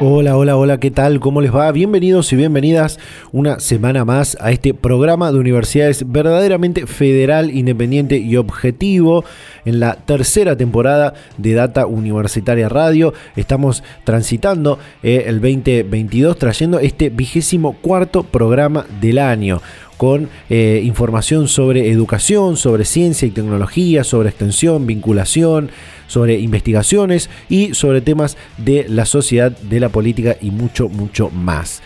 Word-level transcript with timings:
Hola, 0.00 0.36
hola, 0.36 0.56
hola, 0.56 0.78
¿qué 0.78 0.92
tal? 0.92 1.18
¿Cómo 1.18 1.40
les 1.40 1.52
va? 1.52 1.72
Bienvenidos 1.72 2.32
y 2.32 2.36
bienvenidas 2.36 3.00
una 3.32 3.58
semana 3.58 4.04
más 4.04 4.36
a 4.40 4.52
este 4.52 4.72
programa 4.72 5.32
de 5.32 5.40
universidades 5.40 6.04
verdaderamente 6.06 6.86
federal, 6.86 7.50
independiente 7.50 8.16
y 8.16 8.36
objetivo 8.36 9.24
en 9.64 9.80
la 9.80 9.96
tercera 9.96 10.56
temporada 10.56 11.14
de 11.36 11.54
Data 11.54 11.86
Universitaria 11.86 12.68
Radio. 12.68 13.12
Estamos 13.34 13.82
transitando 14.04 14.78
eh, 15.02 15.24
el 15.26 15.40
2022 15.40 16.38
trayendo 16.38 16.78
este 16.78 17.10
vigésimo 17.10 17.72
cuarto 17.82 18.22
programa 18.22 18.86
del 19.00 19.18
año 19.18 19.60
con 19.96 20.28
eh, 20.48 20.80
información 20.84 21.48
sobre 21.48 21.90
educación, 21.90 22.56
sobre 22.56 22.84
ciencia 22.84 23.26
y 23.26 23.32
tecnología, 23.32 24.04
sobre 24.04 24.28
extensión, 24.28 24.86
vinculación, 24.86 25.70
sobre 26.08 26.40
investigaciones 26.40 27.30
y 27.48 27.74
sobre 27.74 28.00
temas 28.00 28.36
de 28.56 28.86
la 28.88 29.06
sociedad, 29.06 29.52
de 29.52 29.78
la 29.78 29.90
política 29.90 30.36
y 30.40 30.50
mucho, 30.50 30.88
mucho 30.88 31.30
más. 31.30 31.80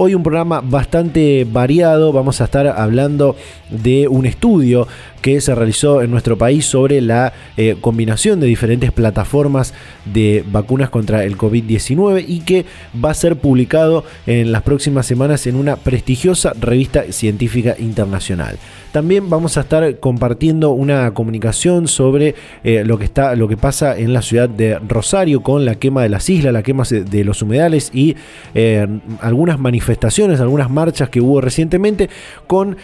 Hoy 0.00 0.14
un 0.14 0.22
programa 0.22 0.60
bastante 0.60 1.44
variado, 1.50 2.12
vamos 2.12 2.40
a 2.40 2.44
estar 2.44 2.68
hablando 2.68 3.34
de 3.68 4.06
un 4.06 4.26
estudio 4.26 4.86
que 5.20 5.40
se 5.40 5.54
realizó 5.54 6.02
en 6.02 6.10
nuestro 6.10 6.38
país 6.38 6.66
sobre 6.66 7.00
la 7.00 7.32
eh, 7.56 7.76
combinación 7.80 8.40
de 8.40 8.46
diferentes 8.46 8.92
plataformas 8.92 9.74
de 10.04 10.44
vacunas 10.50 10.90
contra 10.90 11.24
el 11.24 11.36
COVID-19 11.36 12.24
y 12.26 12.40
que 12.40 12.64
va 13.02 13.10
a 13.10 13.14
ser 13.14 13.36
publicado 13.36 14.04
en 14.26 14.52
las 14.52 14.62
próximas 14.62 15.06
semanas 15.06 15.46
en 15.46 15.56
una 15.56 15.76
prestigiosa 15.76 16.52
revista 16.58 17.04
científica 17.10 17.74
internacional. 17.78 18.58
También 18.92 19.28
vamos 19.28 19.56
a 19.58 19.60
estar 19.60 19.98
compartiendo 19.98 20.70
una 20.70 21.12
comunicación 21.12 21.88
sobre 21.88 22.34
eh, 22.64 22.84
lo, 22.84 22.98
que 22.98 23.04
está, 23.04 23.34
lo 23.34 23.48
que 23.48 23.56
pasa 23.56 23.98
en 23.98 24.12
la 24.12 24.22
ciudad 24.22 24.48
de 24.48 24.78
Rosario 24.78 25.42
con 25.42 25.64
la 25.64 25.74
quema 25.74 26.02
de 26.02 26.08
las 26.08 26.28
islas, 26.30 26.52
la 26.52 26.62
quema 26.62 26.84
de 26.88 27.24
los 27.24 27.42
humedales 27.42 27.90
y 27.92 28.16
eh, 28.54 28.86
algunas 29.20 29.58
manifestaciones, 29.58 30.40
algunas 30.40 30.70
marchas 30.70 31.10
que 31.10 31.20
hubo 31.20 31.40
recientemente 31.40 32.08
con 32.46 32.76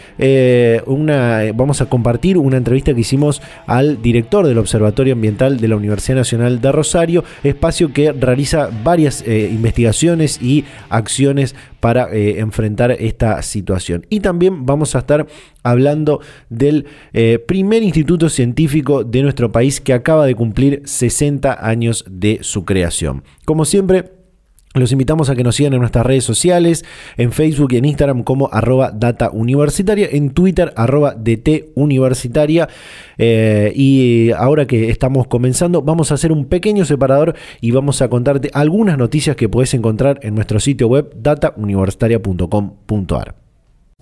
una, 0.85 1.41
vamos 1.53 1.81
a 1.81 1.87
compartir 1.87 2.24
una 2.33 2.57
entrevista 2.57 2.93
que 2.93 3.01
hicimos 3.01 3.41
al 3.67 4.01
director 4.01 4.47
del 4.47 4.57
Observatorio 4.57 5.13
Ambiental 5.13 5.59
de 5.59 5.67
la 5.67 5.75
Universidad 5.75 6.17
Nacional 6.17 6.59
de 6.59 6.71
Rosario, 6.71 7.23
espacio 7.43 7.93
que 7.93 8.11
realiza 8.11 8.69
varias 8.83 9.23
eh, 9.27 9.49
investigaciones 9.51 10.41
y 10.41 10.65
acciones 10.89 11.55
para 11.79 12.11
eh, 12.11 12.39
enfrentar 12.39 12.91
esta 12.91 13.39
situación. 13.43 14.07
Y 14.09 14.21
también 14.21 14.65
vamos 14.65 14.95
a 14.95 14.99
estar 14.99 15.27
hablando 15.61 16.19
del 16.49 16.87
eh, 17.13 17.39
primer 17.47 17.83
instituto 17.83 18.29
científico 18.29 19.03
de 19.03 19.21
nuestro 19.21 19.51
país 19.51 19.79
que 19.79 19.93
acaba 19.93 20.25
de 20.25 20.33
cumplir 20.33 20.81
60 20.85 21.65
años 21.67 22.03
de 22.09 22.39
su 22.41 22.65
creación. 22.65 23.23
Como 23.45 23.65
siempre, 23.65 24.14
los 24.79 24.91
invitamos 24.91 25.29
a 25.29 25.35
que 25.35 25.43
nos 25.43 25.55
sigan 25.55 25.73
en 25.73 25.79
nuestras 25.79 26.05
redes 26.05 26.23
sociales, 26.23 26.85
en 27.17 27.31
Facebook 27.31 27.73
y 27.73 27.77
en 27.77 27.85
Instagram 27.85 28.23
como 28.23 28.49
arroba 28.51 28.91
data 28.91 29.31
en 29.33 30.29
Twitter 30.31 30.73
arroba 30.75 31.15
DT 31.15 31.71
universitaria. 31.75 32.67
Eh, 33.17 33.71
y 33.75 34.31
ahora 34.31 34.67
que 34.67 34.89
estamos 34.89 35.27
comenzando, 35.27 35.81
vamos 35.81 36.11
a 36.11 36.15
hacer 36.15 36.31
un 36.31 36.45
pequeño 36.45 36.85
separador 36.85 37.35
y 37.61 37.71
vamos 37.71 38.01
a 38.01 38.09
contarte 38.09 38.49
algunas 38.53 38.97
noticias 38.97 39.35
que 39.35 39.49
puedes 39.49 39.73
encontrar 39.73 40.19
en 40.23 40.35
nuestro 40.35 40.59
sitio 40.59 40.87
web 40.87 41.11
datauniversitaria.com.ar. 41.15 43.44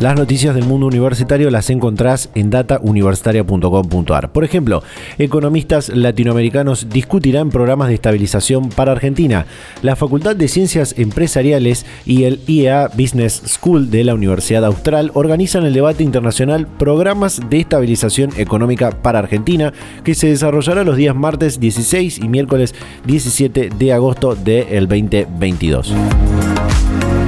Las 0.00 0.16
noticias 0.16 0.54
del 0.54 0.64
mundo 0.64 0.86
universitario 0.86 1.50
las 1.50 1.68
encontrás 1.68 2.30
en 2.34 2.48
datauniversitaria.com.ar. 2.48 4.32
Por 4.32 4.44
ejemplo, 4.44 4.82
economistas 5.18 5.90
latinoamericanos 5.90 6.88
discutirán 6.88 7.50
programas 7.50 7.88
de 7.88 7.96
estabilización 7.96 8.70
para 8.70 8.92
Argentina. 8.92 9.44
La 9.82 9.96
Facultad 9.96 10.34
de 10.36 10.48
Ciencias 10.48 10.94
Empresariales 10.96 11.84
y 12.06 12.24
el 12.24 12.40
IEA 12.46 12.88
Business 12.96 13.42
School 13.46 13.90
de 13.90 14.04
la 14.04 14.14
Universidad 14.14 14.64
Austral 14.64 15.10
organizan 15.12 15.66
el 15.66 15.74
debate 15.74 16.02
internacional 16.02 16.66
Programas 16.66 17.38
de 17.50 17.60
Estabilización 17.60 18.30
Económica 18.38 18.92
para 19.02 19.18
Argentina, 19.18 19.74
que 20.02 20.14
se 20.14 20.28
desarrollará 20.28 20.82
los 20.82 20.96
días 20.96 21.14
martes 21.14 21.60
16 21.60 22.20
y 22.20 22.28
miércoles 22.30 22.74
17 23.04 23.68
de 23.78 23.92
agosto 23.92 24.34
del 24.34 24.88
2022. 24.88 25.94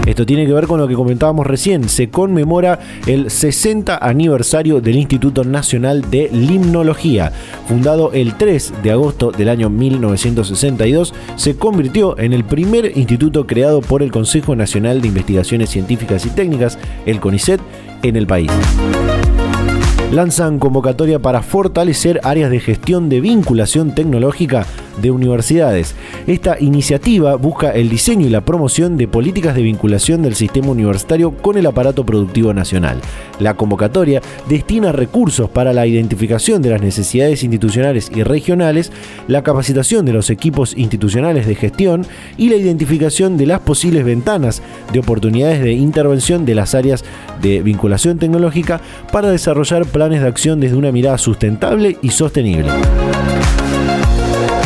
Esto 0.07 0.27
tiene 0.27 0.47
que 0.47 0.53
ver 0.53 0.67
con 0.67 0.81
lo 0.81 0.89
que 0.89 0.95
comentábamos 0.95 1.47
recién. 1.47 1.89
Se 1.89 2.11
conmemora 2.11 2.81
el 3.07 3.31
60 3.31 3.99
aniversario 3.99 4.81
del 4.81 4.97
Instituto 4.97 5.45
Nacional 5.45 6.11
de 6.11 6.29
Limnología. 6.33 7.33
Fundado 7.69 8.13
el 8.13 8.35
3 8.35 8.75
de 8.83 8.91
agosto 8.91 9.31
del 9.31 9.49
año 9.49 9.71
1962, 9.71 11.15
se 11.37 11.57
convirtió 11.57 12.19
en 12.19 12.33
el 12.33 12.45
primer 12.45 12.97
instituto 12.97 13.47
creado 13.47 13.81
por 13.81 14.03
el 14.03 14.11
Consejo 14.11 14.57
Nacional 14.57 15.01
de 15.01 15.09
Investigaciones 15.09 15.71
Científicas 15.71 16.27
y 16.27 16.31
Técnicas, 16.31 16.79
el 17.07 17.21
CONICET, 17.21 17.61
en 18.03 18.17
el 18.17 18.27
país 18.27 18.51
lanzan 20.13 20.59
convocatoria 20.59 21.19
para 21.21 21.43
fortalecer 21.43 22.21
áreas 22.23 22.51
de 22.51 22.61
gestión 22.61 23.09
de 23.09 23.23
vinculación 23.23 23.95
tecnológica 23.95 24.67
de 25.01 25.11
universidades. 25.11 25.95
Esta 26.27 26.57
iniciativa 26.61 27.37
busca 27.37 27.71
el 27.71 27.89
diseño 27.89 28.27
y 28.27 28.31
la 28.31 28.45
promoción 28.45 28.97
de 28.97 29.09
políticas 29.09 29.55
de 29.55 29.63
vinculación 29.63 30.23
del 30.23 30.35
sistema 30.35 30.69
universitario 30.69 31.33
con 31.33 31.57
el 31.57 31.67
aparato 31.67 32.05
productivo 32.05 32.53
nacional. 32.53 33.01
La 33.39 33.55
convocatoria 33.55 34.21
destina 34.49 34.93
recursos 34.93 35.49
para 35.51 35.73
la 35.73 35.87
identificación 35.87 36.63
de 36.63 36.71
las 36.71 36.83
necesidades 36.83 37.43
institucionales 37.43 38.11
y 38.15 38.23
regionales, 38.23 38.93
la 39.29 39.43
capacitación 39.43 40.05
de 40.05 40.13
los 40.13 40.31
equipos 40.31 40.77
institucionales 40.77 41.47
de 41.47 41.55
gestión 41.55 42.07
y 42.37 42.49
la 42.49 42.57
identificación 42.57 43.37
de 43.37 43.47
las 43.47 43.61
posibles 43.61 44.05
ventanas 44.05 44.63
de 44.93 45.01
oportunidades 45.01 45.63
de 45.63 45.73
intervención 45.73 46.45
de 46.45 46.55
las 46.55 46.75
áreas 46.75 47.05
de 47.41 47.63
vinculación 47.63 48.19
tecnológica 48.19 48.81
para 49.13 49.31
desarrollar 49.31 49.87
planes 49.87 50.23
de 50.23 50.29
acción 50.29 50.61
desde 50.61 50.77
una 50.77 50.93
mirada 50.93 51.19
sustentable 51.19 51.99
y 52.03 52.11
sostenible. 52.11 52.71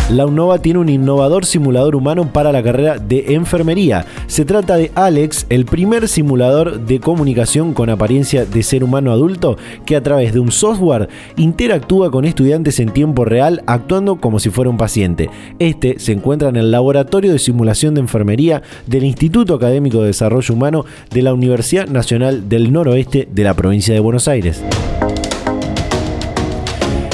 La 0.08 0.24
UNOVA 0.24 0.60
tiene 0.60 0.78
un 0.78 0.88
innovador 0.88 1.44
simulador 1.44 1.96
humano 1.96 2.32
para 2.32 2.52
la 2.52 2.62
carrera 2.62 2.96
de 2.96 3.34
enfermería. 3.34 4.06
Se 4.28 4.44
trata 4.44 4.76
de 4.76 4.92
Alex, 4.94 5.46
el 5.48 5.64
primer 5.64 6.06
simulador 6.06 6.78
de 6.86 7.00
comunicación 7.00 7.74
con 7.74 7.90
apariencia 7.90 8.44
de 8.44 8.62
ser 8.62 8.84
humano 8.84 9.10
adulto 9.10 9.56
que 9.84 9.96
a 9.96 10.04
través 10.04 10.32
de 10.32 10.38
un 10.38 10.52
software 10.52 11.08
interactúa 11.36 12.12
con 12.12 12.24
estudiantes 12.24 12.78
en 12.78 12.90
tiempo 12.90 13.24
real 13.24 13.64
actuando 13.66 14.20
como 14.20 14.38
si 14.38 14.48
fuera 14.50 14.70
un 14.70 14.76
paciente. 14.76 15.28
Este 15.58 15.98
se 15.98 16.12
encuentra 16.12 16.50
en 16.50 16.56
el 16.56 16.70
Laboratorio 16.70 17.32
de 17.32 17.40
Simulación 17.40 17.94
de 17.94 18.02
Enfermería 18.02 18.62
del 18.86 19.02
Instituto 19.02 19.54
Académico 19.54 20.02
de 20.02 20.06
Desarrollo 20.06 20.54
Humano 20.54 20.84
de 21.10 21.22
la 21.22 21.34
Universidad 21.34 21.88
Nacional 21.88 22.48
del 22.48 22.72
Noroeste 22.72 23.26
de 23.28 23.42
la 23.42 23.54
provincia 23.54 23.92
de 23.92 23.98
Buenos 23.98 24.28
Aires. 24.28 24.62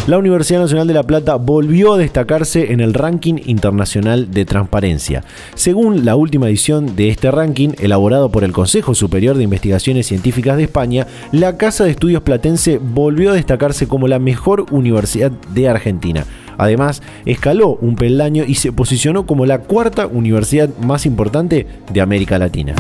La 0.08 0.18
Universidad 0.18 0.58
Nacional 0.58 0.88
de 0.88 0.94
La 0.94 1.04
Plata 1.04 1.36
volvió 1.36 1.92
a 1.92 1.98
destacarse 1.98 2.72
en 2.72 2.80
el 2.80 2.92
ranking 2.92 3.36
internacional 3.44 4.32
de 4.32 4.44
transparencia. 4.44 5.22
Según 5.54 6.04
la 6.04 6.16
última 6.16 6.48
edición 6.48 6.96
de 6.96 7.08
este 7.08 7.30
ranking, 7.30 7.70
elaborado 7.78 8.28
por 8.28 8.42
el 8.42 8.50
Consejo 8.50 8.96
Superior 8.96 9.36
de 9.36 9.44
Investigaciones 9.44 10.08
Científicas 10.08 10.56
de 10.56 10.64
España, 10.64 11.06
la 11.30 11.56
Casa 11.56 11.84
de 11.84 11.92
Estudios 11.92 12.22
Platense 12.22 12.78
volvió 12.78 13.30
a 13.30 13.34
destacarse 13.34 13.86
como 13.86 14.08
la 14.08 14.18
mejor 14.18 14.66
universidad 14.72 15.30
de 15.30 15.68
Argentina. 15.68 16.24
Además, 16.58 17.00
escaló 17.24 17.78
un 17.80 17.94
peldaño 17.94 18.42
y 18.44 18.56
se 18.56 18.72
posicionó 18.72 19.24
como 19.24 19.46
la 19.46 19.60
cuarta 19.60 20.08
universidad 20.08 20.68
más 20.78 21.06
importante 21.06 21.68
de 21.92 22.00
América 22.00 22.38
Latina. 22.40 22.74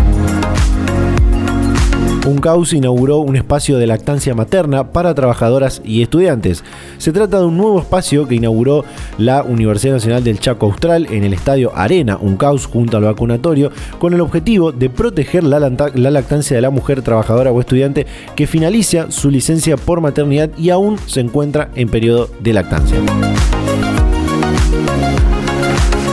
UNCAUS 2.26 2.72
inauguró 2.72 3.18
un 3.18 3.34
espacio 3.34 3.78
de 3.78 3.86
lactancia 3.86 4.34
materna 4.34 4.92
para 4.92 5.14
trabajadoras 5.14 5.82
y 5.84 6.02
estudiantes. 6.02 6.62
Se 6.98 7.12
trata 7.12 7.40
de 7.40 7.46
un 7.46 7.56
nuevo 7.56 7.80
espacio 7.80 8.28
que 8.28 8.36
inauguró 8.36 8.84
la 9.18 9.42
Universidad 9.42 9.94
Nacional 9.94 10.22
del 10.22 10.38
Chaco 10.38 10.66
Austral 10.66 11.08
en 11.10 11.24
el 11.24 11.32
estadio 11.32 11.72
Arena 11.74 12.18
UNCAUS 12.20 12.66
junto 12.66 12.96
al 12.96 13.04
vacunatorio 13.04 13.72
con 13.98 14.14
el 14.14 14.20
objetivo 14.20 14.70
de 14.70 14.88
proteger 14.88 15.42
la, 15.42 15.58
lactancia 15.60 16.56
de 16.56 16.62
la 16.62 16.70
mujer 16.70 17.02
trabajadora 17.02 17.50
o 17.50 17.60
estudiante 17.60 18.06
que 18.36 18.46
finaliza 18.46 19.10
su 19.10 19.30
licencia 19.30 19.76
por 19.76 20.00
maternidad 20.00 20.50
y 20.56 20.70
aún 20.70 20.98
se 21.06 21.20
encuentra 21.20 21.70
en 21.74 21.88
periodo 21.88 22.30
de 22.40 22.52
lactancia 22.52 22.98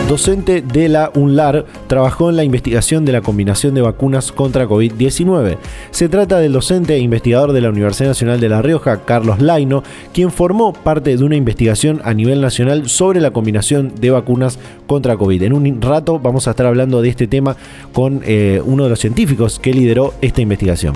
docente 0.09 0.63
de 0.63 0.89
la 0.89 1.11
UNLAR, 1.13 1.65
trabajó 1.85 2.31
en 2.31 2.35
la 2.35 2.44
investigación 2.44 3.06
de 3.06 3.11
la 3.11 3.21
combinación 3.21 3.75
de 3.75 3.81
vacunas 3.81 4.31
contra 4.31 4.67
COVID-19. 4.67 5.57
Se 5.91 6.09
trata 6.09 6.39
del 6.39 6.51
docente 6.51 6.95
e 6.95 7.00
investigador 7.00 7.53
de 7.53 7.61
la 7.61 7.69
Universidad 7.69 8.09
Nacional 8.09 8.39
de 8.39 8.50
La 8.50 8.63
Rioja, 8.63 9.06
Carlos 9.06 9.39
Laino, 9.39 9.83
quien 10.11 10.31
formó 10.31 10.73
parte 10.73 11.15
de 11.15 11.23
una 11.23 11.35
investigación 11.35 12.01
a 12.03 12.15
nivel 12.15 12.41
nacional 12.41 12.89
sobre 12.89 13.21
la 13.21 13.29
combinación 13.29 13.94
de 14.01 14.09
vacunas 14.09 14.57
contra 14.88 15.15
COVID. 15.15 15.44
En 15.44 15.53
un 15.53 15.79
rato 15.79 16.17
vamos 16.17 16.47
a 16.47 16.51
estar 16.51 16.65
hablando 16.65 17.03
de 17.03 17.09
este 17.09 17.27
tema 17.27 17.55
con 17.94 18.21
eh, 18.25 18.63
uno 18.65 18.85
de 18.85 18.89
los 18.89 19.00
científicos 19.00 19.59
que 19.59 19.73
lideró 19.73 20.15
esta 20.21 20.41
investigación. 20.41 20.95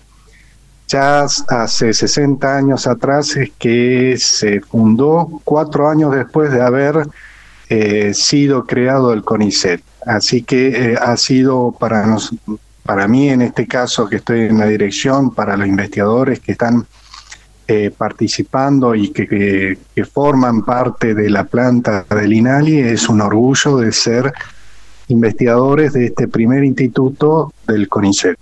Ya 0.90 1.22
hace 1.22 1.94
60 1.94 2.58
años 2.58 2.86
atrás 2.86 3.34
es 3.38 3.50
que 3.58 4.18
se 4.18 4.60
fundó, 4.60 5.40
cuatro 5.46 5.88
años 5.88 6.14
después 6.14 6.52
de 6.52 6.62
haber 6.62 7.08
eh, 7.70 8.14
sido 8.14 8.66
creado 8.66 9.14
el 9.14 9.24
CONICET. 9.24 9.82
Así 10.06 10.44
que 10.44 10.94
eh, 10.94 10.96
ha 11.00 11.18
sido 11.18 11.76
para, 11.78 12.06
nos, 12.06 12.34
para 12.84 13.08
mí, 13.08 13.30
en 13.30 13.42
este 13.42 13.68
caso, 13.68 14.08
que 14.08 14.18
estoy 14.18 14.42
en 14.42 14.60
la 14.60 14.68
dirección, 14.68 15.34
para 15.34 15.58
los 15.58 15.68
investigadores 15.68 16.40
que 16.40 16.54
están 16.54 16.86
eh, 17.68 17.92
participando 17.96 18.96
y 18.96 19.10
que, 19.12 19.28
que, 19.94 20.06
forman 20.06 20.64
parte 20.64 21.14
de 21.14 21.30
la 21.30 21.44
planta 21.44 22.06
del 22.10 22.32
INALI, 22.32 22.80
es 22.80 23.10
un 23.10 23.20
orgullo 23.20 23.78
de 23.78 23.92
ser 23.92 24.34
investigadores 25.10 25.94
de 25.94 26.06
este 26.06 26.30
primer 26.30 26.64
instituto 26.64 27.54
del 27.68 27.90
CONICET 27.90 28.38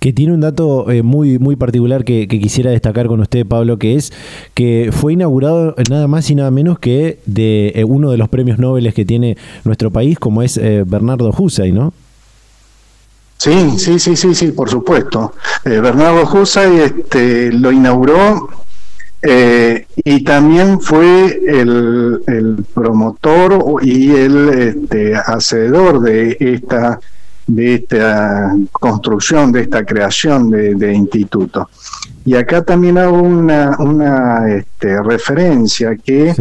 que 0.00 0.14
tiene 0.14 0.32
un 0.32 0.40
dato 0.40 0.90
eh, 0.90 1.02
muy, 1.02 1.38
muy 1.38 1.56
particular 1.56 2.04
que, 2.04 2.26
quisiera 2.26 2.70
destacar 2.70 3.06
con 3.06 3.20
usted, 3.20 3.46
Pablo, 3.46 3.78
que 3.78 3.96
es 3.96 4.12
que 4.54 4.90
fue 4.92 5.12
inaugurado 5.12 5.74
nada 5.90 6.08
más 6.08 6.30
y 6.30 6.34
nada 6.34 6.50
menos 6.50 6.78
que 6.78 7.20
de 7.26 7.72
eh, 7.74 7.84
uno 7.84 8.10
de 8.10 8.16
los 8.16 8.30
premios 8.30 8.58
Nobel 8.58 8.92
que 8.94 9.04
tiene 9.04 9.36
nuestro 9.64 9.90
país, 9.90 10.18
como 10.18 10.42
es 10.42 10.56
eh, 10.56 10.84
Bernardo 10.86 11.30
Husay, 11.36 11.70
¿no? 11.72 11.92
Sí, 13.36 13.78
sí, 13.78 13.98
sí, 13.98 14.16
sí, 14.16 14.34
sí, 14.34 14.52
por 14.52 14.70
supuesto. 14.70 15.34
Bernardo 15.64 16.24
Husay 16.24 16.78
este, 16.78 17.52
lo 17.52 17.70
inauguró 17.70 18.48
y 19.22 20.24
también 20.24 20.80
fue 20.80 21.40
el, 21.46 22.22
el 22.26 22.64
promotor 22.74 23.82
y 23.82 24.10
el 24.10 24.48
este, 24.48 25.14
hacedor 25.14 26.00
de 26.00 26.36
esta 26.40 27.00
de 27.54 27.74
esta 27.74 28.54
construcción, 28.72 29.52
de 29.52 29.62
esta 29.62 29.84
creación 29.84 30.50
de, 30.50 30.92
instituto. 30.92 31.68
Y 32.24 32.34
acá 32.34 32.62
también 32.62 32.98
hago 32.98 33.20
una, 33.20 33.76
una 33.78 34.48
este, 34.54 35.02
referencia 35.02 35.96
que 35.96 36.34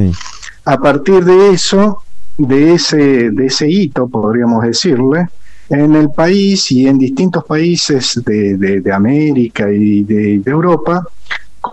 a 0.65 0.77
partir 0.77 1.23
de 1.23 1.51
eso, 1.51 2.03
de 2.38 2.73
ese, 2.73 3.31
de 3.31 3.45
ese 3.45 3.69
hito, 3.69 4.07
podríamos 4.07 4.63
decirle, 4.63 5.27
en 5.69 5.95
el 5.95 6.09
país 6.09 6.71
y 6.71 6.88
en 6.88 6.97
distintos 6.97 7.45
países 7.45 8.21
de, 8.25 8.57
de 8.57 8.91
América 8.91 9.71
y 9.71 10.03
de, 10.03 10.41
Europa, 10.45 11.05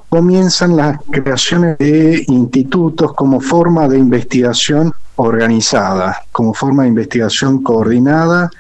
comienzan 0.09 0.77
las 0.77 0.99
creaciones 1.11 1.79
de 1.79 2.25
institutos 2.29 3.15
como 3.15 3.41
forma 3.41 3.89
de 3.89 3.99
investigación 3.99 4.93
organizada, 5.17 6.25
como 6.33 6.53
forma 6.53 6.83
de 6.83 6.91
investigación 6.91 7.63
coordinada 7.63 8.51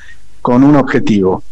con 0.46 0.62
un 0.62 0.76
objetivo. 0.76 1.42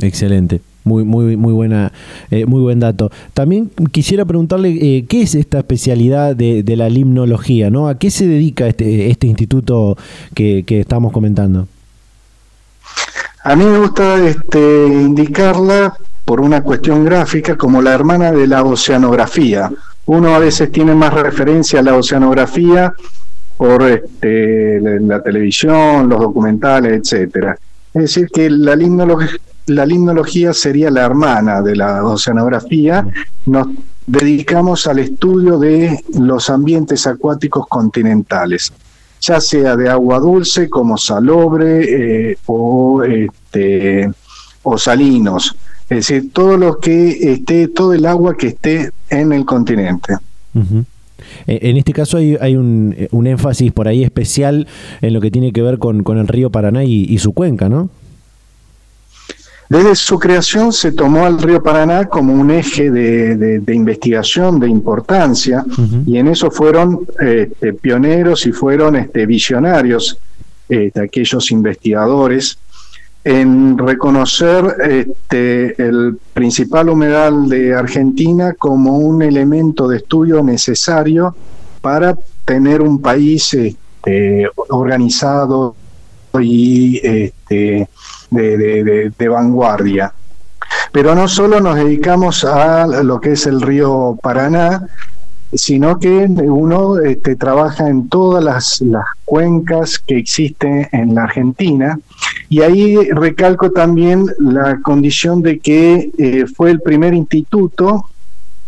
Excelente. 0.00 0.60
Muy, 0.82 1.04
muy, 1.04 1.36
muy 1.36 1.52
buena, 1.52 1.92
eh, 2.28 2.44
muy 2.44 2.60
buen 2.60 2.80
dato. 2.80 3.12
También 3.34 3.70
quisiera 3.92 4.24
preguntarle 4.24 4.70
eh, 4.70 5.06
qué 5.08 5.22
es 5.22 5.36
esta 5.36 5.58
especialidad 5.58 6.34
de, 6.34 6.64
la 6.76 6.88
limnología, 6.88 7.70
¿no? 7.70 7.86
¿A 7.86 7.96
qué 7.96 8.10
se 8.10 8.26
dedica 8.26 8.66
este, 8.66 9.12
este 9.12 9.28
instituto 9.28 9.96
que, 10.34 10.64
estamos 10.68 11.12
comentando? 11.12 11.68
A 13.44 13.54
mí 13.54 13.64
me 13.64 13.78
gusta 13.78 14.26
este, 14.26 14.88
indicarla 14.88 15.94
por 16.24 16.40
una 16.40 16.64
cuestión 16.64 17.04
gráfica 17.04 17.56
como 17.56 17.80
la 17.80 17.94
hermana 17.94 18.32
de 18.32 18.48
la 18.48 18.64
oceanografía. 18.64 19.70
Uno 20.06 20.34
a 20.34 20.40
veces 20.40 20.72
tiene 20.72 20.96
más 20.96 21.14
referencia 21.14 21.78
a 21.78 21.84
la 21.84 21.94
oceanografía 21.94 22.92
por 23.58 23.82
este, 23.82 24.80
la 24.80 25.20
televisión, 25.20 26.08
los 26.08 26.20
documentales, 26.20 27.00
etcétera. 27.00 27.58
Es 27.92 28.02
decir, 28.02 28.28
que 28.32 28.48
la 28.48 28.76
limnología, 28.76 30.54
sería 30.54 30.90
la 30.90 31.04
hermana 31.04 31.60
de 31.60 31.74
la 31.74 32.04
oceanografía. 32.04 33.04
Nos 33.46 33.66
dedicamos 34.06 34.86
al 34.86 35.00
estudio 35.00 35.58
de 35.58 35.98
los 36.16 36.48
ambientes 36.50 37.06
acuáticos 37.08 37.66
continentales, 37.66 38.72
ya 39.20 39.40
sea 39.40 39.76
de 39.76 39.88
agua 39.88 40.20
dulce 40.20 40.70
como 40.70 40.96
salobre 40.96 42.30
eh, 42.30 42.38
o, 42.46 43.02
este, 43.02 44.08
o 44.62 44.78
salinos. 44.78 45.56
Es 45.90 46.06
decir, 46.06 46.32
todo 46.32 46.56
lo 46.56 46.78
que 46.78 47.32
esté, 47.32 47.66
todo 47.66 47.92
el 47.92 48.06
agua 48.06 48.36
que 48.36 48.48
esté 48.48 48.90
en 49.10 49.32
el 49.32 49.44
continente. 49.44 50.14
En 51.46 51.76
este 51.76 51.92
caso 51.92 52.16
hay, 52.16 52.36
hay 52.40 52.56
un, 52.56 52.94
eh, 52.96 53.08
un, 53.10 53.26
énfasis 53.26 53.72
por 53.72 53.88
ahí 53.88 54.04
especial 54.04 54.66
en 55.00 55.12
lo 55.12 55.20
que 55.20 55.30
tiene 55.30 55.52
que 55.52 55.62
ver 55.62 55.78
con, 55.78 56.02
con 56.02 56.18
el 56.18 56.28
río 56.28 56.50
Paraná 56.50 56.84
y, 56.84 57.18
su 57.18 57.32
cuenca, 57.32 57.68
¿no? 57.68 57.90
Desde 59.68 59.94
su 59.96 60.18
creación 60.18 60.72
se 60.72 60.92
tomó 60.92 61.26
al 61.26 61.42
río 61.42 61.62
Paraná 61.62 62.06
como 62.06 62.32
un 62.32 62.50
eje 62.50 62.90
de, 62.90 63.36
de, 63.36 63.74
investigación, 63.74 64.60
de 64.60 64.68
importancia, 64.68 65.64
y 66.06 66.16
en 66.16 66.28
eso 66.28 66.50
fueron 66.50 67.00
este, 67.20 67.74
pioneros 67.74 68.46
y 68.46 68.52
fueron 68.52 68.96
este, 68.96 69.26
visionarios 69.26 70.18
este, 70.68 71.00
aquellos 71.00 71.50
investigadores 71.50 72.58
en 73.28 73.76
reconocer 73.76 74.64
este, 74.88 75.82
el 75.82 76.18
principal 76.32 76.88
humedal 76.88 77.46
de 77.46 77.74
Argentina 77.74 78.54
como 78.58 78.96
un 78.96 79.20
elemento 79.20 79.86
de 79.86 79.98
estudio 79.98 80.42
necesario 80.42 81.36
para 81.82 82.16
tener 82.46 82.80
un 82.80 83.02
país 83.02 83.52
este, 83.52 84.48
organizado 84.68 85.76
y 86.40 87.06
este, 87.06 87.90
de, 88.30 89.28
vanguardia. 89.28 90.10
Pero 90.90 91.14
no 91.14 91.28
solo 91.28 91.60
nos 91.60 91.76
dedicamos 91.76 92.44
a 92.44 92.86
lo 92.86 93.20
que 93.20 93.32
es 93.32 93.46
el 93.46 93.60
río 93.60 94.18
Paraná, 94.22 94.88
sino 95.52 95.98
que 95.98 96.08
uno 96.08 96.98
este, 96.98 97.36
trabaja 97.36 97.88
en 97.88 98.08
todas 98.08 98.44
las, 98.44 98.82
cuencas 99.24 99.98
que 99.98 100.16
existen 100.16 100.88
en 100.92 101.14
la 101.14 101.24
Argentina. 101.24 101.98
Y 102.48 102.62
ahí 102.62 102.96
recalco 103.10 103.70
también 103.70 104.26
la 104.38 104.80
condición 104.80 105.42
de 105.42 105.58
que 105.58 106.10
eh, 106.16 106.46
fue 106.46 106.70
el 106.70 106.80
primer 106.80 107.12
instituto 107.12 108.06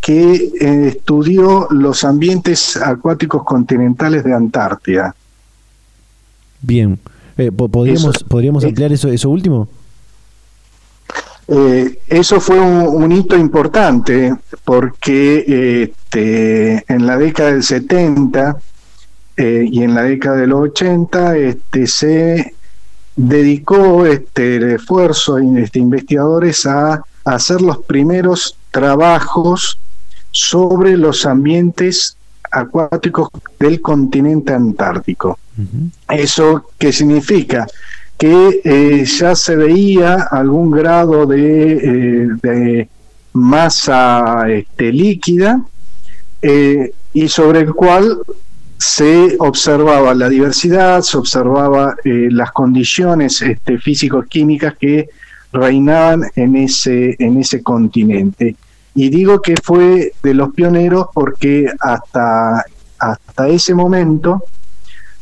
que 0.01 0.35
eh, 0.35 0.89
estudió 0.89 1.67
los 1.71 2.05
ambientes 2.05 2.77
acuáticos 2.77 3.45
continentales 3.45 4.25
de 4.25 4.35
Antártida. 4.35 5.15
Bien, 6.61 6.99
eh, 7.39 7.51
¿podríamos, 7.51 8.23
¿podríamos 8.25 8.65
ampliar 8.65 8.93
eso, 8.93 9.09
eso 9.09 9.31
último? 9.31 9.69
Eh, 11.53 11.99
eso 12.07 12.41
fue 12.41 12.61
un, 12.61 13.11
hito 13.11 13.37
importante 13.37 14.37
porque 14.65 15.83
este, 15.83 16.85
en 16.87 17.07
la 17.07 17.19
década 17.19 17.51
del 17.51 17.65
70 17.65 18.57
eh, 19.37 19.67
y 19.69 19.83
en 19.83 19.97
la 19.97 20.05
década 20.05 20.37
del 20.37 20.53
80 20.53 21.37
este, 21.37 21.89
se 21.89 22.55
dedicó 23.17 24.07
este, 24.07 24.57
el 24.57 24.71
esfuerzo 24.75 25.37
de 25.37 25.63
este, 25.63 25.81
investigadores 25.81 26.67
a, 26.67 27.03
hacer 27.25 27.61
los 27.61 27.79
primeros 27.79 28.57
trabajos 28.71 29.79
sobre 30.31 30.97
los 30.97 31.27
ambientes 31.27 32.17
acuáticos 32.51 33.29
del 33.59 33.81
continente 33.81 34.55
antártico. 34.55 35.39
¿Eso 36.09 36.71
qué 36.79 36.93
significa? 36.93 37.67
Que 38.21 38.61
eh, 38.63 39.05
ya 39.07 39.35
se 39.35 39.57
veía 39.57 40.29
algún 40.31 40.71
grado 40.71 41.25
de, 41.25 42.29
eh, 42.43 42.89
masa 43.33 44.45
este, 44.51 44.93
líquida 44.93 45.63
eh, 46.43 46.93
y 47.15 47.29
sobre 47.29 47.61
el 47.61 47.73
cual 47.73 48.19
se 48.77 49.37
observaba 49.39 50.13
la 50.15 50.29
diversidad, 50.29 51.01
se 51.01 51.17
observaba 51.17 51.97
las 52.05 52.53
condiciones 52.53 53.41
este, 53.41 53.79
físico-químicas 53.79 54.75
que 54.79 55.09
reinaban 55.51 56.25
en 56.37 56.57
ese, 56.57 57.17
en 57.19 57.39
ese 57.39 57.63
continente. 57.63 58.55
Y 58.95 59.09
digo 59.09 59.41
que 59.41 59.55
fue 59.57 60.13
de 60.23 60.35
los 60.35 60.53
pioneros 60.53 61.07
porque 61.15 61.73
hasta, 61.81 62.65
hasta 62.99 63.49
ese 63.49 63.75
momento 63.75 64.45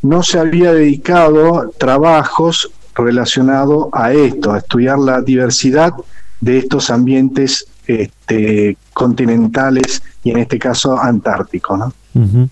no 0.02 0.22
se 0.22 0.38
había 0.38 0.72
dedicado 0.72 1.72
trabajos 1.78 2.72
relacionado 3.04 3.88
a 3.92 4.12
esto, 4.12 4.52
a 4.52 4.58
estudiar 4.58 4.98
la 4.98 5.22
diversidad 5.22 5.92
de 6.40 6.58
estos 6.58 6.90
ambientes 6.90 7.66
este, 7.86 8.76
continentales 8.92 10.02
y 10.22 10.30
en 10.30 10.38
este 10.38 10.58
caso 10.58 10.98
antárticos. 10.98 11.78
¿no? 11.78 12.48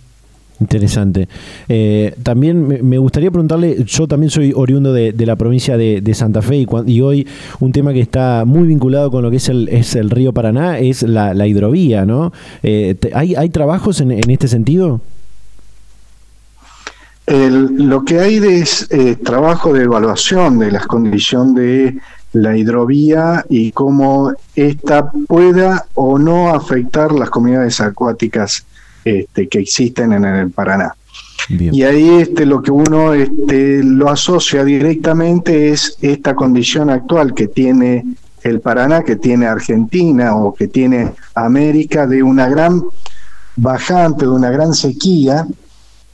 Interesante. 0.58 1.28
Eh, 1.68 2.14
también 2.22 2.88
me 2.88 2.98
gustaría 2.98 3.30
preguntarle, 3.30 3.84
yo 3.84 4.08
también 4.08 4.30
soy 4.30 4.52
oriundo 4.54 4.92
de, 4.92 5.12
la 5.26 5.36
provincia 5.36 5.76
de, 5.76 6.14
Santa 6.14 6.40
Fe 6.40 6.66
y, 6.86 7.00
hoy 7.00 7.26
un 7.60 7.72
tema 7.72 7.92
que 7.92 8.00
está 8.00 8.44
muy 8.46 8.66
vinculado 8.66 9.10
con 9.10 9.22
lo 9.22 9.30
que 9.30 9.36
es 9.36 9.48
el, 9.50 9.68
es 9.68 9.94
el 9.96 10.08
río 10.08 10.32
Paraná 10.32 10.78
es 10.78 11.02
la, 11.02 11.46
hidrovía, 11.46 12.06
¿no? 12.06 12.32
Eh, 12.62 12.96
¿hay, 13.12 13.34
¿hay, 13.34 13.50
trabajos 13.50 14.00
en, 14.00 14.12
en 14.12 14.30
este 14.30 14.48
sentido? 14.48 15.02
Lo 17.26 18.04
que 18.04 18.20
hay 18.20 18.36
es 18.36 18.86
eh, 18.90 19.16
trabajo 19.16 19.72
de 19.72 19.84
evaluación 19.84 20.58
de 20.58 20.70
las 20.70 20.86
condiciones 20.86 21.54
de 21.54 22.00
la 22.32 22.56
hidrovía 22.56 23.44
y 23.48 23.72
cómo 23.72 24.32
ésta 24.54 25.10
pueda 25.26 25.86
o 25.94 26.18
no 26.18 26.54
afectar 26.54 27.12
las 27.12 27.30
comunidades 27.30 27.80
acuáticas 27.80 28.64
este, 29.04 29.48
que 29.48 29.60
existen 29.60 30.12
en 30.12 30.24
el 30.24 30.50
Paraná. 30.50 30.94
Y 31.48 31.82
ahí 31.82 32.08
este, 32.20 32.44
lo 32.44 32.60
que 32.60 32.72
uno 32.72 33.14
este, 33.14 33.82
lo 33.82 34.10
asocia 34.10 34.64
directamente 34.64 35.70
es 35.70 35.96
esta 36.00 36.34
condición 36.34 36.90
actual 36.90 37.34
que 37.34 37.46
tiene 37.46 38.04
el 38.42 38.60
Paraná, 38.60 39.02
que 39.02 39.16
tiene 39.16 39.46
Argentina 39.46 40.36
o 40.36 40.54
que 40.54 40.68
tiene 40.68 41.12
América 41.34 42.06
de 42.06 42.22
una 42.22 42.48
gran 42.48 42.82
bajante, 43.54 44.24
de 44.24 44.30
una 44.30 44.50
gran 44.50 44.74
sequía, 44.74 45.46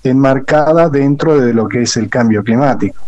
enmarcada 0.05 0.89
dentro 0.89 1.41
de 1.41 1.55
lo 1.55 1.69
que 1.69 1.83
es 1.83 1.97
el 1.97 2.09
cambio 2.09 2.43
climático. 2.43 3.01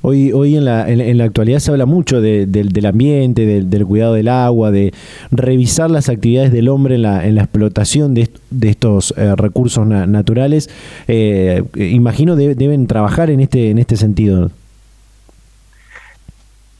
Hoy, 0.00 0.32
hoy 0.32 0.56
en, 0.56 0.64
la, 0.64 0.88
en, 0.88 1.18
la 1.18 1.24
actualidad 1.24 1.58
se 1.58 1.70
habla 1.70 1.86
mucho 1.86 2.20
del 2.20 2.86
ambiente, 2.86 3.46
del, 3.46 3.86
cuidado 3.86 4.14
del 4.14 4.28
agua, 4.28 4.70
de 4.70 4.92
revisar 5.30 5.90
las 5.90 6.08
actividades 6.08 6.50
del 6.50 6.68
hombre 6.68 6.96
en 6.96 7.02
la, 7.02 7.26
en 7.26 7.34
la 7.34 7.42
explotación 7.42 8.14
de, 8.14 8.28
estos 8.62 9.14
eh, 9.16 9.34
recursos 9.36 9.86
naturales. 9.86 10.70
Eh, 11.06 11.62
imagino 11.76 12.36
que 12.36 12.54
deben 12.54 12.86
trabajar 12.86 13.30
en 13.30 13.40
este, 13.40 13.70
en 13.70 13.78
este 13.78 13.96
sentido. 13.96 14.50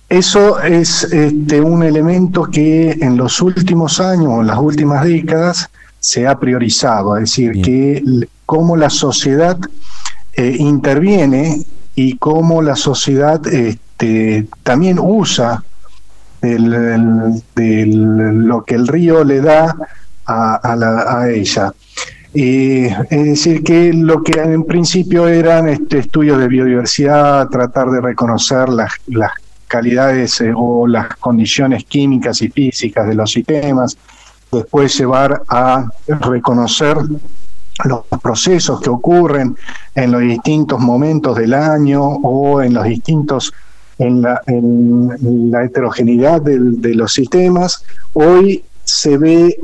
Eso 0.08 0.60
es 0.60 1.04
este, 1.04 1.60
un 1.60 1.82
elemento 1.82 2.44
que 2.44 2.90
en 2.90 3.16
los 3.16 3.40
últimos 3.40 3.98
años, 3.98 4.40
en 4.40 4.46
las 4.46 4.58
últimas 4.58 5.04
décadas, 5.04 5.70
se 6.00 6.26
ha 6.26 6.38
priorizado, 6.38 7.16
es 7.16 7.22
decir, 7.22 7.62
que 7.62 8.02
cómo 8.46 8.76
la 8.76 8.90
sociedad 8.90 9.58
eh, 10.34 10.56
interviene 10.58 11.62
y 11.94 12.16
cómo 12.16 12.62
la 12.62 12.76
sociedad 12.76 13.46
este, 13.46 14.46
también 14.62 14.98
usa 14.98 15.62
lo 16.42 17.44
que 18.64 18.74
el 18.74 18.88
río 18.88 19.22
le 19.22 19.40
da 19.40 19.76
a, 20.26 21.26
ella. 21.28 21.72
es 22.32 23.24
decir, 23.24 23.62
que 23.62 23.92
lo 23.92 24.22
que 24.22 24.40
en 24.40 24.64
principio 24.64 25.28
eran 25.28 25.68
este, 25.68 25.98
estudios 25.98 26.38
de 26.38 26.48
biodiversidad, 26.48 27.48
tratar 27.48 27.90
de 27.90 28.00
reconocer 28.00 28.68
las, 28.70 28.92
calidades 29.68 30.38
eh, 30.42 30.52
o 30.54 30.86
las 30.86 31.16
condiciones 31.16 31.84
químicas 31.84 32.42
y 32.42 32.50
físicas 32.50 33.08
de 33.08 33.14
los 33.14 33.32
sistemas, 33.32 33.96
después 34.50 34.98
llevar 34.98 35.42
a 35.48 35.88
reconocer 36.06 36.98
los 37.84 38.02
procesos 38.22 38.80
que 38.80 38.90
ocurren 38.90 39.56
en 39.94 40.12
los 40.12 40.22
distintos 40.22 40.80
momentos 40.80 41.36
del 41.36 41.54
año 41.54 42.02
o 42.02 42.62
en 42.62 42.74
los 42.74 42.84
distintos 42.84 43.52
en 43.98 44.22
la, 44.22 44.40
en 44.46 45.50
la 45.50 45.64
heterogeneidad 45.64 46.40
de 46.40 46.94
los 46.94 47.12
sistemas 47.12 47.84
hoy 48.14 48.64
se 48.84 49.16
ve 49.16 49.56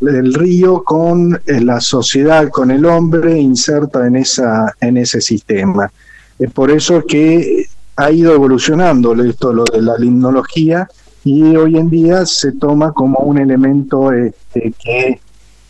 el 0.00 0.34
río 0.34 0.84
con 0.84 1.40
eh, 1.46 1.60
la 1.60 1.80
sociedad 1.80 2.48
con 2.50 2.70
el 2.70 2.84
hombre 2.86 3.38
inserta 3.38 4.06
en 4.06 4.16
esa 4.16 4.74
en 4.80 4.96
ese 4.96 5.20
sistema. 5.20 5.90
Es 6.38 6.50
por 6.52 6.70
eso 6.70 7.02
que 7.06 7.66
ha 7.96 8.10
ido 8.12 8.32
evolucionando 8.32 9.12
esto 9.24 9.52
lo 9.52 9.64
de 9.64 9.82
la 9.82 9.98
limnología 9.98 10.88
y 11.24 11.56
hoy 11.56 11.76
en 11.76 11.90
día 11.90 12.24
se 12.26 12.52
toma 12.52 12.92
como 12.92 13.18
un 13.18 13.38
elemento 13.38 14.12
este, 14.12 14.72
que 14.82 15.20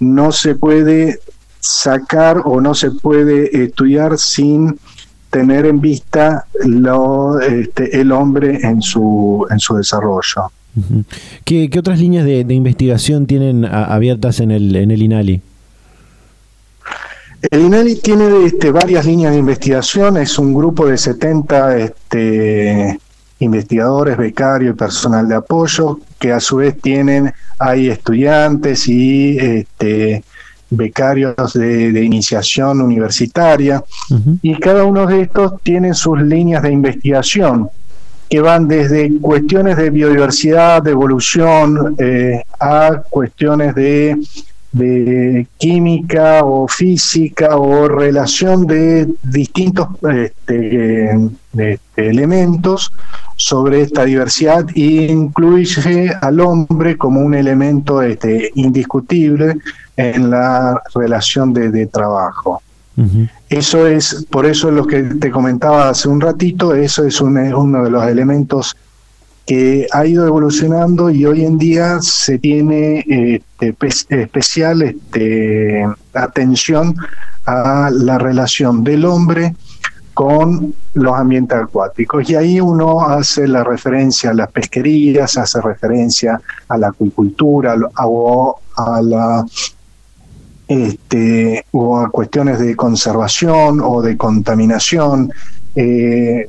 no 0.00 0.30
se 0.30 0.54
puede 0.54 1.20
sacar 1.60 2.42
o 2.44 2.60
no 2.60 2.74
se 2.74 2.90
puede 2.90 3.64
estudiar 3.64 4.18
sin 4.18 4.78
tener 5.30 5.66
en 5.66 5.80
vista 5.80 6.46
lo, 6.64 7.40
este, 7.40 8.00
el 8.00 8.12
hombre 8.12 8.60
en 8.62 8.80
su, 8.80 9.46
en 9.50 9.58
su 9.58 9.76
desarrollo. 9.76 10.50
¿Qué, 11.44 11.70
otras 11.78 11.98
líneas 11.98 12.24
de, 12.24 12.54
investigación 12.54 13.26
tienen 13.26 13.64
abiertas 13.64 14.40
en 14.40 14.50
el, 14.50 14.74
en 14.76 14.90
el 14.90 15.02
INALI? 15.02 15.42
El 17.50 17.60
INALI 17.60 17.96
tiene 17.96 18.44
este, 18.44 18.70
varias 18.70 19.06
líneas 19.06 19.32
de 19.32 19.38
investigación, 19.38 20.16
es 20.16 20.38
un 20.38 20.54
grupo 20.54 20.86
de 20.86 20.98
70 20.98 21.78
este, 21.78 22.98
investigadores, 23.38 24.16
becarios 24.16 24.74
y 24.74 24.78
personal 24.78 25.28
de 25.28 25.36
apoyo, 25.36 26.00
que 26.18 26.32
a 26.32 26.40
su 26.40 26.56
vez 26.56 26.80
tienen, 26.80 27.32
hay 27.58 27.88
estudiantes 27.88 28.88
y 28.88 29.38
este, 29.38 30.24
becarios 30.70 31.52
de, 31.54 32.04
iniciación 32.04 32.80
universitaria, 32.80 33.82
y 34.42 34.58
cada 34.58 34.84
uno 34.84 35.06
de 35.06 35.22
estos 35.22 35.60
tiene 35.62 35.94
sus 35.94 36.20
líneas 36.20 36.62
de 36.62 36.72
investigación 36.72 37.68
que 38.28 38.40
van 38.40 38.68
desde 38.68 39.10
cuestiones 39.20 39.78
de 39.78 39.88
biodiversidad, 39.88 40.82
de 40.82 40.90
evolución, 40.90 41.96
eh, 41.98 42.42
a 42.60 43.02
cuestiones 43.08 43.74
de 43.74 44.18
de 44.72 45.46
química 45.56 46.44
o 46.44 46.68
física 46.68 47.56
o 47.56 47.88
relación 47.88 48.66
de 48.66 49.08
distintos 49.22 49.88
este, 50.02 51.10
este, 51.56 51.80
elementos 51.96 52.92
sobre 53.36 53.82
esta 53.82 54.04
diversidad 54.04 54.66
e 54.74 55.06
incluye 55.10 56.10
al 56.20 56.40
hombre 56.40 56.98
como 56.98 57.20
un 57.20 57.34
elemento 57.34 58.02
este, 58.02 58.50
indiscutible 58.56 59.56
en 59.98 60.30
la 60.30 60.80
relación 60.94 61.52
de, 61.52 61.86
trabajo. 61.86 62.62
Eso 63.48 63.86
es, 63.86 64.26
por 64.30 64.46
eso 64.46 64.68
es 64.68 64.74
lo 64.74 64.86
que 64.86 65.02
te 65.02 65.30
comentaba 65.30 65.88
hace 65.88 66.08
un 66.08 66.20
ratito, 66.20 66.74
eso 66.74 67.04
es 67.04 67.20
uno 67.20 67.84
de 67.84 67.90
los 67.90 68.04
elementos 68.06 68.76
que 69.46 69.86
ha 69.92 70.04
ido 70.04 70.26
evolucionando 70.26 71.08
y 71.10 71.24
hoy 71.24 71.44
en 71.44 71.58
día 71.58 71.98
se 72.00 72.38
tiene 72.38 73.04
este, 73.08 73.74
especial 74.10 74.82
este, 74.82 75.86
atención 76.12 76.94
a 77.46 77.90
la 77.90 78.18
relación 78.18 78.84
del 78.84 79.04
hombre 79.04 79.54
con 80.12 80.74
los 80.94 81.14
ambientes 81.14 81.56
acuáticos. 81.56 82.28
Y 82.28 82.34
ahí 82.34 82.60
uno 82.60 83.00
hace 83.00 83.48
la 83.48 83.64
referencia 83.64 84.30
a 84.30 84.34
las 84.34 84.50
pesquerías, 84.50 85.38
hace 85.38 85.60
referencia 85.60 86.40
a 86.68 86.76
la 86.76 86.88
acuicultura 86.88 87.76
o 88.04 88.58
a 88.76 89.00
la 89.00 89.44
este, 90.68 91.64
o 91.72 91.98
a 91.98 92.10
cuestiones 92.10 92.58
de 92.60 92.76
conservación 92.76 93.80
o 93.82 94.02
de 94.02 94.16
contaminación. 94.16 95.32
Eh, 95.74 96.46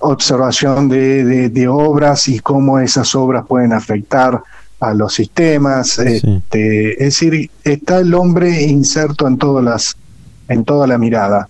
observación 0.00 0.88
de, 0.88 1.68
obras 1.68 2.28
y 2.28 2.38
cómo 2.38 2.78
esas 2.78 3.14
obras 3.14 3.44
pueden 3.46 3.72
afectar 3.72 4.42
a 4.80 4.94
los 4.94 5.14
sistemas. 5.14 5.98
Este, 5.98 6.92
es 6.92 7.20
decir, 7.20 7.50
está 7.64 7.98
el 7.98 8.14
hombre 8.14 8.62
inserto 8.62 9.26
en 9.26 9.38
todas 9.38 9.64
las, 9.64 9.96
en 10.48 10.64
toda 10.64 10.86
la 10.86 10.98
mirada. 10.98 11.48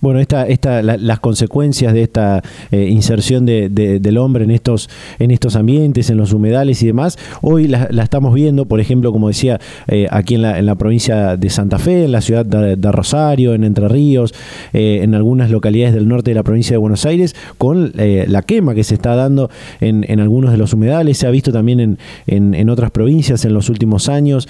Bueno, 0.00 0.20
esta, 0.20 0.46
esta, 0.46 0.82
las 0.82 1.20
consecuencias 1.20 1.92
de 1.92 2.02
esta 2.02 2.42
eh, 2.70 2.88
inserción 2.88 3.46
de, 3.46 3.68
del 3.68 4.18
hombre 4.18 4.44
en 4.44 4.50
estos, 4.50 4.88
en 5.18 5.30
estos 5.30 5.56
ambientes, 5.56 6.10
en 6.10 6.16
los 6.16 6.32
humedales 6.32 6.82
y 6.82 6.86
demás, 6.86 7.18
hoy 7.42 7.68
la, 7.68 7.84
estamos 8.02 8.34
viendo, 8.34 8.66
por 8.66 8.80
ejemplo, 8.80 9.12
como 9.12 9.28
decía, 9.28 9.60
eh, 9.86 10.06
aquí 10.10 10.34
en 10.34 10.42
la, 10.42 10.58
en 10.58 10.66
la, 10.66 10.74
provincia 10.74 11.36
de 11.36 11.50
Santa 11.50 11.78
Fe, 11.78 12.04
en 12.04 12.12
la 12.12 12.20
ciudad 12.20 12.46
de, 12.46 12.92
Rosario, 12.92 13.54
en 13.54 13.64
Entre 13.64 13.88
Ríos, 13.88 14.34
eh, 14.72 15.00
en 15.02 15.14
algunas 15.14 15.50
localidades 15.50 15.94
del 15.94 16.08
norte 16.08 16.30
de 16.30 16.36
la 16.36 16.42
provincia 16.42 16.74
de 16.74 16.78
Buenos 16.78 17.04
Aires, 17.04 17.34
con 17.58 17.92
la 17.94 18.42
quema 18.42 18.74
que 18.74 18.84
se 18.84 18.94
está 18.94 19.14
dando 19.14 19.50
en, 19.80 20.04
en, 20.08 20.20
algunos 20.20 20.52
de 20.52 20.58
los 20.58 20.72
humedales, 20.72 21.18
se 21.18 21.26
ha 21.26 21.30
visto 21.30 21.52
también 21.52 21.80
en, 21.80 21.98
en, 22.26 22.54
en 22.54 22.70
otras 22.70 22.90
provincias 22.90 23.44
en 23.44 23.54
los 23.54 23.68
últimos 23.68 24.08
años. 24.08 24.48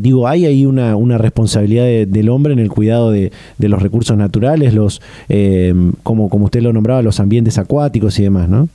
digo, 0.00 0.28
hay 0.28 0.46
ahí 0.46 0.66
una, 0.66 0.96
una 0.96 1.18
responsabilidad 1.18 2.06
del 2.06 2.28
hombre 2.28 2.52
en 2.52 2.58
el 2.58 2.70
cuidado 2.70 3.10
de 3.10 3.30
los 3.58 3.82
recursos 3.82 4.16
naturales 4.16 4.61
los, 4.70 5.02
eh, 5.28 5.74
como, 6.02 6.28
como 6.28 6.46
usted 6.46 6.62
lo 6.62 6.72
nombraba, 6.72 7.02
los 7.02 7.20
ambientes 7.20 7.58
acuáticos 7.58 8.18
y 8.18 8.22
demás, 8.22 8.48
¿no? 8.48 8.68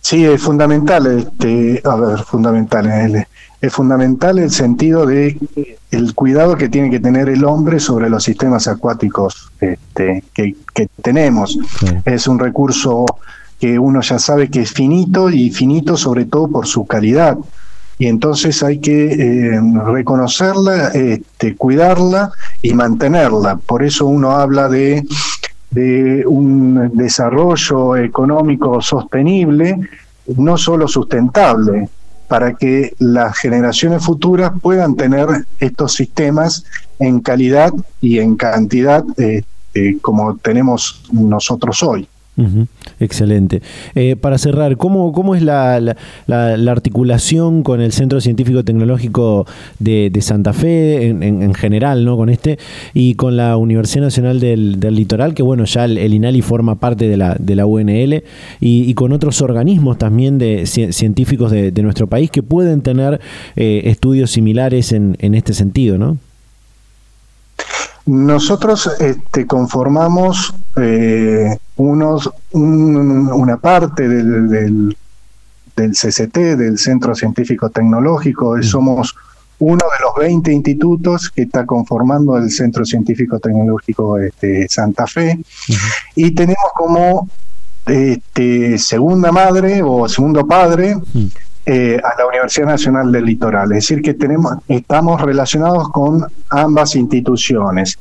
Sí, 0.00 0.24
es 0.24 0.42
fundamental, 0.42 1.06
este, 1.06 1.80
a 1.84 1.96
ver, 1.96 2.18
fundamental, 2.20 2.86
es, 2.86 3.26
es 3.62 3.72
fundamental 3.72 4.40
el 4.40 4.50
sentido 4.50 5.06
de 5.06 5.38
el 5.92 6.14
cuidado 6.14 6.56
que 6.56 6.68
tiene 6.68 6.90
que 6.90 6.98
tener 6.98 7.28
el 7.28 7.44
hombre 7.44 7.78
sobre 7.78 8.10
los 8.10 8.24
sistemas 8.24 8.66
acuáticos 8.66 9.52
este, 9.60 10.24
que, 10.34 10.56
tenemos. 11.00 11.58
Es 12.04 12.26
un 12.26 12.40
recurso 12.40 13.06
que 13.60 13.78
uno 13.78 14.00
ya 14.00 14.18
sabe 14.18 14.50
que 14.50 14.62
es 14.62 14.72
finito 14.72 15.30
y 15.30 15.50
finito 15.50 15.96
sobre 15.96 16.24
todo 16.24 16.48
por 16.48 16.66
su 16.66 16.86
calidad 16.86 17.38
y 18.02 18.08
entonces 18.08 18.64
hay 18.64 18.80
que 18.80 19.12
eh, 19.12 19.60
reconocerla, 19.86 20.88
este, 20.88 21.54
cuidarla 21.54 22.32
y 22.60 22.74
mantenerla. 22.74 23.58
Por 23.58 23.84
eso 23.84 24.06
uno 24.06 24.32
habla 24.32 24.68
de, 24.68 25.04
un 26.26 26.90
desarrollo 26.94 27.96
económico 27.96 28.82
sostenible, 28.82 29.78
no 30.36 30.58
solo 30.58 30.88
sustentable, 30.88 31.88
para 32.26 32.54
que 32.54 32.92
las 32.98 33.38
generaciones 33.38 34.04
futuras 34.04 34.50
puedan 34.60 34.96
tener 34.96 35.28
estos 35.60 35.94
sistemas 35.94 36.64
en 36.98 37.20
calidad 37.20 37.72
y 38.00 38.18
en 38.18 38.34
cantidad 38.34 39.04
eh, 39.16 39.44
como 40.00 40.34
tenemos 40.38 41.04
nosotros 41.12 41.84
hoy. 41.84 42.08
Excelente. 42.98 43.60
Eh, 43.94 44.16
para 44.16 44.38
cerrar, 44.38 44.78
¿cómo, 44.78 45.12
cómo 45.12 45.34
es 45.34 45.42
la, 45.42 45.78
la, 46.26 46.72
articulación 46.72 47.62
con 47.62 47.82
el 47.82 47.92
Centro 47.92 48.22
Científico 48.22 48.64
Tecnológico 48.64 49.46
de, 49.78 50.10
Santa 50.22 50.54
Fe 50.54 51.08
en, 51.08 51.54
general, 51.54 52.04
¿no? 52.04 52.16
Con 52.16 52.30
este, 52.30 52.58
y 52.94 53.16
con 53.16 53.36
la 53.36 53.56
Universidad 53.58 54.04
Nacional 54.04 54.40
del, 54.40 54.80
Litoral, 54.80 55.34
que 55.34 55.42
bueno, 55.42 55.64
ya 55.64 55.84
el, 55.84 56.14
INALI 56.14 56.40
forma 56.40 56.76
parte 56.76 57.06
de 57.06 57.16
la, 57.18 57.36
de 57.38 57.54
la 57.54 57.66
UNL, 57.66 58.22
y, 58.60 58.94
con 58.94 59.12
otros 59.12 59.42
organismos 59.42 59.98
también 59.98 60.38
de 60.38 60.66
científicos 60.66 61.50
de, 61.50 61.82
nuestro 61.82 62.06
país 62.06 62.30
que 62.30 62.42
pueden 62.42 62.80
tener 62.80 63.20
eh, 63.56 63.82
estudios 63.86 64.30
similares 64.30 64.92
en, 64.92 65.16
en 65.18 65.34
este 65.34 65.52
sentido, 65.52 65.98
¿no? 65.98 66.16
Nosotros 68.06 68.90
este, 68.98 69.46
conformamos 69.46 70.54
eh, 70.76 71.56
unos, 71.76 72.30
una 72.52 73.56
parte 73.58 74.08
del, 74.08 74.48
del, 74.48 74.96
CCT, 75.92 76.36
del 76.56 76.78
Centro 76.78 77.14
Científico 77.14 77.70
Tecnológico, 77.70 78.56
mm. 78.56 78.62
somos 78.62 79.14
uno 79.60 79.76
de 79.76 80.04
los 80.04 80.28
20 80.28 80.52
institutos 80.52 81.30
que 81.30 81.42
está 81.42 81.64
conformando 81.64 82.36
el 82.36 82.50
Centro 82.50 82.84
Científico 82.84 83.38
Tecnológico 83.38 84.18
este, 84.18 84.68
Santa 84.68 85.06
Fe, 85.06 85.38
y 86.16 86.32
tenemos 86.32 86.72
como 86.74 87.28
este, 87.86 88.78
segunda 88.78 89.30
madre 89.30 89.80
o 89.84 90.08
segundo 90.08 90.44
padre 90.46 90.96
mm. 90.96 91.26
Eh, 91.64 91.96
a 92.02 92.18
la 92.18 92.26
Universidad 92.26 92.66
Nacional 92.66 93.12
del 93.12 93.24
Litoral. 93.24 93.70
Es 93.70 93.86
decir, 93.86 94.02
que 94.02 94.14
tenemos, 94.14 94.54
estamos 94.66 95.20
relacionados 95.20 95.88
con 95.90 96.26
ambas 96.50 96.96
instituciones. 96.96 98.00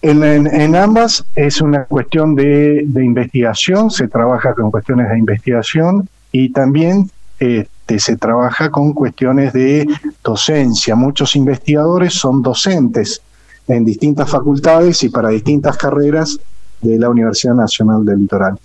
En, 0.00 0.76
ambas 0.76 1.24
es 1.34 1.60
una 1.60 1.86
cuestión 1.86 2.36
de, 2.36 2.86
investigación, 2.94 3.90
se 3.90 4.06
trabaja 4.06 4.54
con 4.54 4.70
cuestiones 4.70 5.08
de 5.10 5.18
investigación 5.18 6.08
y 6.30 6.50
también 6.50 7.10
este, 7.40 7.98
se 7.98 8.16
trabaja 8.16 8.70
con 8.70 8.92
cuestiones 8.92 9.52
de 9.52 9.84
docencia. 10.22 10.94
Muchos 10.94 11.34
investigadores 11.34 12.14
son 12.14 12.42
docentes 12.42 13.22
en 13.66 13.84
distintas 13.84 14.30
facultades 14.30 15.02
y 15.02 15.08
para 15.08 15.30
distintas 15.30 15.76
carreras 15.76 16.38
de 16.80 16.96
la 16.96 17.10
Universidad 17.10 17.54
Nacional 17.54 18.04
del 18.04 18.20
Litoral. 18.20 18.56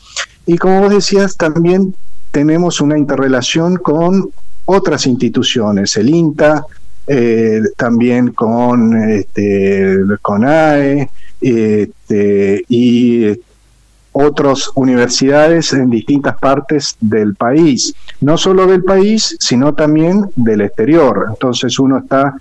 Y 0.45 0.59
como 0.59 0.81
vos 0.81 0.93
decías, 0.93 1.35
también 1.35 1.95
tenemos 2.33 2.81
una 2.81 2.97
interrelación 2.97 3.77
con 3.77 4.31
otras 4.65 5.05
instituciones, 5.05 5.95
el 5.97 6.09
INTA, 6.09 6.65
eh, 7.05 7.61
también 7.77 8.29
con, 8.33 8.97
este, 9.07 9.99
con 10.19 10.43
AE 10.43 11.09
este, 11.39 12.65
y 12.67 13.39
otras 14.13 14.71
universidades 14.73 15.73
en 15.73 15.91
distintas 15.91 16.35
partes 16.39 16.97
del 16.99 17.35
país, 17.35 17.93
no 18.21 18.35
solo 18.35 18.65
del 18.65 18.83
país, 18.83 19.35
sino 19.39 19.75
también 19.75 20.25
del 20.35 20.61
exterior. 20.61 21.27
Entonces 21.29 21.77
uno 21.77 21.99
está 21.99 22.33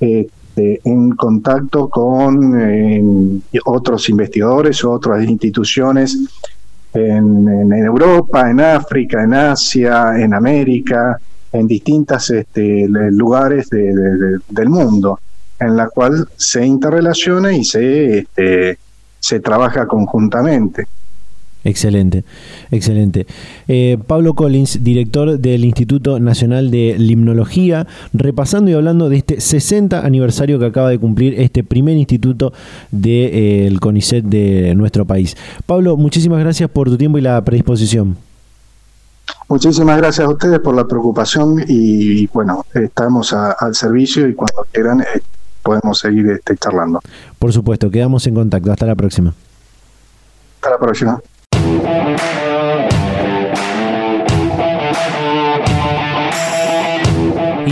este, 0.00 0.80
en 0.82 1.10
contacto 1.10 1.88
con 1.88 2.60
eh, 2.60 3.40
otros 3.64 4.08
investigadores, 4.08 4.84
otras 4.84 5.22
instituciones 5.22 6.18
en, 6.92 7.72
Europa, 7.72 8.50
en 8.50 8.60
África, 8.60 9.22
en 9.22 9.34
Asia, 9.34 10.18
en 10.18 10.34
América, 10.34 11.18
en 11.52 11.66
distintos 11.66 12.30
este, 12.30 12.86
lugares 12.88 13.68
del 13.70 14.68
mundo, 14.68 15.20
en 15.58 15.76
la 15.76 15.88
cual 15.88 16.28
se 16.36 16.64
interrelaciona 16.64 17.52
y 17.52 17.64
se, 17.64 18.18
este, 18.18 18.78
se 19.18 19.40
trabaja 19.40 19.86
conjuntamente. 19.86 20.86
Excelente, 21.64 22.24
excelente. 22.70 23.26
Eh, 23.66 23.98
Pablo 24.06 24.34
Collins, 24.34 24.84
director 24.84 25.38
del 25.38 25.64
Instituto 25.64 26.20
Nacional 26.20 26.70
de 26.70 26.96
Limnología, 26.98 27.86
repasando 28.12 28.70
y 28.70 28.74
hablando 28.74 29.08
de 29.08 29.16
este 29.16 29.40
60 29.40 30.00
aniversario 30.00 30.58
que 30.58 30.66
acaba 30.66 30.88
de 30.88 30.98
cumplir 30.98 31.38
este 31.40 31.64
primer 31.64 31.96
instituto 31.96 32.52
del 32.92 33.74
de, 33.74 33.78
CONICET 33.80 34.24
de 34.24 34.74
nuestro 34.76 35.04
país. 35.04 35.36
Pablo, 35.66 35.96
muchísimas 35.96 36.38
gracias 36.40 36.70
por 36.70 36.88
tu 36.88 36.96
tiempo 36.96 37.18
y 37.18 37.22
la 37.22 37.42
predisposición. 37.44 38.16
Muchísimas 39.48 39.98
gracias 39.98 40.26
a 40.26 40.30
ustedes 40.30 40.60
por 40.60 40.74
la 40.74 40.86
preocupación 40.86 41.64
y 41.66 42.26
bueno, 42.28 42.66
estamos 42.72 43.32
al 43.32 43.74
servicio 43.74 44.28
y 44.28 44.34
cuando 44.34 44.66
quieran 44.70 45.00
eh, 45.00 45.20
podemos 45.62 45.98
seguir 45.98 46.30
este, 46.30 46.56
charlando. 46.56 47.00
Por 47.38 47.52
supuesto, 47.52 47.90
quedamos 47.90 48.26
en 48.26 48.34
contacto. 48.34 48.70
Hasta 48.70 48.86
la 48.86 48.94
próxima. 48.94 49.34
Hasta 50.56 50.70
la 50.70 50.78
próxima. 50.78 51.20
Y 51.58 52.47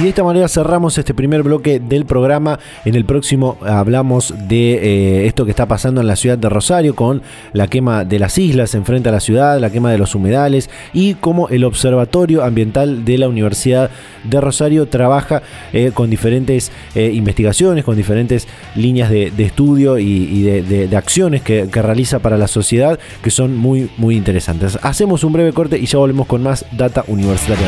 de 0.06 0.10
esta 0.10 0.22
manera 0.22 0.46
cerramos 0.46 0.96
este 0.98 1.14
primer 1.14 1.42
bloque 1.42 1.80
del 1.80 2.06
programa. 2.06 2.60
En 2.84 2.94
el 2.94 3.04
próximo 3.04 3.58
hablamos 3.62 4.32
de 4.46 4.74
eh, 4.74 5.26
esto 5.26 5.44
que 5.44 5.50
está 5.50 5.66
pasando 5.66 6.00
en 6.00 6.06
la 6.06 6.14
ciudad 6.14 6.38
de 6.38 6.48
Rosario 6.48 6.94
con 6.94 7.22
la 7.52 7.66
quema 7.66 8.04
de 8.04 8.20
las 8.20 8.38
islas 8.38 8.76
enfrente 8.76 9.08
a 9.08 9.12
la 9.12 9.18
ciudad, 9.18 9.58
la 9.58 9.70
quema 9.70 9.90
de 9.90 9.98
los 9.98 10.14
humedales 10.14 10.70
y 10.92 11.14
cómo 11.14 11.48
el 11.48 11.64
Observatorio 11.64 12.44
Ambiental 12.44 13.04
de 13.04 13.18
la 13.18 13.28
Universidad 13.28 13.90
de 14.22 14.40
Rosario 14.40 14.86
trabaja 14.86 15.42
eh, 15.72 15.90
con 15.92 16.08
diferentes 16.08 16.70
eh, 16.94 17.10
investigaciones, 17.12 17.84
con 17.84 17.96
diferentes 17.96 18.46
líneas 18.76 19.10
de, 19.10 19.32
estudio 19.38 19.98
y, 19.98 20.42
de, 20.42 20.96
acciones 20.96 21.42
que, 21.42 21.66
realiza 21.66 22.20
para 22.20 22.38
la 22.38 22.46
sociedad 22.46 22.98
que 23.22 23.30
son 23.30 23.56
muy, 23.56 23.90
muy 23.96 24.16
interesantes. 24.16 24.78
Hacemos 24.82 25.24
un 25.24 25.32
breve 25.32 25.52
corte 25.52 25.78
y 25.78 25.86
ya 25.86 25.98
volvemos 25.98 26.28
con 26.28 26.44
más 26.44 26.64
Data 26.72 27.04
Universitaria 27.08 27.66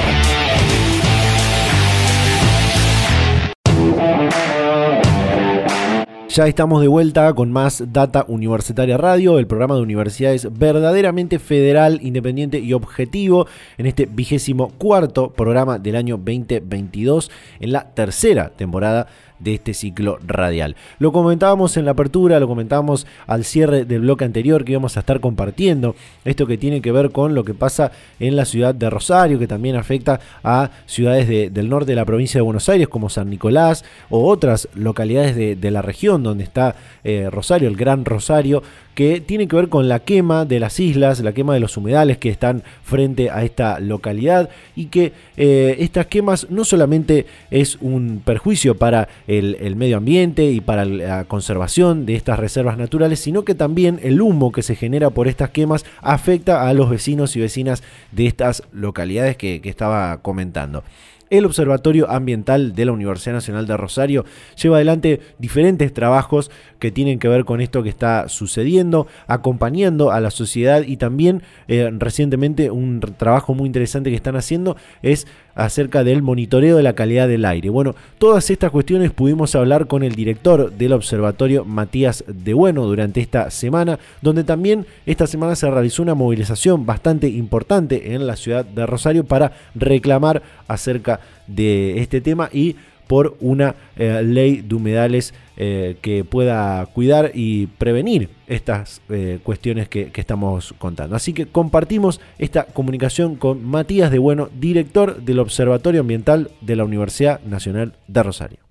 Ya 6.28 6.46
estamos 6.46 6.82
de 6.82 6.88
vuelta 6.88 7.32
con 7.32 7.50
más 7.50 7.82
Data 7.90 8.26
Universitaria 8.28 8.98
Radio, 8.98 9.38
el 9.38 9.46
programa 9.46 9.76
de 9.76 9.80
universidades 9.80 10.46
verdaderamente 10.52 11.38
federal, 11.38 12.00
independiente 12.02 12.58
y 12.58 12.74
objetivo 12.74 13.46
en 13.78 13.86
este 13.86 14.04
vigésimo 14.04 14.68
cuarto 14.76 15.30
programa 15.30 15.78
del 15.78 15.96
año 15.96 16.18
2022 16.18 17.30
en 17.60 17.72
la 17.72 17.94
tercera 17.94 18.50
temporada 18.50 19.06
de 19.38 19.55
este 19.55 19.74
ciclo 19.74 20.18
radial. 20.27 20.77
Lo 20.98 21.12
comentábamos 21.12 21.77
en 21.77 21.85
la 21.85 21.92
apertura, 21.92 22.40
lo 22.40 22.48
comentábamos 22.48 23.07
al 23.27 23.44
cierre 23.44 23.85
del 23.85 24.01
bloque 24.01 24.24
anterior 24.24 24.64
que 24.64 24.72
íbamos 24.72 24.96
a 24.96 25.01
estar 25.01 25.20
compartiendo, 25.20 25.94
esto 26.24 26.46
que 26.46 26.59
tiene 26.59 26.81
que 26.81 26.92
ver 26.92 27.11
con 27.11 27.35
lo 27.35 27.44
que 27.44 27.55
pasa 27.55 27.92
en 28.20 28.37
la 28.37 28.44
ciudad 28.44 28.74
de 28.74 28.90
Rosario, 28.90 29.38
que 29.38 29.46
también 29.46 29.77
afecta 29.77 30.20
a 30.42 30.70
ciudades 30.87 31.29
del 31.29 31.68
norte 31.68 31.92
de 31.92 31.96
la 31.96 32.05
provincia 32.05 32.38
de 32.38 32.42
Buenos 32.42 32.68
Aires, 32.68 32.88
como 32.88 33.09
San 33.09 33.31
Nicolás, 33.31 33.85
o 34.11 34.27
otras 34.29 34.68
localidades 34.74 35.37
de, 35.37 35.68
la 35.68 35.83
región 35.83 36.22
donde 36.22 36.44
está 36.44 36.77
eh, 37.05 37.29
Rosario, 37.31 37.68
el 37.68 37.77
Gran 37.77 38.07
Rosario, 38.07 38.62
que 38.98 39.20
tiene 39.20 39.46
que 39.46 39.55
ver 39.55 39.68
con 39.68 39.88
la 39.88 40.01
quema 40.01 40.44
de 40.44 40.59
las 40.59 40.81
islas, 40.81 41.20
la 41.20 41.33
quema 41.33 41.55
de 41.55 41.61
los 41.61 41.77
humedales 41.77 42.18
que 42.18 42.31
están 42.31 42.64
frente 42.83 43.31
a 43.31 43.44
esta 43.44 43.79
localidad 43.79 44.51
y 44.74 44.87
que 44.87 45.12
eh, 45.37 45.77
estas 45.79 46.07
quemas 46.07 46.51
no 46.51 46.64
solamente 46.64 47.27
es 47.53 47.79
un 47.81 48.20
perjuicio 48.24 48.77
para 48.77 49.09
el, 49.28 49.76
medio 49.76 49.98
ambiente 49.98 50.50
y 50.50 50.60
para 50.60 50.84
la 50.86 51.24
conservación 51.24 52.06
de 52.06 52.14
estas 52.14 52.38
reservas 52.38 52.78
naturales, 52.78 53.20
sino 53.20 53.44
que 53.44 53.54
también 53.54 54.00
el 54.02 54.20
humo 54.20 54.50
que 54.52 54.62
se 54.62 54.74
genera 54.74 55.10
por 55.10 55.28
estas 55.28 55.50
quemas 55.50 55.84
afecta 56.00 56.66
a 56.66 56.72
los 56.72 56.88
vecinos 56.88 57.36
y 57.36 57.40
vecinas 57.40 57.82
de 58.10 58.26
estas 58.26 58.62
localidades 58.72 59.36
que, 59.36 59.60
que 59.60 59.68
estaba 59.68 60.22
comentando. 60.22 60.82
El 61.30 61.44
Observatorio 61.44 62.10
Ambiental 62.10 62.74
de 62.74 62.86
la 62.86 62.92
Universidad 62.92 63.34
Nacional 63.34 63.66
de 63.66 63.76
Rosario 63.76 64.24
lleva 64.60 64.76
adelante 64.76 65.20
diferentes 65.38 65.92
trabajos 65.92 66.50
que 66.78 66.90
tienen 66.90 67.18
que 67.18 67.28
ver 67.28 67.44
con 67.44 67.60
esto 67.60 67.82
que 67.82 67.90
está 67.90 68.28
sucediendo, 68.28 69.06
acompañando 69.26 70.10
a 70.10 70.20
la 70.20 70.30
sociedad 70.30 70.82
y 70.86 70.96
también 70.96 71.42
eh, 71.66 71.90
recientemente 71.98 72.70
un 72.70 73.00
trabajo 73.00 73.54
muy 73.54 73.66
interesante 73.66 74.08
que 74.08 74.16
están 74.16 74.36
haciendo 74.36 74.76
es 75.02 75.26
acerca 75.59 76.05
del 76.05 76.23
monitoreo 76.23 76.77
de 76.77 76.83
la 76.83 76.94
calidad 76.94 77.29
del 77.29 77.44
aire. 77.44 77.68
Bueno, 77.68 77.94
todas 78.18 78.49
estas 78.49 78.71
cuestiones 78.71 79.11
pudimos 79.11 79.55
hablar 79.57 79.88
con 79.88 80.05
el 80.05 80.14
director 80.14 80.73
del 80.73 80.92
observatorio, 80.92 81.64
Matías 81.64 82.25
de 82.27 82.55
Bueno, 82.55 82.87
durante 82.87 83.21
esta 83.21 83.51
semana, 83.51 83.99
donde 84.23 84.44
también 84.44 84.87
esta 85.05 85.27
semana 85.27 85.57
se 85.57 85.68
realizó 85.68 86.03
una 86.03 86.14
movilización 86.14 86.87
bastante 86.87 87.29
importante 87.29 88.14
en 88.14 88.27
la 88.27 88.37
ciudad 88.37 88.64
de 88.64 88.87
Rosario 88.87 89.25
para 89.25 89.53
reclamar 89.75 90.42
acerca 90.68 91.21
de 91.49 92.01
este 92.01 92.21
tema 92.21 92.49
y 92.53 92.77
por 93.09 93.37
una 93.40 93.75
eh, 93.97 94.23
ley 94.23 94.61
de 94.61 94.75
humedales 94.77 95.35
eh, 95.57 95.97
que 96.01 96.23
pueda 96.23 96.87
cuidar 96.87 97.33
y 97.35 97.66
prevenir 97.66 98.31
estas 98.47 99.03
eh, 99.09 99.40
cuestiones 99.42 99.88
que, 99.88 100.12
que, 100.12 100.21
estamos 100.21 100.73
contando. 100.79 101.16
Así 101.16 101.33
que 101.33 101.47
compartimos 101.47 102.21
esta 102.38 102.64
comunicación 102.64 103.35
con 103.35 103.64
Matías 103.64 104.12
de 104.12 104.21
Bueno, 104.21 104.49
director 104.61 105.21
del 105.21 105.40
Observatorio 105.40 106.03
Ambiental 106.03 106.53
de 106.61 106.77
la 106.77 106.85
Universidad 106.85 107.40
Nacional 107.42 107.94
de 108.07 108.23
Rosario. 108.23 108.67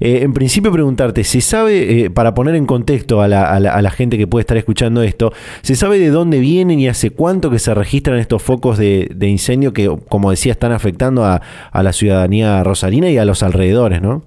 Eh, 0.00 0.20
en 0.22 0.32
principio 0.32 0.70
preguntarte, 0.72 1.24
¿se 1.24 1.40
sabe, 1.40 2.04
eh, 2.04 2.10
para 2.10 2.34
poner 2.34 2.54
en 2.54 2.66
contexto 2.66 3.20
a 3.20 3.28
la, 3.28 3.90
gente 3.90 4.16
que 4.18 4.26
puede 4.26 4.42
estar 4.42 4.56
escuchando 4.56 5.02
esto, 5.02 5.30
¿se 5.62 5.74
sabe 5.74 5.98
de 5.98 6.10
dónde 6.10 6.38
vienen 6.38 6.78
y 6.78 6.88
hace 6.88 7.10
cuánto 7.10 7.50
que 7.50 7.58
se 7.58 7.74
registran 7.74 8.18
estos 8.18 8.42
focos 8.42 8.78
de, 8.78 9.08
incendio 9.20 9.72
que, 9.72 9.90
como 10.08 10.30
decía, 10.30 10.52
están 10.52 10.72
afectando 10.72 11.24
a, 11.24 11.40
la 11.72 11.92
ciudadanía 11.92 12.62
rosarina 12.64 13.08
y 13.08 13.18
a 13.18 13.24
los 13.24 13.42
alrededores, 13.42 14.02
no? 14.02 14.22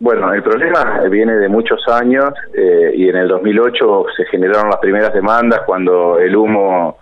Bueno, 0.00 0.32
el 0.34 0.42
problema 0.42 1.00
viene 1.10 1.36
de 1.36 1.48
muchos 1.48 1.86
años 1.88 2.34
eh, 2.54 2.92
y 2.94 3.08
en 3.08 3.16
el 3.16 3.28
2008 3.28 4.06
se 4.16 4.24
generaron 4.26 4.68
las 4.68 4.78
primeras 4.80 5.14
demandas 5.14 5.60
cuando 5.64 6.18
el 6.18 6.34
humo 6.34 6.98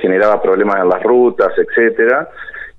generaba 0.00 0.40
problemas 0.40 0.80
en 0.80 0.88
las 0.88 1.02
rutas, 1.02 1.48
etcétera 1.56 2.28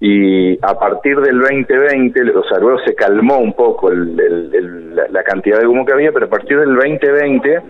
y 0.02 0.58
a 0.62 0.80
partir 0.80 1.20
del 1.20 1.40
2020, 1.40 2.22
o 2.32 2.44
sea, 2.44 2.60
luego 2.60 2.80
se 2.86 2.96
calmó 2.96 3.38
un 3.38 3.54
poco 3.54 3.92
la 3.92 5.24
cantidad 5.24 5.60
de 5.60 5.68
humo 5.68 5.86
que 5.86 5.92
había, 5.92 6.14
pero 6.14 6.28
a 6.28 6.30
partir 6.30 6.58
del 6.58 6.74
2020 6.74 7.62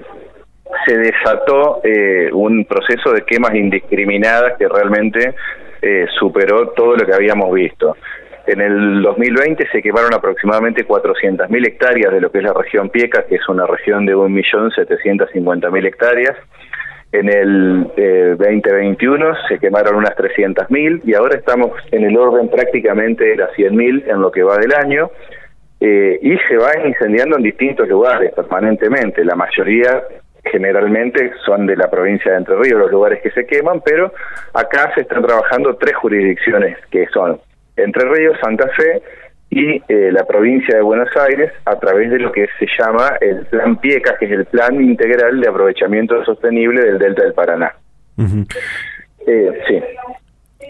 se 0.85 0.97
desató 0.97 1.81
eh, 1.83 2.29
un 2.31 2.65
proceso 2.65 3.11
de 3.13 3.23
quemas 3.23 3.55
indiscriminadas 3.55 4.57
que 4.59 4.67
realmente 4.67 5.33
eh, 5.81 6.05
superó 6.19 6.69
todo 6.69 6.95
lo 6.95 7.05
que 7.05 7.13
habíamos 7.13 7.51
visto. 7.51 7.97
En 8.45 8.61
el 8.61 9.01
2020 9.01 9.67
se 9.71 9.81
quemaron 9.81 10.13
aproximadamente 10.13 10.87
400.000 10.87 11.67
hectáreas 11.67 12.13
de 12.13 12.21
lo 12.21 12.31
que 12.31 12.39
es 12.39 12.43
la 12.43 12.53
región 12.53 12.89
Pieca, 12.89 13.25
que 13.25 13.35
es 13.35 13.49
una 13.49 13.65
región 13.65 14.05
de 14.05 14.15
1.750.000 14.15 15.85
hectáreas 15.85 16.35
en 17.11 17.27
el 17.27 18.37
2021 18.37 19.29
eh, 19.31 19.33
se 19.47 19.59
quemaron 19.59 19.95
unas 19.95 20.15
300.000 20.15 21.01
y 21.03 21.13
ahora 21.15 21.37
estamos 21.37 21.71
en 21.91 22.03
el 22.03 22.15
orden 22.15 22.49
prácticamente 22.49 23.23
de 23.23 23.35
las 23.37 23.51
100.000 23.51 24.03
en 24.07 24.21
lo 24.21 24.31
que 24.31 24.43
va 24.43 24.57
del 24.57 24.73
año 24.73 25.09
eh, 25.79 26.19
y 26.21 26.37
se 26.47 26.57
va 26.57 26.71
incendiando 26.85 27.37
en 27.37 27.43
distintos 27.43 27.87
lugares 27.87 28.31
permanentemente. 28.33 29.25
La 29.25 29.35
mayoría 29.35 30.03
generalmente 30.43 31.31
son 31.45 31.65
de 31.65 31.75
la 31.75 31.89
provincia 31.89 32.31
de 32.31 32.37
Entre 32.37 32.55
Ríos 32.55 32.79
los 32.79 32.91
lugares 32.91 33.21
que 33.21 33.31
se 33.31 33.45
queman, 33.45 33.81
pero 33.81 34.13
acá 34.53 34.91
se 34.93 35.01
están 35.01 35.23
trabajando 35.23 35.75
tres 35.77 35.95
jurisdicciones 35.95 36.77
que 36.91 37.07
son 37.07 37.39
Entre 37.75 38.07
Ríos, 38.07 38.37
Santa 38.41 38.67
Fe 38.69 39.01
y 39.51 39.81
eh, 39.87 40.11
la 40.11 40.25
provincia 40.25 40.75
de 40.75 40.81
Buenos 40.81 41.09
Aires 41.17 41.51
a 41.65 41.75
través 41.79 42.11
de 42.11 42.19
lo 42.19 42.31
que 42.31 42.47
se 42.59 42.67
llama 42.77 43.13
el 43.19 43.45
Plan 43.47 43.77
PIECA, 43.77 44.17
que 44.19 44.25
es 44.25 44.31
el 44.31 44.45
Plan 44.45 44.79
Integral 44.81 45.41
de 45.41 45.49
Aprovechamiento 45.49 46.23
Sostenible 46.23 46.81
del 46.81 46.99
Delta 46.99 47.23
del 47.23 47.33
Paraná. 47.33 47.73
Eh, 49.25 49.51
sí. 49.67 49.79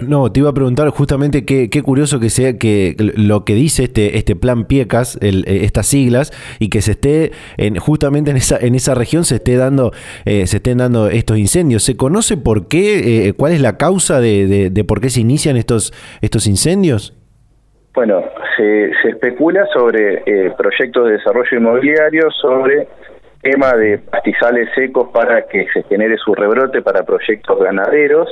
No, 0.01 0.31
te 0.31 0.39
iba 0.39 0.49
a 0.49 0.53
preguntar 0.53 0.87
justamente 0.91 1.43
qué, 1.43 1.69
qué, 1.69 1.81
curioso 1.81 2.21
que 2.21 2.29
sea 2.29 2.57
que 2.57 2.95
lo 3.17 3.43
que 3.43 3.53
dice 3.53 3.83
este, 3.83 4.17
este 4.17 4.37
plan 4.37 4.63
PIECAS, 4.63 5.17
el, 5.21 5.43
eh, 5.45 5.65
estas 5.65 5.87
siglas, 5.87 6.31
y 6.57 6.69
que 6.69 6.81
se 6.81 6.91
esté 6.91 7.31
en, 7.57 7.75
justamente 7.75 8.31
en 8.31 8.37
esa, 8.37 8.57
en 8.57 8.75
esa 8.75 8.95
región 8.95 9.25
se 9.25 9.35
esté 9.35 9.57
dando, 9.57 9.91
se 10.23 10.43
estén 10.43 10.77
dando 10.77 11.09
estos 11.09 11.37
incendios. 11.37 11.83
¿Se 11.83 11.97
conoce 11.97 12.37
por 12.37 12.69
qué, 12.69 13.33
cuál 13.35 13.51
es 13.51 13.59
la 13.59 13.75
causa 13.75 14.21
de, 14.21 14.47
de, 14.47 14.69
de, 14.69 14.83
por 14.85 15.01
qué 15.01 15.09
se 15.09 15.19
inician 15.19 15.57
estos, 15.57 15.91
estos 16.21 16.47
incendios? 16.47 17.13
Bueno, 17.93 18.23
se, 18.59 19.09
especula 19.09 19.65
sobre 19.73 20.23
eh, 20.25 20.51
proyectos 20.57 21.05
de 21.05 21.13
desarrollo 21.13 21.57
inmobiliario, 21.57 22.29
sobre 22.31 22.87
tema 23.41 23.73
de 23.73 23.99
pastizales 23.99 24.69
secos 24.75 25.09
para 25.13 25.47
que 25.47 25.65
se 25.73 25.83
genere 25.83 26.17
su 26.17 26.35
rebrote 26.35 26.81
para 26.81 27.03
proyectos 27.03 27.57
ganaderos 27.57 28.27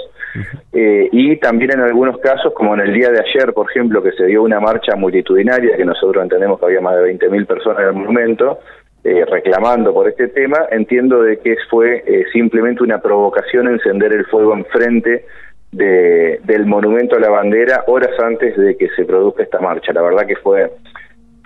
eh, 0.74 1.08
y 1.14 1.38
también 1.38 1.72
en 1.72 1.80
algunos 1.80 2.20
casos, 2.20 2.54
como 2.54 2.74
en 2.74 2.82
el 2.82 2.94
día 2.94 3.10
de 3.10 3.22
ayer, 3.22 3.54
por 3.54 3.72
ejemplo, 3.72 4.04
que 4.04 4.12
se 4.12 4.26
dio 4.26 4.44
una 4.44 4.60
marcha 4.60 4.98
multitudinaria, 4.98 5.78
que 5.78 5.86
nosotros 5.86 6.22
entendemos 6.22 6.60
que 6.60 6.66
había 6.66 6.82
más 6.82 6.98
de 6.98 7.14
20.000 7.18 7.48
personas 7.48 7.80
en 7.84 7.88
el 7.88 7.94
momento, 7.94 8.60
eh, 9.06 9.24
reclamando 9.32 9.94
por 9.94 10.10
este 10.10 10.28
tema, 10.28 10.58
entiendo 10.72 11.22
de 11.22 11.40
que 11.40 11.56
fue 11.70 12.04
simplemente 12.34 12.84
una 12.84 13.00
provocación 13.00 13.70
encender 13.70 14.12
el 14.12 14.26
fuego 14.26 14.54
enfrente 14.54 15.24
de, 15.72 16.40
del 16.44 16.66
monumento 16.66 17.16
a 17.16 17.20
la 17.20 17.30
bandera 17.30 17.84
horas 17.88 18.12
antes 18.20 18.58
de 18.58 18.78
que 18.78 18.90
se 18.96 19.06
produzca 19.06 19.44
esta 19.44 19.60
marcha. 19.60 19.94
La 19.94 20.02
verdad 20.02 20.26
que 20.26 20.36
fue, 20.38 20.72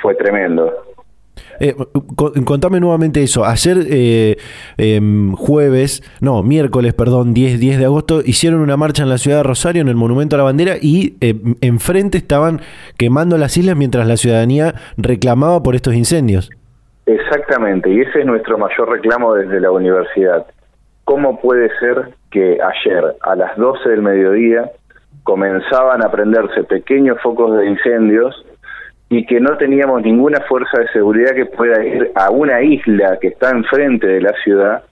fue 0.01 0.15
tremendo. 0.15 0.91
Eh, 1.59 1.75
contame 2.43 2.79
nuevamente 2.79 3.21
eso. 3.21 3.45
Ayer, 3.45 3.77
eh, 3.89 4.37
em, 4.77 5.33
jueves, 5.33 6.01
no, 6.19 6.43
miércoles, 6.43 6.93
perdón, 6.93 7.33
10, 7.33 7.59
10 7.59 7.77
de 7.77 7.85
agosto, 7.85 8.21
hicieron 8.25 8.61
una 8.61 8.77
marcha 8.77 9.03
en 9.03 9.09
la 9.09 9.17
ciudad 9.17 9.37
de 9.37 9.43
Rosario, 9.43 9.81
en 9.81 9.87
el 9.87 9.95
Monumento 9.95 10.35
a 10.35 10.39
la 10.39 10.43
Bandera, 10.43 10.75
y 10.81 11.15
eh, 11.21 11.35
enfrente 11.61 12.17
estaban 12.17 12.61
quemando 12.97 13.37
las 13.37 13.57
islas 13.57 13.75
mientras 13.75 14.07
la 14.07 14.17
ciudadanía 14.17 14.73
reclamaba 14.97 15.61
por 15.61 15.75
estos 15.75 15.93
incendios. 15.93 16.49
Exactamente, 17.05 17.89
y 17.89 18.01
ese 18.01 18.21
es 18.21 18.25
nuestro 18.25 18.57
mayor 18.57 18.89
reclamo 18.89 19.33
desde 19.35 19.59
la 19.59 19.71
universidad. 19.71 20.45
¿Cómo 21.03 21.39
puede 21.39 21.69
ser 21.79 22.09
que 22.31 22.57
ayer 22.61 23.15
a 23.21 23.35
las 23.35 23.55
12 23.57 23.89
del 23.89 24.01
mediodía 24.01 24.71
comenzaban 25.23 26.03
a 26.03 26.09
prenderse 26.09 26.63
pequeños 26.63 27.19
focos 27.21 27.57
de 27.57 27.67
incendios 27.67 28.45
y 29.09 29.25
que 29.25 29.39
no 29.39 29.57
teníamos 29.57 30.01
ninguna 30.01 30.39
fuerza 30.47 30.79
de 30.79 30.87
seguridad 30.87 31.35
que 31.35 31.45
pueda 31.45 31.83
ir 31.85 32.11
a 32.15 32.31
una 32.31 32.61
isla 32.61 33.17
que 33.19 33.27
está 33.27 33.49
enfrente 33.51 34.07
de 34.07 34.21
la 34.21 34.33
ciudad 34.43 34.83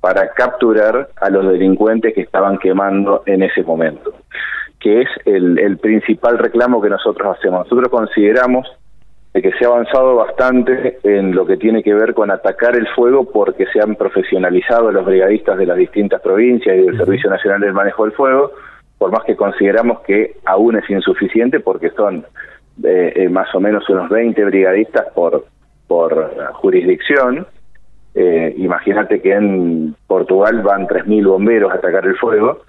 para 0.00 0.28
capturar 0.34 1.08
a 1.16 1.30
los 1.30 1.50
delincuentes 1.50 2.14
que 2.14 2.20
estaban 2.20 2.58
quemando 2.58 3.22
en 3.24 3.42
ese 3.42 3.62
momento, 3.62 4.12
que 4.78 5.02
es 5.02 5.08
el, 5.24 5.58
el 5.58 5.78
principal 5.78 6.38
reclamo 6.38 6.82
que 6.82 6.90
nosotros 6.90 7.36
hacemos. 7.38 7.64
Nosotros 7.64 7.88
consideramos 7.88 8.68
que 9.40 9.52
se 9.52 9.64
ha 9.64 9.68
avanzado 9.68 10.16
bastante 10.16 10.98
en 11.04 11.34
lo 11.34 11.46
que 11.46 11.56
tiene 11.56 11.82
que 11.82 11.94
ver 11.94 12.12
con 12.12 12.30
atacar 12.30 12.76
el 12.76 12.86
fuego 12.88 13.24
porque 13.24 13.64
se 13.72 13.80
han 13.80 13.94
profesionalizado 13.94 14.92
los 14.92 15.06
brigadistas 15.06 15.56
de 15.56 15.64
las 15.64 15.78
distintas 15.78 16.20
provincias 16.20 16.76
y 16.76 16.82
del 16.82 16.98
Servicio 16.98 17.30
Nacional 17.30 17.60
del 17.60 17.72
Manejo 17.72 18.04
del 18.04 18.12
Fuego, 18.12 18.52
por 18.98 19.10
más 19.10 19.24
que 19.24 19.34
consideramos 19.34 20.00
que 20.00 20.36
aún 20.44 20.76
es 20.76 20.88
insuficiente 20.90 21.60
porque 21.60 21.90
son 21.90 22.26
eh, 22.84 23.28
más 23.30 23.54
o 23.54 23.60
menos 23.60 23.88
unos 23.88 24.10
20 24.10 24.44
brigadistas 24.44 25.08
por, 25.14 25.46
por 25.86 26.52
jurisdicción. 26.54 27.46
Eh, 28.14 28.54
imagínate 28.58 29.22
que 29.22 29.32
en 29.32 29.96
Portugal 30.06 30.60
van 30.62 30.86
3.000 30.86 31.26
bomberos 31.26 31.72
a 31.72 31.76
atacar 31.76 32.06
el 32.06 32.16
fuego. 32.16 32.60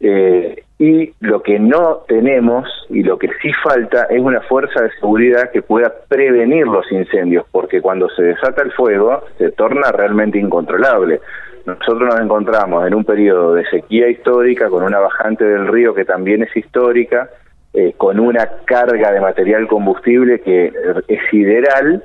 Eh, 0.00 0.64
y 0.80 1.12
lo 1.20 1.42
que 1.42 1.58
no 1.58 2.04
tenemos 2.08 2.66
y 2.88 3.02
lo 3.02 3.18
que 3.18 3.28
sí 3.42 3.52
falta 3.62 4.04
es 4.04 4.18
una 4.18 4.40
fuerza 4.40 4.82
de 4.82 4.90
seguridad 4.92 5.50
que 5.50 5.60
pueda 5.60 5.92
prevenir 6.08 6.66
los 6.66 6.90
incendios, 6.90 7.44
porque 7.52 7.82
cuando 7.82 8.08
se 8.08 8.22
desata 8.22 8.62
el 8.62 8.72
fuego 8.72 9.22
se 9.36 9.52
torna 9.52 9.92
realmente 9.92 10.38
incontrolable. 10.38 11.20
Nosotros 11.66 12.08
nos 12.08 12.18
encontramos 12.18 12.86
en 12.86 12.94
un 12.94 13.04
periodo 13.04 13.52
de 13.52 13.66
sequía 13.66 14.08
histórica, 14.08 14.70
con 14.70 14.82
una 14.82 15.00
bajante 15.00 15.44
del 15.44 15.68
río 15.68 15.92
que 15.92 16.06
también 16.06 16.44
es 16.44 16.56
histórica, 16.56 17.28
eh, 17.74 17.92
con 17.98 18.18
una 18.18 18.48
carga 18.64 19.12
de 19.12 19.20
material 19.20 19.68
combustible 19.68 20.40
que 20.40 20.72
es 21.08 21.20
sideral, 21.30 22.02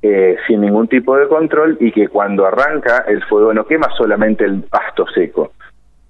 eh, 0.00 0.36
sin 0.46 0.62
ningún 0.62 0.88
tipo 0.88 1.14
de 1.18 1.28
control 1.28 1.76
y 1.78 1.92
que 1.92 2.08
cuando 2.08 2.46
arranca 2.46 3.04
el 3.06 3.22
fuego 3.24 3.52
no 3.52 3.66
quema 3.66 3.90
solamente 3.98 4.46
el 4.46 4.62
pasto 4.62 5.04
seco, 5.14 5.52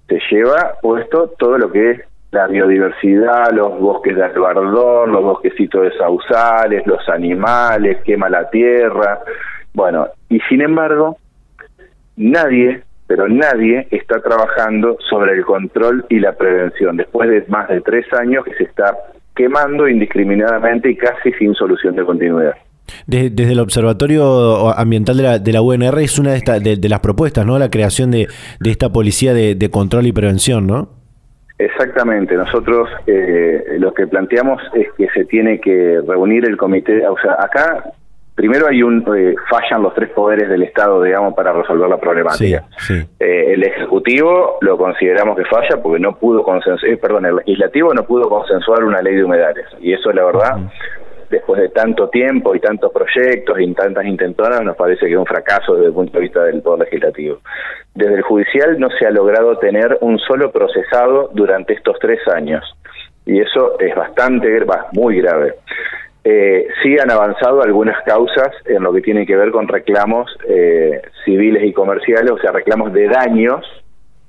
se 0.07 0.19
lleva 0.29 0.75
puesto 0.81 1.29
todo 1.37 1.57
lo 1.57 1.71
que 1.71 1.91
es 1.91 2.01
la 2.31 2.47
biodiversidad, 2.47 3.51
los 3.51 3.79
bosques 3.79 4.15
de 4.15 4.23
albardón, 4.23 5.11
los 5.11 5.23
bosquecitos 5.23 5.83
de 5.83 5.97
sausales, 5.97 6.85
los 6.85 7.07
animales, 7.07 8.01
quema 8.03 8.29
la 8.29 8.49
tierra. 8.49 9.19
Bueno, 9.73 10.07
y 10.29 10.39
sin 10.41 10.61
embargo, 10.61 11.17
nadie 12.17 12.83
pero 13.07 13.27
nadie 13.27 13.87
está 13.91 14.19
trabajando 14.19 14.97
sobre 15.09 15.33
el 15.33 15.45
control 15.45 16.05
y 16.09 16.19
la 16.19 16.33
prevención, 16.33 16.97
después 16.97 17.29
de 17.29 17.45
más 17.47 17.67
de 17.67 17.81
tres 17.81 18.11
años 18.13 18.43
que 18.43 18.55
se 18.55 18.63
está 18.63 18.97
quemando 19.35 19.87
indiscriminadamente 19.87 20.89
y 20.89 20.95
casi 20.95 21.31
sin 21.33 21.53
solución 21.53 21.95
de 21.95 22.05
continuidad. 22.05 22.55
Desde, 23.07 23.51
el 23.51 23.59
Observatorio 23.59 24.75
Ambiental 24.77 25.17
de 25.17 25.23
la, 25.23 25.39
de 25.39 25.53
la 25.53 25.61
UNR 25.61 25.99
es 25.99 26.19
una 26.19 26.33
de, 26.33 26.77
de, 26.77 26.89
las 26.89 26.99
propuestas, 26.99 27.45
¿no? 27.45 27.57
La 27.59 27.69
creación 27.69 28.11
de, 28.11 28.27
de 28.59 28.71
esta 28.71 28.89
policía 28.89 29.33
de, 29.33 29.69
control 29.69 30.07
y 30.07 30.11
prevención, 30.11 30.67
¿no? 30.67 30.89
Exactamente, 31.57 32.35
nosotros 32.35 32.89
eh, 33.07 33.77
lo 33.79 33.93
que 33.93 34.07
planteamos 34.07 34.61
es 34.73 34.87
que 34.97 35.07
se 35.13 35.25
tiene 35.25 35.59
que 35.59 36.01
reunir 36.05 36.45
el 36.45 36.57
comité, 36.57 37.07
o 37.07 37.15
sea, 37.17 37.37
acá 37.39 37.93
primero 38.35 38.67
hay 38.67 38.83
un 38.83 39.03
eh, 39.17 39.33
fallan 39.49 39.81
los 39.81 39.93
tres 39.95 40.09
poderes 40.09 40.49
del 40.49 40.63
Estado, 40.63 41.01
digamos, 41.01 41.33
para 41.33 41.53
resolver 41.53 41.89
la 41.89 41.97
problemática. 41.97 42.65
Eh, 43.19 43.53
el 43.53 43.63
ejecutivo 43.63 44.57
lo 44.61 44.77
consideramos 44.77 45.37
que 45.37 45.45
falla 45.45 45.81
porque 45.81 45.99
no 45.99 46.17
pudo 46.17 46.43
consensuar, 46.43 46.91
eh, 46.91 46.97
perdón, 46.97 47.25
el 47.25 47.37
legislativo 47.37 47.93
no 47.93 48.03
pudo 48.03 48.29
consensuar 48.29 48.83
una 48.83 49.01
ley 49.01 49.15
de 49.15 49.23
humedales 49.23 49.65
y 49.79 49.93
eso 49.93 50.11
la 50.11 50.25
verdad. 50.25 50.57
Después 51.29 51.61
de 51.61 51.69
tanto 51.69 52.09
tiempo 52.09 52.55
y 52.55 52.59
tantos 52.59 52.91
proyectos 52.91 53.59
y 53.59 53.73
tantas 53.73 54.05
intentonas, 54.05 54.61
nos 54.61 54.75
parece 54.75 55.05
que 55.07 55.13
es 55.13 55.17
un 55.17 55.25
fracaso 55.25 55.75
desde 55.75 55.87
el 55.87 55.93
punto 55.93 56.13
de 56.13 56.23
vista 56.23 56.43
del 56.43 56.61
Poder 56.61 56.85
Legislativo. 56.85 57.39
Desde 57.93 58.15
el 58.15 58.21
Judicial 58.21 58.79
no 58.79 58.89
se 58.89 59.07
ha 59.07 59.11
logrado 59.11 59.57
tener 59.57 59.97
un 60.01 60.19
solo 60.19 60.51
procesado 60.51 61.29
durante 61.33 61.73
estos 61.73 61.97
tres 61.99 62.19
años. 62.27 62.63
Y 63.25 63.39
eso 63.39 63.79
es 63.79 63.95
bastante, 63.95 64.47
muy 64.93 65.19
grave. 65.19 65.55
Eh, 66.23 66.67
sí 66.81 66.97
han 66.97 67.11
avanzado 67.11 67.61
algunas 67.61 68.01
causas 68.03 68.49
en 68.65 68.81
lo 68.81 68.91
que 68.91 69.01
tiene 69.01 69.25
que 69.25 69.35
ver 69.35 69.51
con 69.51 69.67
reclamos 69.67 70.27
eh, 70.47 71.01
civiles 71.23 71.63
y 71.63 71.71
comerciales, 71.71 72.31
o 72.31 72.39
sea, 72.39 72.51
reclamos 72.51 72.91
de 72.93 73.07
daños 73.07 73.63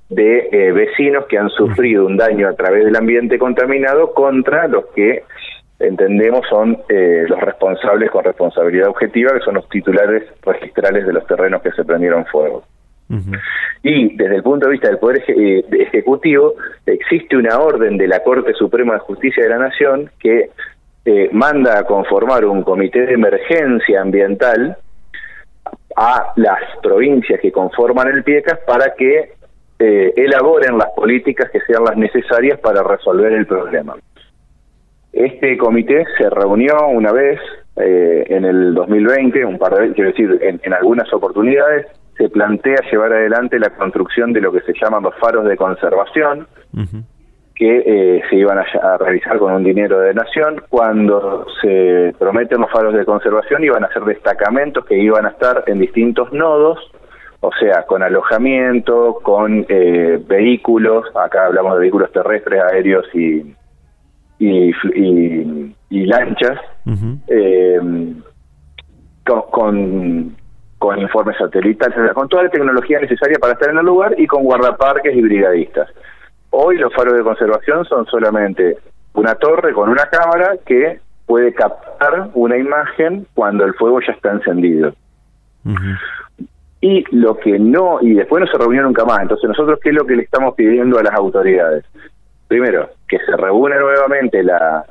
de 0.09 0.49
eh, 0.53 0.73
vecinos 0.73 1.27
que 1.27 1.39
han 1.39 1.49
sufrido 1.51 2.07
un 2.07 2.17
daño 2.17 2.49
a 2.49 2.53
través 2.55 2.85
del 2.85 2.97
ambiente 2.97 3.39
contaminado 3.39 4.13
contra 4.13 4.69
los 4.69 4.87
que 4.95 5.25
entendemos 5.79 6.47
son 6.49 6.79
eh, 6.89 7.25
los 7.29 7.41
responsables 7.41 8.11
con 8.11 8.25
responsabilidad 8.25 8.89
objetiva, 8.89 9.33
que 9.33 9.41
son 9.41 9.55
los 9.55 9.69
titulares 9.69 10.25
registrales 10.43 11.07
de 11.07 11.13
los 11.13 11.27
terrenos 11.27 11.63
que 11.63 11.73
se 11.73 11.85
prendieron 11.85 12.25
fuego. 12.27 12.65
Y 13.85 14.17
desde 14.17 14.37
el 14.37 14.43
punto 14.43 14.67
de 14.67 14.73
vista 14.73 14.89
del 14.89 14.99
Poder 14.99 15.23
Ejecutivo, 15.29 16.55
existe 16.85 17.37
una 17.37 17.59
orden 17.61 17.97
de 17.99 18.09
la 18.09 18.21
Corte 18.25 18.53
Suprema 18.55 18.95
de 18.95 19.01
Justicia 19.01 19.45
de 19.45 19.51
la 19.51 19.59
Nación 19.59 20.11
que 20.19 20.51
eh, 21.05 21.29
manda 21.31 21.79
a 21.79 21.85
conformar 21.85 22.45
un 22.45 22.65
comité 22.65 23.07
de 23.07 23.15
emergencia 23.15 24.01
ambiental 24.01 24.77
a 25.97 26.33
las 26.35 26.59
provincias 26.83 27.41
que 27.41 27.53
conforman 27.53 28.09
el 28.09 28.25
PIECAS 28.25 28.59
para 28.67 28.93
que 28.95 29.35
eh, 29.79 30.13
elaboren 30.17 30.77
las 30.77 30.91
políticas 30.97 31.49
que 31.51 31.61
sean 31.61 31.85
las 31.85 31.97
necesarias 31.97 32.59
para 32.59 32.83
resolver 32.83 33.33
el 33.33 33.47
problema. 33.47 33.95
Este 35.17 35.57
comité 35.57 36.05
se 36.19 36.29
reunió 36.29 36.89
una 36.89 37.11
vez 37.11 37.41
eh, 37.77 38.27
en 38.29 38.45
el 38.45 38.75
2020, 38.75 39.47
un 39.47 39.57
par 39.57 39.73
de 39.73 39.81
veces, 39.81 39.95
quiero 39.95 40.11
decir, 40.11 40.39
en, 40.43 40.75
algunas 40.75 41.11
oportunidades, 41.11 41.87
se 42.19 42.29
plantea 42.29 42.77
llevar 42.91 43.15
adelante 43.15 43.59
la 43.59 43.71
construcción 43.71 44.35
de 44.35 44.43
lo 44.43 44.53
que 44.53 44.61
se 44.61 44.75
llaman 44.79 45.03
los 45.03 45.15
faros 45.15 45.47
de 45.47 45.57
conservación, 45.57 46.47
que 47.55 47.83
eh, 47.87 48.23
se 48.29 48.37
iban 48.37 48.59
a, 48.59 48.99
realizar 48.99 49.39
con 49.39 49.55
un 49.55 49.65
dinero 49.65 50.01
de 50.01 50.13
nación. 50.13 50.63
Cuando 50.69 51.47
se 51.63 52.15
prometen 52.19 52.61
los 52.61 52.71
faros 52.71 52.93
de 52.93 53.07
conservación, 53.07 53.65
iban 53.65 53.85
a 53.85 53.93
ser 53.95 54.05
destacamentos 54.05 54.85
que 54.85 54.99
iban 54.99 55.25
a 55.25 55.31
estar 55.31 55.65
en 55.67 55.79
distintos 55.79 56.31
nodos, 56.35 56.79
o 57.41 57.51
sea, 57.59 57.85
con 57.85 58.03
alojamiento, 58.03 59.19
con 59.23 59.65
eh, 59.71 60.23
vehículos, 60.29 61.07
acá 61.17 61.47
hablamos 61.47 61.73
de 61.73 61.81
vehículos 61.81 62.13
terrestres, 62.13 62.61
aéreos 62.71 63.07
y, 63.15 63.57
y, 64.39 66.07
lanchas, 66.07 66.59
eh, 67.29 67.81
con, 69.25 70.37
con, 70.79 71.01
informes 71.01 71.37
satelitales, 71.39 72.13
con 72.13 72.29
toda 72.29 72.45
la 72.45 72.51
tecnología 72.51 73.01
necesaria 73.01 73.39
para 73.39 73.55
estar 73.55 73.71
en 73.71 73.79
el 73.79 73.87
lugar 73.87 74.15
y 74.19 74.27
con 74.27 74.45
guardaparques 74.45 75.15
y 75.15 75.23
brigadistas. 75.23 75.89
Hoy 76.51 76.79
los 76.79 76.93
faros 76.95 77.15
de 77.15 77.23
conservación 77.23 77.85
son 77.87 78.07
solamente 78.07 78.79
una 79.15 79.35
torre 79.35 79.73
con 79.73 79.89
una 79.89 80.05
cámara 80.07 80.57
que 80.65 81.01
puede 81.27 81.53
captar 81.53 82.31
una 82.35 82.57
imagen 82.57 83.27
cuando 83.35 83.65
el 83.65 83.75
fuego 83.75 84.01
ya 84.01 84.13
está 84.13 84.31
encendido. 84.31 84.95
Y 86.81 87.05
lo 87.17 87.37
que 87.39 87.59
no, 87.59 87.99
y 88.01 88.15
después 88.15 88.45
no 88.45 88.47
se 88.47 88.59
reunió 88.59 88.83
nunca 88.83 89.05
más. 89.05 89.21
Entonces, 89.23 89.49
nosotros, 89.49 89.81
¿qué 89.83 89.89
es 89.89 89.95
lo 89.95 90.07
que 90.07 90.15
le 90.15 90.23
estamos 90.23 90.55
pidiendo 90.55 90.99
a 90.99 91.03
las 91.03 91.15
autoridades? 91.15 91.85
Primero, 92.47 92.91
que 93.09 93.19
se 93.19 93.37
reúne 93.37 93.77
nuevamente 93.77 94.43
la, 94.43 94.85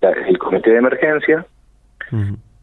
el 0.00 0.38
comité 0.38 0.70
de 0.70 0.78
emergencia 0.78 1.44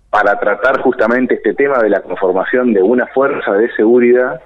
para 0.09 0.39
tratar 0.39 0.81
justamente 0.81 1.35
este 1.35 1.53
tema 1.53 1.77
de 1.79 1.89
la 1.89 2.01
conformación 2.01 2.73
de 2.73 2.81
una 2.81 3.07
fuerza 3.07 3.53
de 3.53 3.71
seguridad 3.75 4.41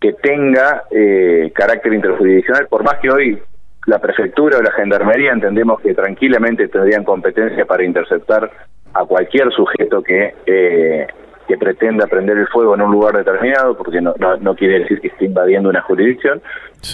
que 0.00 0.12
tenga 0.12 0.84
eh, 0.90 1.50
carácter 1.54 1.94
interjurisdiccional, 1.94 2.66
por 2.68 2.84
más 2.84 2.98
que 3.00 3.10
hoy 3.10 3.42
la 3.86 3.98
prefectura 3.98 4.58
o 4.58 4.62
la 4.62 4.72
gendarmería 4.72 5.32
entendemos 5.32 5.80
que 5.80 5.94
tranquilamente 5.94 6.68
tendrían 6.68 7.04
competencia 7.04 7.64
para 7.64 7.84
interceptar 7.84 8.50
a 8.92 9.04
cualquier 9.04 9.50
sujeto 9.52 10.02
que 10.02 10.34
eh, 10.46 11.06
que 11.46 11.56
pretenda 11.56 12.06
prender 12.06 12.38
el 12.38 12.48
fuego 12.48 12.74
en 12.74 12.82
un 12.82 12.92
lugar 12.92 13.16
determinado, 13.16 13.76
porque 13.76 14.00
no, 14.00 14.14
no, 14.18 14.54
quiere 14.54 14.80
decir 14.80 15.00
que 15.00 15.08
esté 15.08 15.26
invadiendo 15.26 15.68
una 15.68 15.82
jurisdicción. 15.82 16.42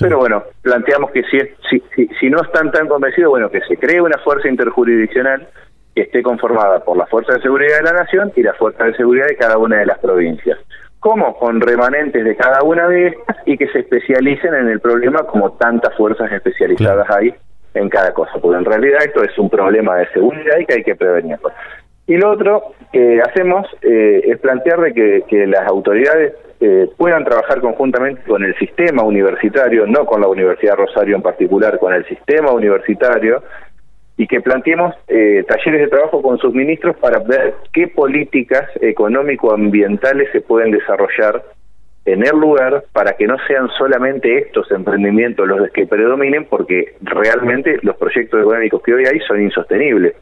Pero 0.01 0.19
bueno, 0.19 0.45
planteamos 0.63 1.11
que 1.11 1.23
si, 1.25 1.39
si, 1.69 1.83
si, 1.95 2.09
si, 2.19 2.31
no 2.31 2.43
están 2.43 2.71
tan 2.71 2.89
convencidos, 2.89 3.31
bueno, 3.31 3.51
que 3.51 3.61
se 3.63 3.77
cree 3.77 4.01
una 4.01 4.19
fuerza 4.19 4.49
interjurisdiccional 4.49 5.49
que 5.95 6.03
esté 6.03 6.23
conformada 6.23 6.81
por 6.81 6.97
la 6.97 7.07
Fuerza 7.07 7.35
de 7.35 7.43
Seguridad 7.43 7.79
de 7.79 7.83
la 7.85 7.93
Nación 7.93 8.33
y 8.37 8.43
la 8.43 8.55
Fuerza 8.55 8.85
de 8.85 8.95
Seguridad 8.95 9.27
de 9.27 9.37
cada 9.37 9.59
una 9.59 9.79
de 9.79 9.87
las 9.87 9.99
provincias. 9.99 10.59
¿Cómo? 11.01 11.37
Con 11.39 11.61
remanentes 11.61 12.25
de 12.25 12.37
cada 12.37 12.63
una 12.63 12.87
de 12.87 13.09
estas 13.09 13.37
y 13.47 13.57
que 13.57 13.67
se 13.69 13.81
especialicen 13.81 14.55
en 14.55 14.69
el 14.69 14.81
problema 14.81 15.23
como 15.25 15.53
tantas 15.53 15.97
fuerzas 15.97 16.31
especializadas 16.31 17.09
hay 17.11 17.35
en 17.75 17.89
cada 17.89 18.13
cosa, 18.13 18.33
porque 18.41 18.59
en 18.59 18.65
realidad 18.65 19.01
esto 19.05 19.23
es 19.23 19.37
un 19.39 19.49
problema 19.49 19.97
de 19.97 20.09
seguridad 20.09 20.59
y 20.59 20.67
que 20.67 20.75
hay 20.75 20.83
que 20.83 20.97
prevenirlo. 20.97 21.51
Y 22.11 22.17
lo 22.17 22.33
otro 22.33 22.75
que 22.93 23.21
hacemos 23.23 23.69
eh, 23.83 24.23
es 24.25 24.41
plantear 24.41 24.81
de 24.81 25.23
que, 25.29 25.47
las 25.47 25.65
autoridades 25.69 26.35
eh, 26.59 26.89
puedan 26.97 27.25
trabajar 27.25 27.61
conjuntamente 27.61 28.23
con 28.23 28.43
el 28.43 28.53
sistema 28.59 29.05
universitario, 29.05 29.87
no 29.87 30.05
con 30.07 30.21
la 30.21 30.27
Universidad 30.27 30.75
Rosario 30.75 31.15
en 31.15 31.23
particular, 31.23 31.79
con 31.79 31.95
el 31.95 32.05
sistema 32.07 32.51
universitario, 32.51 33.45
y 34.17 34.27
que 34.27 34.41
planteemos 34.41 34.93
eh, 35.07 35.45
talleres 35.47 35.83
de 35.83 35.87
trabajo 35.87 36.21
con 36.21 36.37
sus 36.39 36.53
ministros 36.53 36.97
para 36.97 37.21
ver 37.21 37.55
qué 37.73 37.87
políticas 37.87 38.69
económico-ambientales 38.81 40.33
se 40.33 40.41
pueden 40.41 40.73
desarrollar 40.73 41.45
en 42.07 42.27
el 42.27 42.37
lugar 42.37 42.83
para 42.93 43.13
que 43.13 43.29
no 43.29 43.37
sean 43.47 43.69
solamente 43.79 44.37
estos 44.37 44.69
emprendimientos 44.73 45.47
los 45.47 45.71
que 45.71 45.87
predominen, 45.87 46.47
porque 46.47 46.97
realmente 47.03 47.79
los 47.83 47.95
proyectos 47.95 48.41
económicos 48.41 48.83
que 48.83 48.95
hoy 48.95 49.05
hay 49.07 49.21
son 49.21 49.41
insostenibles. 49.41 50.17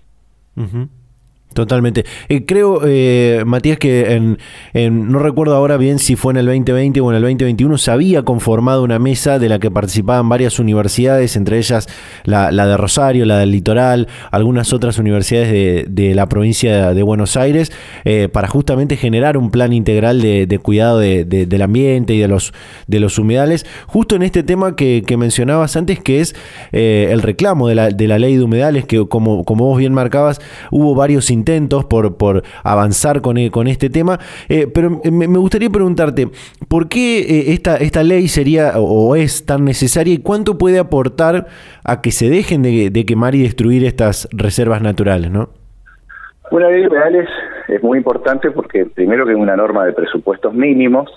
Totalmente. 1.55 2.05
Eh, 2.29 2.45
creo, 2.45 2.83
eh, 2.85 3.43
Matías, 3.47 3.79
que 3.79 4.37
en, 4.75 5.11
no 5.11 5.19
recuerdo 5.19 5.57
ahora 5.57 5.77
bien 5.77 5.99
si 5.99 6.15
fue 6.15 6.33
en 6.33 6.37
el 6.37 6.47
2020 6.47 7.01
o 7.01 7.11
en 7.11 7.17
el 7.17 7.23
2021, 7.23 7.79
se 7.79 7.91
había 7.91 8.23
conformado 8.23 8.83
una 8.83 8.99
mesa 8.99 9.39
de 9.39 9.49
la 9.49 9.59
que 9.59 9.71
participaban 9.71 10.29
varias 10.29 10.59
universidades, 10.59 11.37
entre 11.37 11.59
ellas 11.59 11.89
la, 12.25 12.51
de 12.51 12.77
Rosario, 12.77 13.25
la 13.25 13.39
del 13.39 13.51
Litoral, 13.51 14.09
algunas 14.31 14.73
otras 14.73 14.99
universidades 14.99 15.87
de, 15.89 16.15
la 16.15 16.29
provincia 16.29 16.93
de 16.93 17.03
Buenos 17.03 17.37
Aires, 17.37 17.73
eh, 18.05 18.29
para 18.31 18.47
justamente 18.47 18.97
generar 18.97 19.37
un 19.37 19.51
plan 19.51 19.73
integral 19.73 20.21
de, 20.21 20.61
cuidado 20.63 20.99
del 20.99 21.63
ambiente 21.63 22.15
y 22.15 22.19
de 22.19 22.29
los, 22.29 22.53
de 22.87 23.01
los 23.01 23.19
humedales, 23.19 23.65
justo 23.87 24.17
en 24.17 24.23
este 24.23 24.43
tema 24.43 24.77
que, 24.77 25.03
mencionabas 25.19 25.77
antes, 25.77 25.99
que 25.99 26.21
es 26.21 26.37
el 26.73 27.23
reclamo 27.23 27.69
de 27.69 27.75
la, 27.75 27.89
de 27.91 28.07
la 28.07 28.19
ley 28.19 28.37
de 28.37 28.45
humedales, 28.45 28.85
que 28.85 29.09
como, 29.09 29.45
como 29.45 29.65
vos 29.65 29.79
bien 29.79 29.95
marcabas, 29.95 30.41
hubo 30.71 30.95
varios 30.95 31.31
intentos 31.39 31.85
por, 31.85 32.17
por 32.17 32.43
avanzar 32.65 33.21
con, 33.21 33.39
e, 33.39 33.51
con 33.51 33.67
este 33.69 33.89
tema, 33.91 34.19
eh, 34.49 34.67
pero 34.73 35.01
me, 35.11 35.27
gustaría 35.27 35.71
preguntarte, 35.71 36.29
¿por 36.69 36.89
qué 36.89 37.21
eh, 37.21 37.53
esta, 37.53 37.77
esta 37.77 38.03
ley 38.03 38.29
sería 38.29 38.73
o 38.77 39.15
es 39.17 39.47
tan 39.47 39.65
necesaria 39.65 40.15
y 40.15 40.19
cuánto 40.19 40.59
puede 40.59 40.79
aportar 40.79 41.47
a 41.85 42.01
que 42.03 42.11
se 42.11 42.29
dejen 42.29 42.63
de, 42.63 43.05
quemar 43.07 43.35
y 43.35 43.43
destruir 43.43 43.85
estas 43.85 44.29
reservas 44.33 44.83
naturales? 44.83 45.31
¿no? 45.31 45.51
Una 46.51 46.69
ley 46.69 46.83
de 46.83 47.27
es 47.69 47.83
muy 47.83 47.99
importante 47.99 48.51
porque 48.51 48.87
primero 48.87 49.27
que 49.27 49.33
es 49.33 49.39
una 49.39 49.57
norma 49.57 49.85
de 49.85 49.93
presupuestos 49.93 50.55
mínimos, 50.55 51.11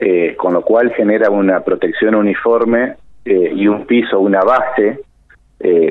eh, 0.00 0.34
con 0.36 0.52
lo 0.54 0.62
cual 0.62 0.92
genera 0.94 1.30
una 1.30 1.60
protección 1.60 2.14
uniforme 2.14 2.96
y 3.24 3.66
un 3.66 3.86
piso, 3.86 4.20
una 4.20 4.40
base 4.42 5.00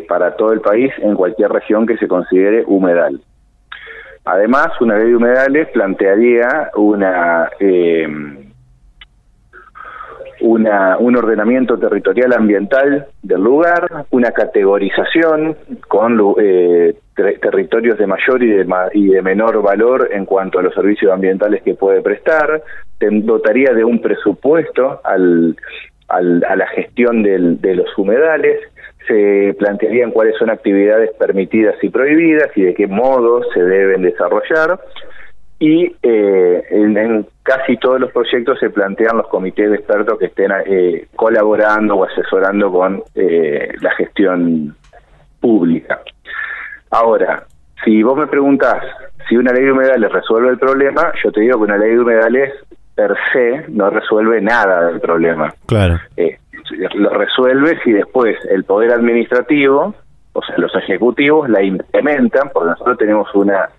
para 0.07 0.37
todo 0.37 0.53
el 0.53 0.61
país 0.61 0.89
en 0.99 1.15
cualquier 1.15 1.51
región 1.51 1.85
que 1.85 1.97
se 1.97 2.07
considere 2.07 2.63
humedal. 2.65 3.19
Además, 4.25 4.69
una 4.81 4.97
ley 4.97 5.09
de 5.09 5.15
humedales 5.15 5.67
plantearía 5.69 6.71
una, 6.75 7.49
eh, 7.59 8.07
un 10.41 11.15
ordenamiento 11.15 11.77
territorial 11.77 12.33
ambiental 12.33 13.07
del 13.21 13.41
lugar, 13.41 14.05
una 14.09 14.31
categorización 14.31 15.55
con 15.87 16.35
eh, 16.39 16.95
territorios 17.15 17.97
de 17.97 18.07
mayor 18.07 18.43
y 18.43 18.47
de, 18.47 18.67
y 18.93 19.07
de 19.09 19.21
menor 19.21 19.61
valor 19.61 20.09
en 20.11 20.25
cuanto 20.25 20.59
a 20.59 20.63
los 20.63 20.73
servicios 20.73 21.11
ambientales 21.11 21.61
que 21.61 21.75
puede 21.75 22.01
prestar, 22.01 22.63
dotaría 22.99 23.73
de 23.73 23.83
un 23.83 24.01
presupuesto 24.01 25.01
al, 25.03 25.55
a 26.07 26.21
la 26.55 26.67
gestión 26.67 27.23
del, 27.23 27.61
de 27.61 27.75
los 27.75 27.97
humedales, 27.97 28.59
se 29.07 29.55
plantearían 29.57 30.11
cuáles 30.11 30.37
son 30.37 30.49
actividades 30.49 31.11
permitidas 31.17 31.75
y 31.81 31.89
prohibidas 31.89 32.49
y 32.55 32.63
de 32.63 32.73
qué 32.73 32.87
modo 32.87 33.41
se 33.53 33.61
deben 33.61 34.01
desarrollar. 34.01 34.79
Y 35.57 35.95
eh, 36.03 36.63
en, 36.69 37.25
casi 37.43 37.77
todos 37.77 37.99
los 37.99 38.11
proyectos 38.11 38.59
se 38.59 38.69
plantean 38.69 39.17
los 39.17 39.27
comités 39.27 39.69
de 39.69 39.77
expertos 39.77 40.19
que 40.19 40.25
estén 40.25 40.51
eh, 40.65 41.07
colaborando 41.15 41.95
o 41.95 42.03
asesorando 42.03 42.71
con 42.71 43.03
eh, 43.15 43.73
la 43.79 43.91
gestión 43.95 44.75
pública. 45.39 46.01
Ahora, 46.91 47.45
si 47.83 48.03
vos 48.03 48.17
me 48.17 48.27
preguntás 48.27 48.83
si 49.29 49.37
una 49.37 49.53
ley 49.53 49.63
de 49.63 49.71
humedales 49.71 50.11
resuelve 50.11 50.49
el 50.49 50.59
problema, 50.59 51.13
yo 51.23 51.31
te 51.31 51.41
digo 51.41 51.57
que 51.57 51.63
una 51.63 51.77
ley 51.77 51.91
de 51.91 51.99
humedales 51.99 52.53
per 52.93 53.15
se 53.33 53.65
no 53.69 53.89
resuelve 53.89 54.41
nada 54.41 54.87
del 54.87 54.99
problema. 54.99 55.53
Claro 55.65 55.99
lo 56.95 57.09
resuelve 57.09 57.79
si 57.83 57.91
después 57.91 58.37
el 58.49 58.63
poder 58.63 58.91
administrativo, 58.91 59.93
o 60.33 60.41
sea, 60.41 60.57
los 60.57 60.75
ejecutivos 60.75 61.49
la 61.49 61.63
implementan, 61.63 62.49
porque 62.53 62.69
nosotros 62.69 62.97
tenemos 62.97 63.33
una 63.35 63.69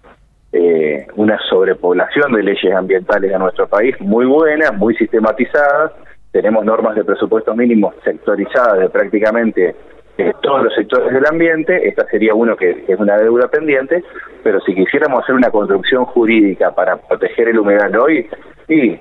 eh, 0.53 1.07
una 1.17 1.39
sobrepoblación 1.51 2.33
de 2.33 2.43
leyes 2.43 2.75
ambientales 2.75 3.31
en 3.31 3.41
nuestro 3.41 3.67
país 3.67 3.95
muy 4.01 4.25
buenas, 4.25 4.73
muy 4.75 4.95
sistematizadas, 4.97 5.93
tenemos 6.31 6.65
normas 6.65 6.95
de 6.95 7.05
presupuesto 7.05 7.55
mínimos 7.55 7.95
sectorizadas 8.05 8.79
de 8.79 8.89
prácticamente 8.89 9.75
eh, 10.19 10.33
todos 10.41 10.65
los 10.65 10.75
sectores 10.75 11.13
del 11.13 11.27
ambiente, 11.27 11.87
esta 11.87 12.07
sería 12.07 12.35
uno 12.35 12.57
que, 12.57 12.85
es 12.89 12.99
una 12.99 13.19
deuda 13.19 13.49
pendiente, 13.49 14.03
pero 14.43 14.61
si 14.61 14.75
quisiéramos 14.75 15.23
hacer 15.23 15.35
una 15.35 15.51
construcción 15.51 16.07
jurídica 16.07 16.71
para 16.71 16.97
proteger 16.97 17.49
el 17.49 17.59
humedal 17.59 17.95
hoy, 17.99 18.27
y 18.69 18.99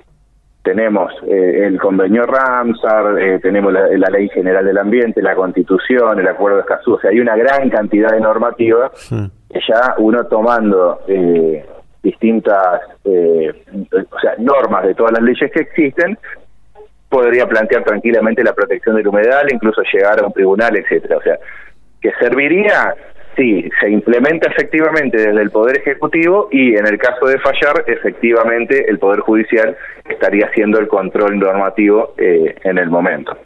tenemos 0.65 1.13
eh, 1.27 1.67
el 1.67 1.79
convenio 1.79 2.23
Ramsar, 2.23 3.19
eh, 3.19 3.39
tenemos 3.39 3.71
la, 3.71 4.09
Ley 4.09 4.27
General 4.29 4.65
del 4.65 4.79
Ambiente, 4.79 5.21
la 5.21 5.35
Constitución, 5.35 6.19
el 6.19 6.27
Acuerdo 6.27 6.57
de 6.57 6.63
Escazú, 6.63 6.95
o 6.95 6.99
sea, 6.99 7.11
hay 7.11 7.19
una 7.19 7.35
gran 7.37 7.69
cantidad 7.69 8.09
de 8.09 8.19
normativas 8.19 8.91
que 9.09 9.59
ya 9.67 9.93
uno 9.99 10.25
tomando 10.25 11.01
eh, 11.07 11.63
distintas 12.01 12.81
o 13.05 14.19
sea, 14.19 14.33
normas 14.39 14.85
de 14.85 14.95
todas 14.95 15.13
las 15.13 15.21
leyes 15.21 15.51
que 15.51 15.61
existen, 15.61 16.17
podría 17.09 17.45
plantear 17.47 17.83
tranquilamente 17.83 18.43
la 18.43 18.53
protección 18.53 18.95
del 18.95 19.07
humedal, 19.07 19.47
incluso 19.51 19.83
llegar 19.93 20.19
a 20.19 20.25
un 20.25 20.33
tribunal, 20.33 20.75
etcétera. 20.75 21.17
O 21.17 21.21
sea, 21.21 21.37
que 22.01 22.11
serviría 22.19 22.95
Sí, 23.35 23.69
se 23.81 23.89
implementa 23.89 24.49
efectivamente 24.49 25.17
desde 25.17 25.41
el 25.41 25.51
Poder 25.51 25.77
Ejecutivo 25.79 26.47
y 26.51 26.75
en 26.75 26.87
el 26.87 26.97
caso 26.97 27.25
de 27.25 27.37
fallar, 27.39 27.83
efectivamente 27.85 28.89
el 28.89 28.97
Poder 28.97 29.19
Judicial 29.19 29.75
estaría 30.09 30.45
haciendo 30.45 30.79
el 30.79 30.87
control 30.87 31.37
normativo 31.37 32.13
eh, 32.17 32.55
en 32.63 32.77
el 32.77 32.89
momento. 32.89 33.37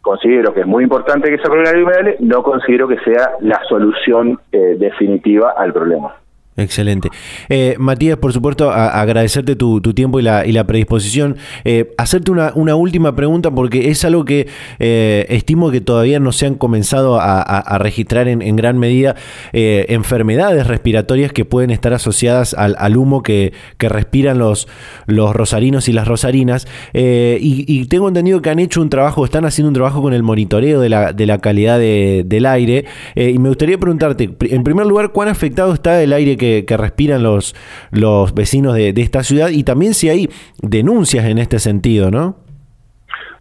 Considero 0.00 0.52
que 0.54 0.60
es 0.60 0.66
muy 0.66 0.84
importante 0.84 1.30
que 1.30 1.36
se 1.38 1.42
apruebe 1.42 1.64
la 1.64 2.02
ley 2.02 2.14
no 2.20 2.42
considero 2.42 2.88
que 2.88 2.98
sea 3.00 3.32
la 3.40 3.60
solución 3.68 4.38
eh, 4.52 4.76
definitiva 4.78 5.54
al 5.56 5.72
problema. 5.72 6.14
Excelente. 6.58 7.10
Eh, 7.50 7.76
Matías, 7.78 8.16
por 8.16 8.32
supuesto, 8.32 8.70
agradecerte 8.70 9.56
tu, 9.56 9.80
tiempo 9.80 10.20
y 10.20 10.22
la, 10.22 10.66
predisposición. 10.66 11.36
Eh, 11.64 11.92
hacerte 11.98 12.30
una, 12.30 12.76
última 12.76 13.14
pregunta 13.14 13.50
porque 13.50 13.90
es 13.90 14.04
algo 14.06 14.24
que 14.24 14.48
eh, 14.78 15.26
estimo 15.28 15.70
que 15.70 15.82
todavía 15.82 16.18
no 16.18 16.32
se 16.32 16.46
han 16.46 16.54
comenzado 16.54 17.18
a, 17.20 17.78
registrar 17.78 18.26
en, 18.28 18.56
gran 18.56 18.78
medida 18.78 19.16
enfermedades 19.52 20.66
respiratorias 20.66 21.32
que 21.32 21.44
pueden 21.44 21.70
estar 21.70 21.92
asociadas 21.92 22.54
al, 22.54 22.96
humo 22.96 23.22
que, 23.22 23.52
respiran 23.78 24.38
los, 24.38 24.66
los 25.06 25.36
rosarinos 25.36 25.88
y 25.88 25.92
las 25.92 26.08
rosarinas. 26.08 26.66
Y, 26.94 27.86
tengo 27.86 28.08
entendido 28.08 28.40
que 28.40 28.50
han 28.50 28.58
hecho 28.58 28.80
un 28.80 28.88
trabajo, 28.88 29.24
están 29.24 29.44
haciendo 29.44 29.68
un 29.68 29.74
trabajo 29.74 30.00
con 30.00 30.14
el 30.14 30.22
monitoreo 30.22 30.80
de 30.80 30.88
la, 30.88 31.12
de 31.12 31.26
la 31.26 31.38
calidad 31.38 31.78
del 31.78 32.46
aire. 32.46 32.86
y 33.14 33.38
me 33.38 33.48
gustaría 33.50 33.78
preguntarte, 33.78 34.34
en 34.40 34.64
primer 34.64 34.86
lugar, 34.86 35.12
¿cuán 35.12 35.28
afectado 35.28 35.74
está 35.74 36.02
el 36.02 36.12
aire 36.12 36.36
que 36.36 36.45
que, 36.66 36.76
respiran 36.76 37.22
los, 37.22 37.54
los 37.90 38.34
vecinos 38.34 38.74
de, 38.74 38.92
esta 38.96 39.22
ciudad 39.22 39.48
y 39.48 39.64
también 39.64 39.94
si 39.94 40.08
hay 40.08 40.28
denuncias 40.62 41.24
en 41.26 41.38
este 41.38 41.58
sentido, 41.58 42.10
¿no? 42.10 42.36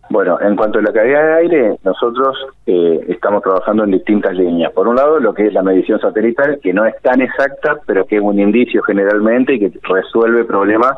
Bueno, 0.09 0.37
en 0.39 0.55
cuanto 0.55 0.77
a 0.79 0.81
la 0.83 0.93
calidad 0.93 1.23
de 1.23 1.33
aire, 1.33 1.77
nosotros 1.83 2.37
eh, 2.67 3.05
estamos 3.09 3.41
trabajando 3.41 3.83
en 3.83 3.91
distintas 3.91 4.35
líneas. 4.35 4.71
Por 4.71 4.87
un 4.87 4.95
lado, 4.95 5.19
lo 5.19 5.33
que 5.33 5.47
es 5.47 5.53
la 5.53 5.63
medición 5.63 5.99
satelital, 5.99 6.59
que 6.61 6.73
no 6.73 6.85
es 6.85 6.95
tan 7.01 7.21
exacta, 7.21 7.77
pero 7.87 8.05
que 8.05 8.17
es 8.17 8.21
un 8.21 8.39
indicio 8.39 8.83
generalmente 8.83 9.55
y 9.55 9.59
que 9.59 9.79
resuelve 9.81 10.45
problemas 10.45 10.93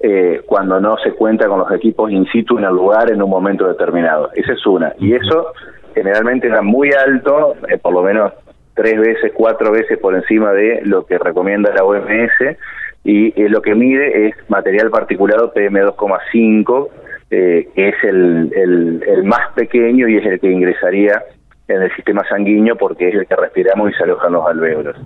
eh, 0.00 0.42
cuando 0.46 0.80
no 0.80 0.96
se 0.98 1.12
cuenta 1.12 1.46
con 1.46 1.60
los 1.60 1.70
equipos 1.70 2.10
in 2.10 2.26
situ 2.32 2.58
en 2.58 2.64
el 2.64 2.74
lugar 2.74 3.12
en 3.12 3.22
un 3.22 3.30
momento 3.30 3.68
determinado. 3.68 4.30
Esa 4.34 4.54
es 4.54 4.66
una. 4.66 4.92
Y 4.98 5.14
eso 5.14 5.52
generalmente 5.94 6.48
era 6.48 6.62
muy 6.62 6.90
alto, 6.92 7.54
eh, 7.68 7.78
por 7.78 7.92
lo 7.92 8.02
menos 8.02 8.32
tres 8.74 8.98
veces, 8.98 9.32
cuatro 9.34 9.72
veces 9.72 9.98
por 9.98 10.14
encima 10.14 10.52
de 10.52 10.80
lo 10.84 11.06
que 11.06 11.18
recomienda 11.18 11.74
la 11.74 11.84
OMS 11.84 12.56
y 13.04 13.28
eh, 13.40 13.48
lo 13.48 13.62
que 13.62 13.74
mide 13.74 14.28
es 14.28 14.34
material 14.48 14.90
particulado 14.90 15.52
PM2,5, 15.52 16.88
eh, 17.30 17.68
que 17.74 17.88
es 17.88 17.94
el, 18.04 19.00
el, 19.06 19.24
más 19.24 19.52
pequeño 19.54 20.08
y 20.08 20.18
es 20.18 20.26
el 20.26 20.40
que 20.40 20.50
ingresaría 20.50 21.22
en 21.68 21.82
el 21.82 21.94
sistema 21.94 22.22
sanguíneo 22.28 22.76
porque 22.76 23.08
es 23.08 23.14
el 23.14 23.26
que 23.26 23.36
respiramos 23.36 23.90
y 23.90 23.94
se 23.94 24.04
alojan 24.04 24.32
los 24.32 24.46
alvéolos. 24.46 24.96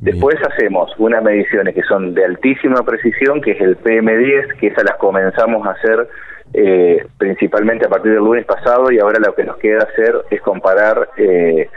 Después 0.00 0.36
hacemos 0.46 0.92
unas 0.98 1.22
mediciones 1.22 1.74
que 1.74 1.82
son 1.82 2.14
de 2.14 2.24
altísima 2.24 2.82
precisión, 2.84 3.40
que 3.40 3.52
es 3.52 3.60
el 3.60 3.78
PM10, 3.78 4.58
que 4.58 4.68
esas 4.68 4.84
las 4.84 4.96
comenzamos 4.96 5.66
a 5.66 5.70
hacer 5.70 6.08
eh, 6.52 7.06
principalmente 7.16 7.86
a 7.86 7.88
partir 7.88 8.12
del 8.12 8.24
lunes 8.24 8.44
pasado 8.44 8.90
y 8.90 8.98
ahora 8.98 9.20
lo 9.24 9.34
que 9.34 9.44
nos 9.44 9.56
queda 9.58 9.84
hacer 9.84 10.16
es 10.30 10.40
comparar 10.40 11.10
eh, 11.16 11.68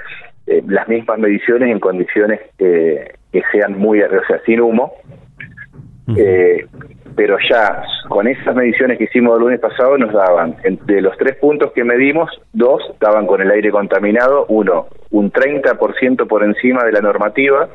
eh, 0.54 0.64
las 0.68 0.88
mismas 0.88 1.20
mediciones 1.20 1.70
en 1.70 1.80
condiciones 1.80 2.40
que 2.58 3.44
sean 3.52 3.78
muy, 3.78 4.02
o 4.02 4.26
sea, 4.28 4.40
sin 4.46 4.62
humo. 4.62 4.94
eh, 6.16 6.66
pero 7.16 7.38
ya 7.48 7.84
con 8.10 8.28
esas 8.28 8.56
mediciones 8.56 8.98
que 8.98 9.06
hicimos 9.06 9.36
el 9.36 9.44
lunes 9.44 9.60
pasado 9.60 9.98
nos 9.98 10.14
daban, 10.14 10.56
de 10.64 11.02
los 11.02 11.16
tres 11.18 11.36
puntos 11.38 11.72
que 11.72 11.84
medimos, 11.84 12.30
dos 12.54 12.82
estaban 12.92 13.28
con 13.28 13.42
el 13.42 13.52
aire 13.52 13.72
contaminado, 13.72 14.46
uno 14.48 14.88
un 15.12 15.32
30% 15.32 16.28
por 16.28 16.44
encima 16.44 16.84
de 16.84 16.92
la 16.92 17.02
normativa 17.02 17.70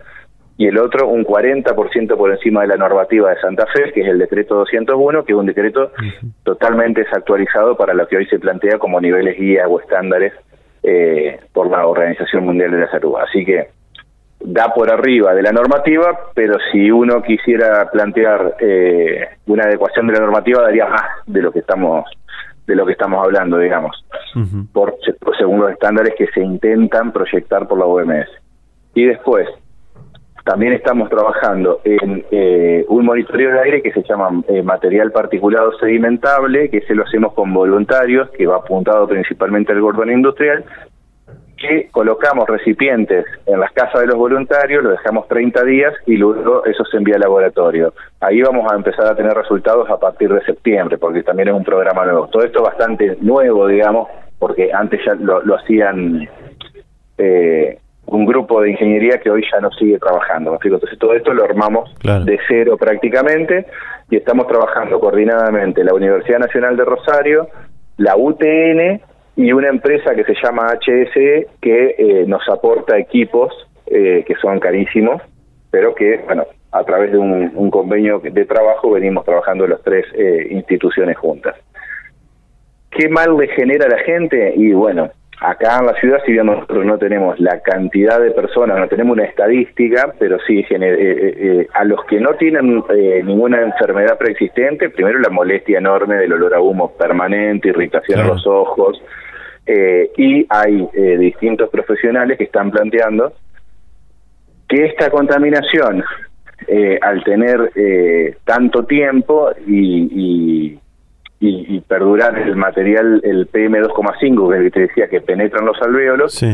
y 0.57 0.67
el 0.67 0.79
otro 0.79 1.07
un 1.07 1.25
40% 1.25 2.17
por 2.17 2.33
encima 2.33 2.63
de 2.63 2.69
la 2.69 2.77
normativa 2.77 3.31
de 3.31 3.41
Santa 3.41 3.65
Fe, 3.67 3.93
que 3.93 4.01
es 4.01 4.09
el 4.09 4.19
decreto 4.19 4.57
201, 4.57 5.25
que 5.25 5.33
es 5.33 5.39
un 5.39 5.47
decreto 5.47 5.93
totalmente 6.43 7.05
desactualizado 7.05 7.77
para 7.77 7.95
lo 7.95 8.09
que 8.09 8.17
hoy 8.17 8.27
se 8.27 8.41
plantea 8.41 8.79
como 8.79 9.01
niveles 9.01 9.39
guías 9.39 9.69
o 9.71 9.79
estándares 9.79 10.33
eh, 10.83 11.41
por 11.53 11.71
la 11.71 11.87
Organización 11.87 12.45
Mundial 12.45 12.71
de 12.71 12.79
la 12.79 12.91
Salud. 12.91 13.17
Así 13.17 13.45
que 13.45 13.69
da 14.41 14.73
por 14.73 14.93
arriba 14.93 15.35
de 15.35 15.43
la 15.43 15.53
normativa, 15.53 16.19
pero 16.35 16.57
si 16.71 16.91
uno 16.91 17.23
quisiera 17.23 17.91
plantear 17.91 18.57
eh, 18.61 19.29
una 19.47 19.65
adecuación 19.65 20.07
de 20.07 20.13
la 20.15 20.21
normativa 20.21 20.63
daría 20.63 20.87
más 20.87 21.03
de 21.27 21.43
lo 21.43 21.53
que 21.53 21.61
estamos 21.61 22.05
de 22.67 22.77
lo 22.77 22.85
que 22.85 22.93
estamos 22.93 23.25
hablando, 23.25 23.59
digamos, 23.59 24.05
por, 24.75 24.95
según 25.39 25.61
los 25.61 25.71
estándares 25.71 26.13
que 26.19 26.27
se 26.27 26.41
intentan 26.41 27.13
proyectar 27.13 27.67
por 27.67 27.79
la 27.79 27.87
OMS. 27.87 28.29
Y 28.93 29.07
después, 29.07 29.49
también 30.49 30.73
estamos 30.73 31.11
trabajando 31.11 31.83
en 31.85 32.25
eh, 32.31 32.83
un 32.89 33.05
monitoreo 33.05 33.53
de 33.53 33.61
aire 33.61 33.83
que 33.83 33.93
se 33.93 34.03
llama 34.03 34.31
eh, 34.49 34.63
material 34.63 35.13
particulado 35.13 35.77
sedimentable, 35.79 36.71
que 36.71 36.81
se 36.81 36.95
lo 36.95 37.03
hacemos 37.03 37.35
con 37.35 37.53
voluntarios, 37.53 38.31
que 38.31 38.47
va 38.47 38.57
apuntado 38.57 39.07
principalmente 39.07 39.73
al 39.73 39.83
gordón 39.83 40.11
industrial, 40.11 40.65
que 41.59 41.91
colocamos 41.91 42.49
recipientes 42.49 43.27
en 43.45 43.61
las 43.61 43.73
casas 43.73 44.01
de 44.01 44.07
los 44.07 44.17
voluntarios, 44.17 44.83
lo 44.83 44.93
dejamos 44.93 45.29
30 45.29 45.65
días 45.65 45.93
y 46.07 46.17
luego 46.17 46.65
eso 46.65 46.83
se 46.87 46.97
envía 46.97 47.17
al 47.17 47.21
laboratorio. 47.21 47.93
Ahí 48.21 48.41
vamos 48.41 48.73
a 48.73 48.75
empezar 48.75 49.05
a 49.07 49.15
tener 49.15 49.35
resultados 49.35 49.91
a 49.91 49.99
partir 49.99 50.33
de 50.33 50.43
septiembre, 50.47 50.97
porque 50.97 51.23
también 51.23 51.49
es 51.49 51.55
un 51.55 51.65
programa 51.65 52.07
nuevo. 52.07 52.27
Todo 52.29 52.43
esto 52.43 52.63
bastante 52.63 53.19
nuevo, 53.21 53.67
digamos, 53.67 54.09
porque 54.39 54.71
antes 54.73 54.99
ya 55.05 55.15
lo, 55.15 55.55
hacían 55.57 56.27
eh, 57.19 57.79
un 58.09 58.25
grupo 58.25 58.63
de 58.63 58.71
ingeniería 58.71 59.19
que 59.19 59.31
hoy 59.31 59.45
ya 59.53 59.61
no 59.61 59.71
sigue 59.73 59.99
trabajando. 59.99 60.59
Entonces 60.63 60.99
todo 60.99 61.15
esto 61.15 61.33
lo 61.33 61.45
armamos 61.45 61.95
de 62.03 62.39
cero 62.49 62.77
prácticamente 62.77 63.67
y 64.11 64.17
estamos 64.17 64.47
trabajando 64.47 64.99
coordinadamente 64.99 65.85
la 65.85 65.95
Universidad 65.95 66.39
Nacional 66.39 66.77
de 66.77 66.85
Rosario, 66.85 67.49
la 67.99 68.17
UTN, 68.17 69.01
y 69.37 69.53
una 69.53 69.69
empresa 69.69 70.17
que 70.17 70.25
se 70.25 70.35
llama 70.43 70.73
HSE 70.81 71.47
que 71.61 71.95
eh, 71.97 72.25
nos 72.27 72.43
aporta 72.49 72.99
equipos 72.99 73.53
eh, 73.87 74.25
que 74.27 74.35
son 74.35 74.59
carísimos, 74.59 75.23
pero 75.71 75.95
que, 75.95 76.21
bueno, 76.27 76.45
a 76.73 76.83
través 76.83 77.13
de 77.13 77.19
un, 77.19 77.71
convenio 77.71 78.19
de 78.19 78.45
trabajo 78.47 78.91
venimos 78.91 79.25
trabajando 79.25 79.67
las 79.67 79.81
tres 79.83 80.07
eh, 80.15 80.49
instituciones 80.51 81.17
juntas. 81.17 81.55
¿Qué 82.91 83.09
mal 83.09 83.37
le 83.37 83.47
genera 83.49 83.87
a 83.87 83.91
la 83.91 83.99
gente? 83.99 84.55
Y 84.57 84.73
bueno, 84.73 85.11
acá 85.41 85.79
en 85.79 85.87
la 85.87 85.95
ciudad, 85.95 86.19
si 86.27 86.33
bien 86.33 86.47
nosotros 86.47 86.85
no 86.85 86.99
tenemos 86.99 87.39
la 87.39 87.61
cantidad 87.61 88.21
de 88.21 88.33
personas, 88.33 88.79
no 88.79 88.89
tenemos 88.89 89.15
una 89.17 89.25
estadística, 89.25 90.13
pero 90.19 90.39
sí 90.47 90.65
a 91.75 91.85
los 91.85 92.05
que 92.07 92.21
no 92.21 92.35
tienen 92.35 92.83
ninguna 93.25 93.63
enfermedad 93.63 94.19
preexistente, 94.19 94.91
primero 94.91 95.19
la 95.21 95.31
molestia 95.31 95.79
enorme 95.79 96.17
del 96.17 96.33
olor 96.33 96.55
a 96.55 96.61
humo 96.61 96.93
permanente, 96.97 97.69
irritación 97.69 98.21
en 98.21 98.27
los 98.29 98.47
ojos, 98.47 99.01
eh, 99.71 100.11
y 100.17 100.47
hay 100.49 100.89
eh, 100.95 101.19
distintos 101.19 101.69
profesionales 101.69 102.39
que 102.39 102.45
están 102.45 102.71
planteando 102.71 103.35
que 104.67 104.87
esta 104.87 105.11
contaminación, 105.11 106.03
eh, 106.67 106.99
al 107.03 107.23
tener 107.23 107.71
tanto 108.45 108.85
tiempo 108.85 109.51
y, 109.67 110.73
y, 110.75 110.81
perdurar 111.87 112.37
el 112.39 112.57
material, 112.57 113.21
el 113.25 113.51
PM2,5, 113.51 114.63
que 114.63 114.71
te 114.71 114.81
decía 114.81 115.09
que 115.09 115.21
penetra 115.21 115.61
en 115.61 115.67
los 115.67 115.81
alvéolos, 115.81 116.45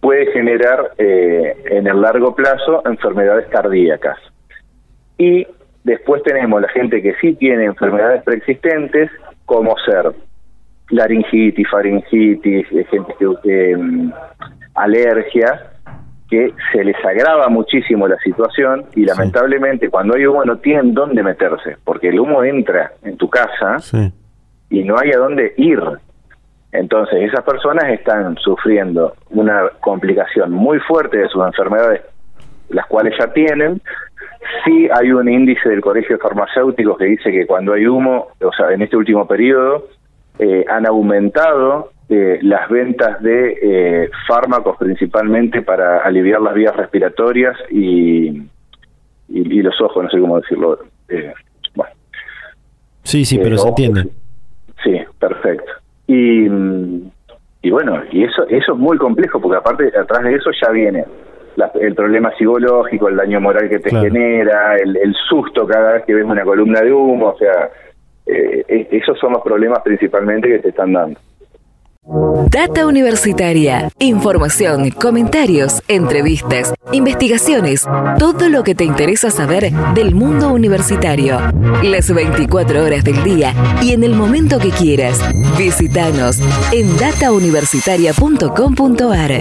puede 0.00 0.32
generar 0.32 0.92
en 0.98 1.86
el 1.86 2.00
largo 2.00 2.34
plazo 2.34 2.82
enfermedades 2.86 3.46
cardíacas. 3.48 4.18
Y 5.18 5.46
después 5.82 6.22
tenemos 6.22 6.60
la 6.60 6.68
gente 6.68 7.02
que 7.02 7.14
sí 7.20 7.34
tiene 7.34 7.64
enfermedades 7.64 8.22
preexistentes, 8.22 9.10
como 9.46 9.74
ser 9.84 10.12
laringitis, 10.90 11.68
faringitis, 11.68 12.66
gente 12.68 13.14
que 13.42 13.76
mm, 13.76 14.12
alergia, 14.74 15.73
que 16.28 16.52
se 16.72 16.82
les 16.82 16.96
agrava 17.04 17.48
muchísimo 17.48 18.08
la 18.08 18.16
situación 18.18 18.84
y 18.94 19.04
lamentablemente 19.04 19.90
cuando 19.90 20.14
hay 20.14 20.26
humo 20.26 20.44
no 20.44 20.58
tienen 20.58 20.94
dónde 20.94 21.22
meterse, 21.22 21.76
porque 21.84 22.08
el 22.08 22.18
humo 22.18 22.42
entra 22.42 22.92
en 23.02 23.16
tu 23.16 23.28
casa 23.28 23.76
y 24.70 24.82
no 24.84 24.96
hay 24.98 25.12
a 25.12 25.18
dónde 25.18 25.54
ir. 25.56 25.80
Entonces 26.72 27.22
esas 27.22 27.44
personas 27.44 27.84
están 27.90 28.36
sufriendo 28.38 29.14
una 29.30 29.68
complicación 29.80 30.50
muy 30.50 30.80
fuerte 30.80 31.18
de 31.18 31.28
sus 31.28 31.44
enfermedades, 31.44 32.02
las 32.70 32.86
cuales 32.86 33.14
ya 33.18 33.32
tienen. 33.32 33.80
Sí 34.64 34.88
hay 34.92 35.12
un 35.12 35.28
índice 35.28 35.68
del 35.68 35.80
Colegio 35.80 36.16
de 36.16 36.22
Farmacéuticos 36.22 36.98
que 36.98 37.04
dice 37.04 37.30
que 37.30 37.46
cuando 37.46 37.74
hay 37.74 37.86
humo, 37.86 38.28
o 38.40 38.52
sea, 38.52 38.72
en 38.72 38.82
este 38.82 38.96
último 38.96 39.26
periodo, 39.26 39.86
eh, 40.38 40.64
han 40.68 40.86
aumentado 40.86 41.90
eh, 42.08 42.38
las 42.42 42.68
ventas 42.68 43.22
de 43.22 43.58
eh, 43.62 44.10
fármacos 44.26 44.76
principalmente 44.78 45.62
para 45.62 45.98
aliviar 45.98 46.40
las 46.40 46.54
vías 46.54 46.76
respiratorias 46.76 47.56
y, 47.70 48.42
y, 49.28 49.62
los 49.62 49.80
ojos, 49.80 50.04
no 50.04 50.10
sé 50.10 50.20
cómo 50.20 50.40
decirlo. 50.40 50.78
bueno. 51.74 51.92
Sí, 53.02 53.24
sí, 53.24 53.38
pero 53.38 53.58
se 53.58 53.68
entiende. 53.68 54.08
Sí, 54.82 55.00
perfecto. 55.18 55.72
Y, 56.06 56.46
y 57.62 57.70
bueno, 57.70 58.02
y 58.10 58.24
eso, 58.24 58.46
eso 58.48 58.72
es 58.72 58.78
muy 58.78 58.98
complejo 58.98 59.40
porque 59.40 59.56
aparte 59.56 59.92
atrás 59.98 60.24
de 60.24 60.34
eso 60.34 60.50
ya 60.60 60.70
viene 60.70 61.04
el 61.80 61.94
problema 61.94 62.32
psicológico, 62.36 63.08
el 63.08 63.16
daño 63.16 63.40
moral 63.40 63.68
que 63.68 63.78
te 63.78 63.90
genera, 63.90 64.76
el, 64.76 64.96
el 64.96 65.14
susto 65.28 65.66
cada 65.66 65.94
vez 65.94 66.04
que 66.04 66.14
ves 66.14 66.24
una 66.24 66.42
columna 66.42 66.80
de 66.80 66.92
humo, 66.92 67.28
o 67.28 67.38
sea, 67.38 67.70
eh, 68.26 68.88
esos 68.90 69.18
son 69.18 69.32
los 69.32 69.42
problemas 69.42 69.80
principalmente 69.82 70.48
que 70.48 70.58
te 70.58 70.68
están 70.70 70.92
dando. 70.92 71.18
Data 72.06 72.86
Universitaria. 72.86 73.90
Información, 73.98 74.90
comentarios, 74.90 75.82
entrevistas, 75.88 76.74
investigaciones, 76.92 77.86
todo 78.18 78.50
lo 78.50 78.62
que 78.62 78.74
te 78.74 78.84
interesa 78.84 79.30
saber 79.30 79.72
del 79.94 80.14
mundo 80.14 80.52
universitario. 80.52 81.38
Las 81.82 82.12
24 82.12 82.84
horas 82.84 83.04
del 83.04 83.24
día 83.24 83.54
y 83.82 83.92
en 83.92 84.04
el 84.04 84.14
momento 84.14 84.58
que 84.58 84.68
quieras. 84.68 85.18
Visítanos 85.56 86.40
en 86.72 86.94
datauniversitaria.com.ar. 86.98 89.32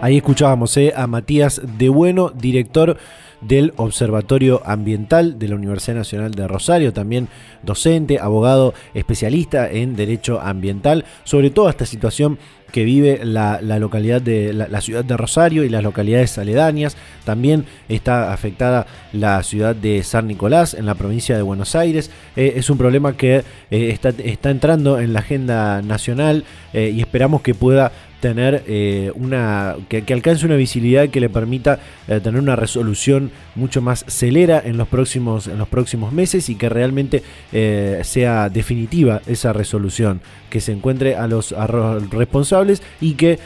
Ahí 0.00 0.16
escuchábamos 0.18 0.76
eh, 0.76 0.92
a 0.94 1.06
Matías 1.06 1.62
De 1.78 1.88
Bueno, 1.88 2.30
director 2.30 2.98
del 3.46 3.72
Observatorio 3.76 4.62
Ambiental 4.64 5.38
de 5.38 5.48
la 5.48 5.56
Universidad 5.56 5.96
Nacional 5.96 6.32
de 6.32 6.48
Rosario, 6.48 6.92
también 6.92 7.28
docente, 7.62 8.18
abogado, 8.18 8.74
especialista 8.94 9.70
en 9.70 9.96
derecho 9.96 10.40
ambiental, 10.40 11.04
sobre 11.24 11.50
toda 11.50 11.70
esta 11.70 11.86
situación 11.86 12.38
que 12.72 12.84
vive 12.84 13.20
la, 13.22 13.60
localidad 13.78 14.20
de 14.20 14.52
la, 14.52 14.80
ciudad 14.80 15.04
de 15.04 15.16
Rosario 15.16 15.62
y 15.62 15.68
las 15.68 15.84
localidades 15.84 16.36
aledañas. 16.38 16.96
También 17.24 17.66
está 17.88 18.32
afectada 18.32 18.88
la 19.12 19.40
ciudad 19.44 19.76
de 19.76 20.02
San 20.02 20.26
Nicolás 20.26 20.74
en 20.74 20.84
la 20.84 20.96
provincia 20.96 21.36
de 21.36 21.42
Buenos 21.42 21.76
Aires. 21.76 22.10
Eh, 22.34 22.54
es 22.56 22.70
un 22.70 22.78
problema 22.78 23.16
que 23.16 23.36
eh, 23.36 23.44
está, 23.70 24.08
está, 24.08 24.50
entrando 24.50 24.98
en 24.98 25.12
la 25.12 25.20
agenda 25.20 25.82
nacional 25.82 26.44
y 26.72 27.00
esperamos 27.00 27.40
que 27.42 27.54
pueda 27.54 27.92
tener 28.24 28.64
eh, 28.66 29.12
una 29.16 29.76
que, 29.90 30.02
alcance 30.14 30.46
una 30.46 30.56
visibilidad 30.56 31.10
que 31.10 31.20
le 31.20 31.28
permita 31.28 31.78
eh, 32.08 32.20
tener 32.20 32.40
una 32.40 32.56
resolución 32.56 33.30
mucho 33.54 33.82
más 33.82 34.02
celera 34.08 34.62
en 34.64 34.78
los 34.78 34.88
próximos 34.88 35.46
en 35.46 35.58
los 35.58 35.68
próximos 35.68 36.10
meses 36.10 36.48
y 36.48 36.54
que 36.54 36.70
realmente 36.70 37.22
eh, 37.52 38.00
sea 38.02 38.48
definitiva 38.48 39.20
esa 39.26 39.52
resolución 39.52 40.22
que 40.48 40.62
se 40.62 40.72
encuentre 40.72 41.16
a 41.16 41.26
los, 41.26 41.54
responsables 42.10 42.80
y 43.00 43.14
que 43.14 43.40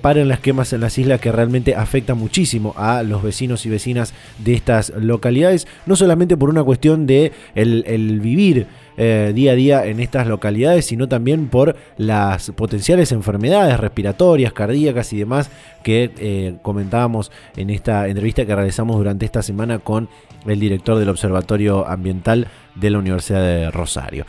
paren 0.00 0.28
las 0.28 0.40
quemas 0.40 0.72
en 0.74 0.82
las 0.82 0.98
islas 0.98 1.20
que 1.20 1.32
realmente 1.32 1.74
afecta 1.74 2.14
muchísimo 2.14 2.74
a 2.76 3.02
los 3.02 3.22
vecinos 3.22 3.64
y 3.64 3.70
vecinas 3.70 4.12
de 4.38 4.52
estas 4.52 4.90
localidades. 4.90 5.66
No 5.86 5.96
solamente 5.96 6.36
por 6.36 6.50
una 6.50 6.62
cuestión 6.62 7.06
de 7.06 7.32
el 7.54 8.20
vivir 8.20 8.66
eh, 9.02 9.32
día 9.34 9.52
a 9.52 9.54
día 9.54 9.86
en 9.86 9.98
estas 9.98 10.26
localidades, 10.26 10.84
sino 10.84 11.08
también 11.08 11.48
por 11.48 11.74
las 11.96 12.50
potenciales 12.50 13.12
enfermedades 13.12 13.80
respiratorias, 13.80 14.52
cardíacas 14.52 15.10
y 15.14 15.18
demás 15.20 15.50
que 15.82 16.10
eh, 16.18 16.56
comentábamos 16.60 17.32
en 17.56 17.70
esta 17.70 18.08
entrevista 18.08 18.44
que 18.44 18.54
realizamos 18.54 18.98
durante 18.98 19.24
esta 19.24 19.40
semana 19.40 19.78
con 19.78 20.10
el 20.46 20.60
director 20.60 20.98
del 20.98 21.08
Observatorio 21.08 21.88
Ambiental 21.88 22.48
de 22.74 22.90
la 22.90 22.98
Universidad 22.98 23.40
de 23.40 23.70
Rosario. 23.70 24.26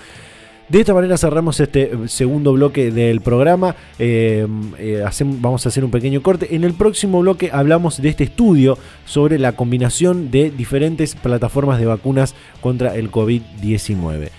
De 0.70 0.80
esta 0.80 0.94
manera 0.94 1.18
cerramos 1.18 1.60
este 1.60 1.92
segundo 2.08 2.54
bloque 2.54 2.92
del 2.92 3.20
programa. 3.20 3.76
Eh, 4.00 4.48
eh, 4.78 5.04
vamos 5.22 5.66
a 5.66 5.70
hacer 5.70 5.84
un 5.84 5.92
pequeño 5.92 6.24
corte. 6.24 6.56
En 6.56 6.64
el 6.64 6.76
próximo 6.76 7.20
bloque 7.20 7.50
hablamos 7.52 8.02
de 8.02 8.08
este 8.08 8.24
estudio 8.24 8.78
sobre 9.04 9.38
la 9.38 9.52
combinación 9.52 10.32
de 10.32 10.50
diferentes 10.50 11.16
plataformas 11.16 11.78
de 11.78 11.88
vacunas 11.88 12.36
contra 12.62 12.96
el 12.96 13.12
COVID-19. 13.12 14.30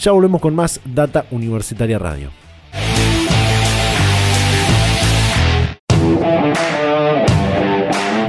Ya 0.00 0.12
volvemos 0.12 0.40
con 0.40 0.54
más 0.54 0.80
Data 0.86 1.26
Universitaria 1.30 1.98
Radio. 1.98 2.39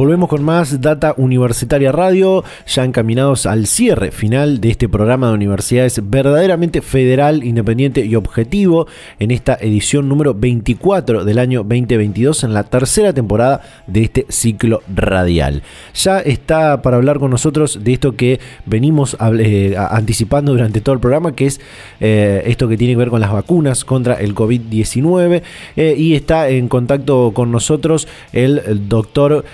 Volvemos 0.01 0.29
con 0.29 0.43
más 0.43 0.81
Data 0.81 1.13
Universitaria 1.15 1.91
Radio, 1.91 2.43
ya 2.65 2.83
encaminados 2.83 3.45
al 3.45 3.67
cierre 3.67 4.09
final 4.09 4.59
de 4.59 4.71
este 4.71 4.89
programa 4.89 5.27
de 5.27 5.35
universidades 5.35 6.01
verdaderamente 6.09 6.81
federal, 6.81 7.43
independiente 7.43 8.03
y 8.03 8.15
objetivo 8.15 8.87
en 9.19 9.29
esta 9.29 9.53
edición 9.61 10.09
número 10.09 10.33
24 10.33 11.23
del 11.23 11.37
año 11.37 11.59
2022 11.59 12.45
en 12.45 12.55
la 12.55 12.63
tercera 12.63 13.13
temporada 13.13 13.61
de 13.85 14.01
este 14.01 14.25
ciclo 14.29 14.81
radial. 14.91 15.61
Ya 15.93 16.19
está 16.19 16.81
para 16.81 16.97
hablar 16.97 17.19
con 17.19 17.29
nosotros 17.29 17.83
de 17.83 17.93
esto 17.93 18.15
que 18.15 18.39
venimos 18.65 19.15
eh, 19.37 19.75
anticipando 19.77 20.53
durante 20.53 20.81
todo 20.81 20.95
el 20.95 20.99
programa, 20.99 21.35
que 21.35 21.45
es 21.45 21.61
eh, 21.99 22.41
esto 22.47 22.67
que 22.67 22.75
tiene 22.75 22.93
que 22.93 22.97
ver 22.97 23.09
con 23.09 23.21
las 23.21 23.31
vacunas 23.31 23.85
contra 23.85 24.15
el 24.15 24.33
COVID-19 24.33 25.43
eh, 25.75 25.93
y 25.95 26.15
está 26.15 26.49
en 26.49 26.69
contacto 26.69 27.33
con 27.35 27.51
nosotros 27.51 28.07
el, 28.33 28.89
doctor 28.89 29.45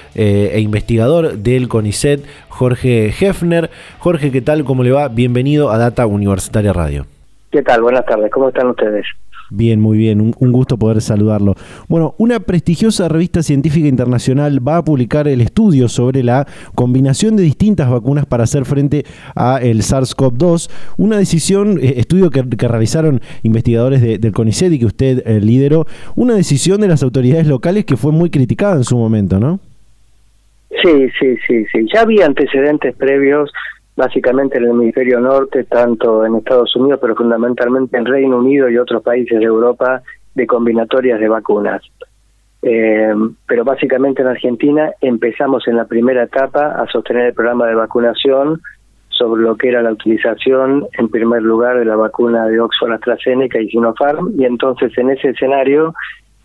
e 0.46 0.60
investigador 0.60 1.38
del 1.38 1.68
CONICET, 1.68 2.24
Jorge 2.50 3.08
Hefner. 3.20 3.70
Jorge, 4.00 4.32
¿qué 4.32 4.42
tal? 4.42 4.64
¿Cómo 4.64 4.84
le 4.84 4.92
va? 4.92 5.08
Bienvenido 5.08 5.72
a 5.72 5.78
Data 5.78 6.06
Universitaria 6.06 6.74
Radio. 6.74 7.06
¿Qué 7.52 7.62
tal? 7.62 7.82
Buenas 7.82 8.06
tardes. 8.06 8.30
¿Cómo 8.32 8.50
están 8.50 8.68
ustedes? 8.68 9.06
Bien, 9.50 9.80
muy 9.80 9.98
bien, 9.98 10.20
un, 10.20 10.52
gusto 10.52 10.78
poder 10.78 11.02
saludarlo. 11.02 11.56
Bueno, 11.88 12.16
una 12.18 12.42
prestigiosa 12.42 13.08
revista 13.08 13.44
científica 13.44 13.88
internacional 13.88 14.66
va 14.66 14.78
a 14.78 14.84
publicar 14.84 15.28
el 15.28 15.40
estudio 15.40 15.88
sobre 15.88 16.22
la 16.22 16.46
combinación 16.76 17.38
de 17.38 17.44
distintas 17.44 17.90
vacunas 17.90 18.26
para 18.26 18.44
hacer 18.44 18.66
frente 18.66 19.06
a 19.36 19.60
el 19.62 19.84
SARS-CoV-2, 19.84 20.70
una 20.98 21.18
decisión, 21.18 21.80
eh, 21.82 21.94
estudio 21.98 22.30
que, 22.30 22.44
realizaron 22.68 23.22
investigadores 23.44 24.02
del 24.02 24.34
CONICET 24.34 24.74
y 24.74 24.80
que 24.80 24.86
usted 24.86 25.24
eh, 25.26 25.40
lideró, 25.40 25.88
una 26.16 26.36
decisión 26.36 26.82
de 26.82 26.90
las 26.90 27.02
autoridades 27.02 27.48
locales 27.48 27.86
que 27.86 27.96
fue 27.96 28.12
muy 28.12 28.30
criticada 28.30 28.76
en 28.76 28.84
su 28.84 28.98
momento, 28.98 29.40
¿no? 29.40 29.62
Sí, 30.70 31.10
sí, 31.20 31.38
sí, 31.48 31.66
sí. 31.72 31.88
Ya 31.94 32.02
había 32.02 32.26
antecedentes 32.26 32.96
previos, 32.96 33.52
básicamente 33.96 34.58
en 34.58 34.66
el 34.66 34.70
hemisferio 34.72 35.20
norte, 35.20 35.64
tanto 35.64 36.26
en 36.26 36.36
Estados 36.36 36.76
Unidos, 36.76 37.00
pero 37.02 37.16
fundamentalmente 37.16 37.98
en 37.98 38.06
Reino 38.06 38.38
Unido 38.38 38.70
y 38.70 38.78
otros 38.78 39.02
países 39.02 39.40
de 39.40 39.46
Europa, 39.46 40.02
de 40.36 40.46
combinatorias 40.46 41.20
de 41.20 41.28
vacunas. 41.28 41.82
Eh, 42.62 43.14
pero 43.48 43.64
básicamente 43.64 44.22
en 44.22 44.28
Argentina 44.28 44.92
empezamos 45.00 45.68
en 45.68 45.78
la 45.78 45.86
primera 45.86 46.24
etapa 46.24 46.82
a 46.82 46.88
sostener 46.88 47.28
el 47.28 47.34
programa 47.34 47.68
de 47.68 47.76
vacunación 47.76 48.62
sobre 49.10 49.42
lo 49.42 49.56
que 49.56 49.70
era 49.70 49.82
la 49.82 49.92
utilización, 49.92 50.88
en 50.98 51.10
primer 51.10 51.42
lugar, 51.42 51.80
de 51.80 51.86
la 51.86 51.96
vacuna 51.96 52.46
de 52.46 52.60
Oxford 52.60 52.94
AstraZeneca 52.94 53.60
y 53.60 53.70
Sinopharm, 53.70 54.34
y 54.38 54.46
entonces 54.46 54.96
en 54.98 55.10
ese 55.10 55.30
escenario 55.30 55.94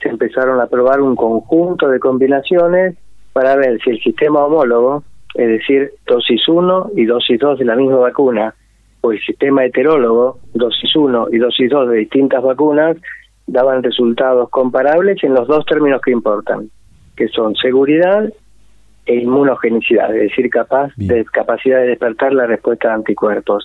se 0.01 0.09
empezaron 0.09 0.61
a 0.61 0.67
probar 0.67 1.01
un 1.01 1.15
conjunto 1.15 1.89
de 1.89 2.01
combinaciones 2.01 2.97
para 3.33 3.57
ver 3.57 3.81
si 3.83 3.91
el 3.91 4.01
sistema 4.01 4.45
homólogo, 4.45 5.05
es 5.35 5.49
decir, 5.49 5.93
dosis 6.07 6.47
1 6.47 6.91
y 6.97 7.07
dosis 7.07 7.39
2 7.39 7.59
de 7.59 7.65
la 7.65 7.77
misma 7.77 7.97
vacuna, 7.97 8.55
o 9.01 9.13
el 9.13 9.21
sistema 9.21 9.65
heterólogo, 9.65 10.39
dosis 10.55 10.95
1 10.95 11.29
y 11.33 11.39
dosis 11.39 11.71
2 11.71 11.91
de 11.91 11.97
distintas 11.97 12.43
vacunas, 12.43 12.97
daban 13.47 13.83
resultados 13.83 14.49
comparables 14.51 15.23
en 15.25 15.35
los 15.35 15.49
dos 15.49 15.65
términos 15.67 16.01
que 16.01 16.13
importan, 16.13 16.71
que 17.17 17.29
son 17.29 17.55
seguridad 17.57 18.33
e 19.05 19.17
inmunogenicidad, 19.17 20.15
es 20.15 20.31
decir, 20.31 20.49
capaz 20.49 20.93
de 20.97 21.25
capacidad 21.25 21.81
de 21.81 21.89
despertar 21.89 22.33
la 22.33 22.47
respuesta 22.47 22.89
de 22.89 22.95
anticuerpos. 22.95 23.65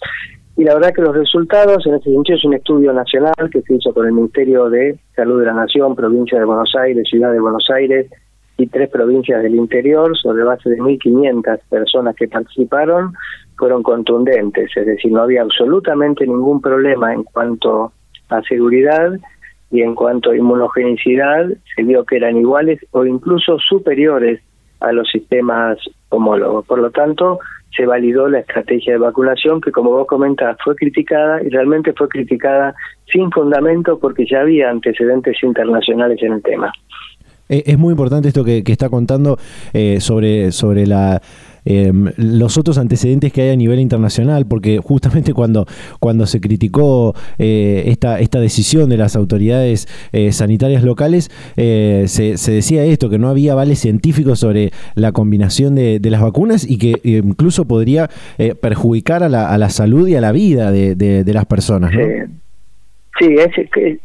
Y 0.58 0.64
la 0.64 0.74
verdad 0.74 0.92
que 0.96 1.04
los 1.04 1.16
resultados, 1.16 1.86
en 1.86 1.94
este 1.94 2.10
sentido, 2.10 2.38
es 2.38 2.46
un 2.46 2.56
estudio 2.56 2.92
nacional 2.92 3.36
que 3.52 3.62
se 3.62 3.76
hizo 3.76 3.94
por 3.94 4.08
el 4.08 4.14
Ministerio 4.14 4.70
de 4.72 4.98
Salud 5.16 5.40
de 5.40 5.46
la 5.46 5.54
Nación, 5.54 5.96
Provincia 5.96 6.40
de 6.40 6.46
Buenos 6.46 6.74
Aires, 6.76 7.08
Ciudad 7.08 7.32
de 7.32 7.40
Buenos 7.40 7.70
Aires, 7.70 8.10
y 8.58 8.68
tres 8.68 8.90
provincias 8.90 9.44
del 9.44 9.56
interior, 9.56 10.18
sobre 10.18 10.44
base 10.44 10.70
de 10.70 10.78
1.500 10.78 11.60
personas 11.70 12.16
que 12.16 12.28
participaron, 12.28 13.14
fueron 13.58 13.84
contundentes, 13.84 14.72
es 14.76 14.86
decir, 14.86 15.12
no 15.12 15.22
había 15.22 15.42
absolutamente 15.42 16.26
ningún 16.26 16.62
problema 16.62 17.14
en 17.14 17.24
cuanto 17.24 17.92
a 18.30 18.42
seguridad 18.44 19.14
y 19.72 19.82
en 19.82 19.96
cuanto 19.96 20.32
a 20.32 20.38
inmunogenicidad, 20.38 21.48
se 21.76 21.84
vio 21.84 22.06
que 22.06 22.18
eran 22.18 22.38
iguales 22.38 22.80
o 22.92 23.06
incluso 23.06 23.60
superiores 23.60 24.42
a 24.80 24.92
los 24.92 25.10
sistemas 25.10 25.78
homólogos. 26.10 26.66
Por 26.66 26.80
lo 26.80 26.92
tanto, 26.92 27.40
se 27.76 27.86
validó 27.86 28.30
la 28.30 28.40
estrategia 28.40 28.94
de 28.94 29.00
vacunación 29.00 29.60
que, 29.60 29.72
como 29.72 29.92
vos 29.92 30.08
comentás, 30.08 30.58
fue 30.64 30.76
criticada 30.76 31.44
y 31.44 31.50
realmente 31.50 31.94
fue 31.94 32.08
criticada 32.08 32.76
sin 33.12 33.30
fundamento 33.32 34.00
porque 34.00 34.26
ya 34.26 34.42
había 34.42 34.70
antecedentes 34.70 35.38
internacionales 35.44 36.22
en 36.22 36.34
el 36.34 36.44
tema. 36.44 36.72
Eh, 37.50 37.64
es 37.66 37.78
muy 37.78 37.92
importante 37.92 38.28
esto 38.28 38.44
que, 38.44 38.64
está 38.66 38.90
contando 38.90 39.40
eh, 39.74 39.98
sobre, 40.02 40.52
sobre 40.52 40.86
la, 40.86 41.22
em, 41.66 42.12
los 42.18 42.58
otros 42.58 42.78
antecedentes 42.78 43.32
que 43.32 43.42
hay 43.42 43.50
a 43.50 43.56
nivel 43.56 43.80
internacional, 43.80 44.46
porque 44.46 44.80
justamente 44.80 45.34
cuando, 45.34 45.66
cuando 46.00 46.26
se 46.28 46.42
criticó 46.42 47.16
eh, 47.38 47.84
esta, 47.88 48.20
esta 48.20 48.40
decisión 48.40 48.90
de 48.90 48.98
las 48.98 49.16
autoridades 49.16 49.88
sanitarias 50.32 50.84
locales, 50.84 51.32
se, 51.56 52.06
se, 52.38 52.52
decía 52.52 52.84
esto, 52.86 53.10
que 53.10 53.18
no 53.18 53.30
había 53.30 53.56
vales 53.56 53.80
científicos 53.80 54.40
sobre 54.40 54.72
la 54.96 55.12
combinación 55.12 55.76
de, 55.76 56.00
las 56.04 56.22
vacunas 56.22 56.70
y 56.70 56.78
que 56.78 57.00
incluso 57.04 57.66
podría 57.66 58.10
perjudicar 58.62 59.24
a 59.24 59.30
la, 59.30 59.50
a 59.50 59.58
la 59.58 59.70
salud 59.70 60.08
y 60.08 60.16
a 60.16 60.22
la 60.22 60.32
vida 60.32 60.72
de, 60.72 60.96
de, 60.96 61.34
las 61.34 61.46
personas. 61.46 61.92
Sí, 61.92 62.32
es, 63.26 63.52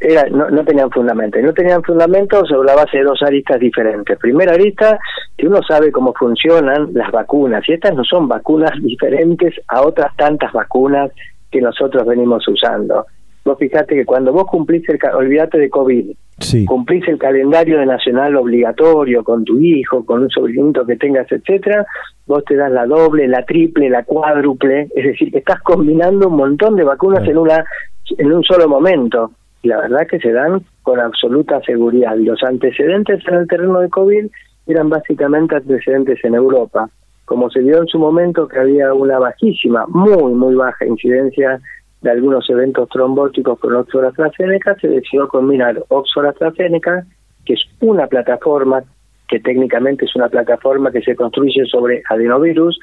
era, 0.01 0.29
no, 0.31 0.51
no 0.51 0.65
tenían 0.65 0.91
fundamento. 0.91 1.39
No 1.41 1.53
tenían 1.53 1.83
fundamento 1.83 2.45
sobre 2.47 2.69
la 2.69 2.77
base 2.77 2.99
de 2.99 3.05
dos 3.05 3.23
aristas 3.23 3.61
diferentes. 3.61 4.19
Primera 4.19 4.55
arista, 4.55 4.99
que 5.37 5.47
uno 5.47 5.61
sabe 5.67 5.93
cómo 5.93 6.13
funcionan 6.15 6.91
las 6.95 7.11
vacunas, 7.11 7.63
y 7.69 7.75
estas 7.75 7.95
no 7.95 8.05
son 8.05 8.29
vacunas 8.29 8.73
diferentes 8.83 9.55
a 9.69 9.83
otras 9.83 10.15
tantas 10.17 10.53
vacunas 10.53 11.11
que 11.51 11.61
nosotros 11.61 12.07
venimos 12.07 12.47
usando. 12.49 13.07
Vos 13.45 13.59
fijate 13.59 13.97
que 13.97 14.05
cuando 14.05 14.33
vos 14.33 14.47
cumplís 14.47 14.89
el, 14.89 14.99
olvídate 15.15 15.59
de 15.59 15.69
COVID, 15.69 16.13
cumplís 16.67 17.07
el 17.09 17.19
calendario 17.19 17.79
de 17.79 17.87
nacional 17.87 18.37
obligatorio 18.37 19.25
con 19.25 19.45
tu 19.45 19.59
hijo, 19.59 20.05
con 20.05 20.23
un 20.23 20.31
sobrinito 20.31 20.87
que 20.87 20.97
tengas, 20.97 21.31
etcétera, 21.31 21.85
vos 22.27 22.45
te 22.45 22.55
das 22.55 22.71
la 22.71 22.87
doble, 22.87 23.27
la 23.27 23.45
triple, 23.45 23.91
la 23.91 24.05
cuádruple, 24.05 24.89
es 24.95 25.05
decir, 25.05 25.33
que 25.33 25.39
estás 25.39 25.61
combinando 25.63 26.29
un 26.29 26.37
montón 26.37 26.77
de 26.77 26.85
vacunas 26.85 27.27
en 27.27 27.37
una 27.37 27.65
en 28.19 28.33
un 28.33 28.43
solo 28.43 28.69
momento. 28.69 29.31
La 29.63 29.79
verdad 29.79 30.07
que 30.09 30.19
se 30.19 30.33
dan 30.33 30.63
con 30.83 30.99
absoluta 30.99 31.61
seguridad. 31.63 32.17
Los 32.17 32.43
antecedentes 32.43 33.23
en 33.29 33.35
el 33.35 33.47
terreno 33.47 33.81
de 33.81 33.89
COVID 33.89 34.27
eran 34.67 34.89
básicamente 34.89 35.57
antecedentes 35.57 36.19
en 36.25 36.35
Europa. 36.35 36.89
Como 37.25 37.51
se 37.51 37.61
vio 37.61 37.79
en 37.79 37.87
su 37.87 37.99
momento 37.99 38.49
que 38.49 38.59
había 38.59 38.93
una 38.93 39.19
bajísima, 39.19 39.87
muy, 39.89 40.35
muy 40.35 40.55
baja 40.55 40.85
incidencia 40.85 41.61
de 42.01 42.11
algunos 42.11 42.49
eventos 42.51 42.89
trombóticos 42.89 43.59
con 43.61 43.75
Oxford 43.77 44.07
AstraZeneca, 44.07 44.75
se 44.81 44.89
decidió 44.89 45.29
combinar 45.29 45.83
Oxford 45.89 46.27
AstraZeneca, 46.27 47.07
que 47.45 47.55
es 47.55 47.61
una 47.81 48.09
plataforma 48.09 48.83
que 49.29 49.41
técnicamente 49.41 50.05
es 50.05 50.15
una 50.17 50.29
plataforma 50.29 50.91
que 50.91 51.01
se 51.01 51.17
construye 51.17 51.65
sobre 51.67 52.03
adenovirus, 52.11 52.79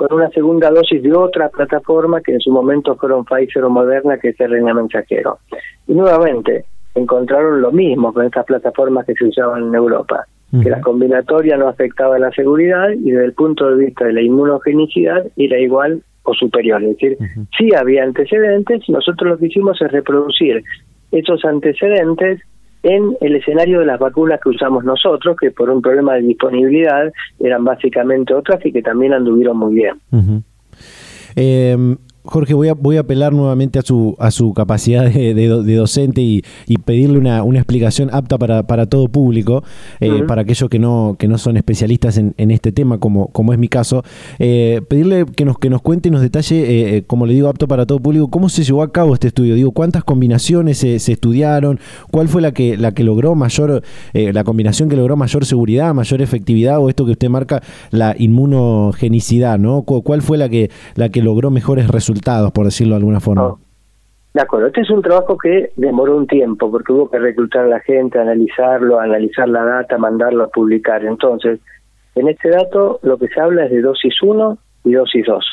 con 0.00 0.14
una 0.14 0.30
segunda 0.30 0.70
dosis 0.70 1.02
de 1.02 1.12
otra 1.12 1.50
plataforma 1.50 2.22
que 2.22 2.32
en 2.32 2.40
su 2.40 2.50
momento 2.50 2.96
fueron 2.96 3.22
Pfizer 3.26 3.64
o 3.64 3.68
Moderna, 3.68 4.16
que 4.16 4.30
es 4.30 4.40
el 4.40 4.52
RNA 4.52 4.72
mensajero. 4.72 5.40
Y 5.86 5.92
nuevamente 5.92 6.64
encontraron 6.94 7.60
lo 7.60 7.70
mismo 7.70 8.10
con 8.10 8.24
estas 8.24 8.46
plataformas 8.46 9.04
que 9.04 9.12
se 9.12 9.26
usaban 9.26 9.64
en 9.64 9.74
Europa, 9.74 10.24
que 10.62 10.70
la 10.70 10.80
combinatoria 10.80 11.58
no 11.58 11.68
afectaba 11.68 12.18
la 12.18 12.30
seguridad 12.30 12.88
y 12.92 13.10
desde 13.10 13.26
el 13.26 13.34
punto 13.34 13.68
de 13.68 13.84
vista 13.84 14.06
de 14.06 14.14
la 14.14 14.22
inmunogenicidad 14.22 15.26
era 15.36 15.58
igual 15.58 16.02
o 16.22 16.32
superior. 16.32 16.82
Es 16.82 16.96
decir, 16.96 17.18
sí 17.58 17.68
había 17.76 18.02
antecedentes, 18.02 18.80
nosotros 18.88 19.32
lo 19.32 19.36
que 19.36 19.48
hicimos 19.48 19.82
es 19.82 19.92
reproducir 19.92 20.64
esos 21.12 21.44
antecedentes 21.44 22.40
en 22.82 23.16
el 23.20 23.36
escenario 23.36 23.80
de 23.80 23.86
las 23.86 23.98
vacunas 23.98 24.40
que 24.42 24.50
usamos 24.50 24.84
nosotros, 24.84 25.36
que 25.40 25.50
por 25.50 25.70
un 25.70 25.82
problema 25.82 26.14
de 26.14 26.22
disponibilidad 26.22 27.12
eran 27.38 27.64
básicamente 27.64 28.34
otras 28.34 28.64
y 28.64 28.72
que 28.72 28.82
también 28.82 29.12
anduvieron 29.12 29.56
muy 29.56 29.74
bien. 29.74 30.44
Jorge, 32.22 32.52
voy 32.52 32.68
a, 32.68 32.74
voy 32.74 32.98
a 32.98 33.00
apelar 33.00 33.32
nuevamente 33.32 33.78
a 33.78 33.82
su, 33.82 34.14
a 34.18 34.30
su 34.30 34.52
capacidad 34.52 35.06
de, 35.10 35.74
docente 35.74 36.20
y, 36.20 36.42
pedirle 36.84 37.18
una, 37.18 37.40
explicación 37.56 38.10
apta 38.12 38.36
para, 38.36 38.62
para 38.64 38.86
todo 38.86 39.08
público, 39.08 39.64
eh, 40.00 40.24
para 40.26 40.42
aquellos 40.42 40.68
que 40.68 40.78
no, 40.78 41.16
que 41.18 41.28
no 41.28 41.38
son 41.38 41.56
especialistas 41.56 42.18
en, 42.18 42.50
este 42.50 42.72
tema, 42.72 42.98
como, 42.98 43.28
como 43.28 43.54
es 43.54 43.58
mi 43.58 43.68
caso. 43.68 44.02
Eh, 44.38 44.82
pedirle 44.86 45.24
que 45.34 45.46
nos, 45.46 45.58
que 45.58 45.70
nos 45.70 45.80
cuente 45.80 46.08
y 46.10 46.12
nos 46.12 46.20
detalle, 46.20 46.96
eh, 46.96 47.04
como 47.06 47.24
le 47.24 47.32
digo, 47.32 47.48
apto 47.48 47.66
para 47.66 47.86
todo 47.86 48.00
público, 48.00 48.28
cómo 48.28 48.50
se 48.50 48.64
llevó 48.64 48.82
a 48.82 48.92
cabo 48.92 49.14
este 49.14 49.28
estudio. 49.28 49.54
Digo, 49.54 49.70
cuántas 49.70 50.04
combinaciones 50.04 50.76
se, 50.76 50.96
estudiaron, 50.96 51.80
cuál 52.10 52.28
fue 52.28 52.42
la 52.42 52.52
que, 52.52 52.76
la 52.76 52.92
que 52.92 53.02
logró 53.02 53.34
mayor, 53.34 53.82
la 54.12 54.44
combinación 54.44 54.90
que 54.90 54.96
logró 54.96 55.16
mayor 55.16 55.46
seguridad, 55.46 55.94
mayor 55.94 56.20
efectividad, 56.20 56.80
o 56.80 56.90
esto 56.90 57.06
que 57.06 57.12
usted 57.12 57.30
marca, 57.30 57.62
la 57.90 58.14
inmunogenicidad, 58.18 59.58
¿no? 59.58 59.82
¿Cuál 59.82 60.20
fue 60.20 60.36
la 60.36 60.50
que, 60.50 60.70
la 60.96 61.08
que 61.08 61.22
logró 61.22 61.50
mejores 61.50 61.88
resultados? 61.88 62.09
Resultados, 62.10 62.50
por 62.52 62.64
decirlo 62.64 62.94
de 62.94 62.98
alguna 62.98 63.20
forma. 63.20 63.46
Oh. 63.46 63.58
De 64.32 64.40
acuerdo, 64.40 64.68
este 64.68 64.82
es 64.82 64.90
un 64.90 65.02
trabajo 65.02 65.36
que 65.36 65.72
demoró 65.76 66.16
un 66.16 66.26
tiempo 66.26 66.70
porque 66.70 66.92
hubo 66.92 67.10
que 67.10 67.18
reclutar 67.18 67.64
a 67.64 67.68
la 67.68 67.80
gente, 67.80 68.18
analizarlo, 68.18 69.00
analizar 69.00 69.48
la 69.48 69.64
data, 69.64 69.98
mandarlo 69.98 70.44
a 70.44 70.48
publicar. 70.48 71.04
Entonces, 71.04 71.58
en 72.14 72.28
este 72.28 72.48
dato 72.48 73.00
lo 73.02 73.18
que 73.18 73.26
se 73.26 73.40
habla 73.40 73.64
es 73.64 73.72
de 73.72 73.80
dosis 73.80 74.14
1 74.22 74.58
y 74.84 74.92
dosis 74.92 75.26
2. 75.26 75.44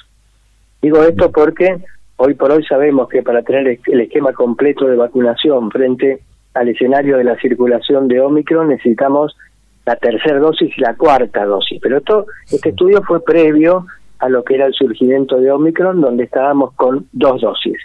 Digo 0.84 1.02
esto 1.02 1.32
porque 1.32 1.78
hoy 2.18 2.36
por 2.36 2.52
hoy 2.52 2.64
sabemos 2.66 3.10
que 3.10 3.24
para 3.24 3.42
tener 3.42 3.80
el 3.88 4.02
esquema 4.02 4.34
completo 4.34 4.86
de 4.86 4.96
vacunación 4.96 5.72
frente 5.72 6.22
al 6.54 6.70
escenario 6.70 7.18
de 7.18 7.24
la 7.24 7.36
circulación 7.38 8.08
de 8.08 8.22
Omicron 8.22 8.70
necesitamos 8.70 9.36
la 9.88 9.96
tercera 9.96 10.38
dosis 10.38 10.78
y 10.78 10.82
la 10.82 10.96
cuarta 10.96 11.46
dosis. 11.46 11.80
Pero 11.82 11.98
esto, 11.98 12.26
este 12.52 12.70
estudio 12.70 13.02
fue 13.04 13.24
previo 13.24 13.88
a 14.20 14.30
lo 14.30 14.44
que 14.44 14.56
era 14.56 14.66
el 14.66 14.74
surgimiento 14.74 15.40
de 15.40 15.52
Omicron, 15.52 16.02
donde 16.02 16.24
estábamos 16.24 16.74
con 16.74 17.08
dos 17.12 17.42
dosis. 17.42 17.78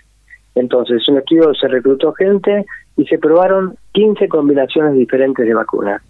Entonces, 0.54 1.06
un 1.08 1.18
estudio 1.18 1.54
se 1.54 1.68
reclutó 1.68 2.12
gente 2.12 2.66
y 2.96 3.04
se 3.06 3.18
probaron 3.18 3.76
15 3.92 4.28
combinaciones 4.28 4.94
diferentes 4.94 5.46
de 5.46 5.54
vacunas. 5.54 6.02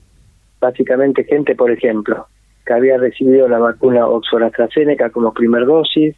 Básicamente 0.61 1.25
gente, 1.25 1.55
por 1.55 1.71
ejemplo, 1.71 2.27
que 2.67 2.73
había 2.73 2.99
recibido 2.99 3.49
la 3.49 3.59
vacuna 3.59 4.07
Oxford 4.07 4.45
AstraZeneca 4.45 5.11
como 5.11 5.33
primer 5.33 5.67
dosis, 5.67 6.17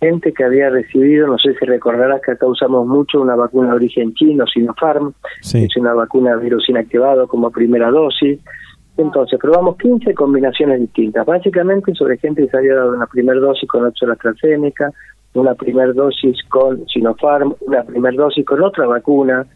gente 0.00 0.32
que 0.32 0.42
había 0.42 0.68
recibido, 0.68 1.28
no 1.28 1.38
sé 1.38 1.54
si 1.54 1.64
recordarás 1.64 2.20
que 2.22 2.32
acá 2.32 2.46
usamos 2.46 2.86
mucho 2.86 3.20
una 3.20 3.36
vacuna 3.36 3.68
de 3.68 3.76
origen 3.76 4.12
chino, 4.14 4.44
Sinopharm, 4.46 5.14
es 5.40 5.76
una 5.76 5.94
vacuna 5.94 6.34
virus 6.36 6.68
inactivado 6.68 7.28
como 7.28 7.52
primera 7.52 7.88
dosis, 7.88 8.40
entonces, 8.96 9.38
probamos 9.40 9.78
15 9.78 10.14
combinaciones 10.14 10.80
distintas, 10.80 11.24
básicamente 11.24 11.94
sobre 11.94 12.18
gente 12.18 12.42
que 12.42 12.48
se 12.48 12.56
había 12.56 12.74
dado 12.74 12.94
una 12.94 13.06
primera 13.06 13.40
dosis 13.40 13.68
con 13.68 13.86
Oxford 13.86 14.10
AstraZeneca, 14.10 14.92
una 15.34 15.54
primera 15.54 15.92
dosis 15.92 16.36
con 16.48 16.86
Sinopharm, 16.88 17.54
una 17.60 17.82
primera 17.84 18.14
dosis 18.14 18.44
con 18.44 18.62
otra 18.62 18.86
vacuna, 18.86 19.46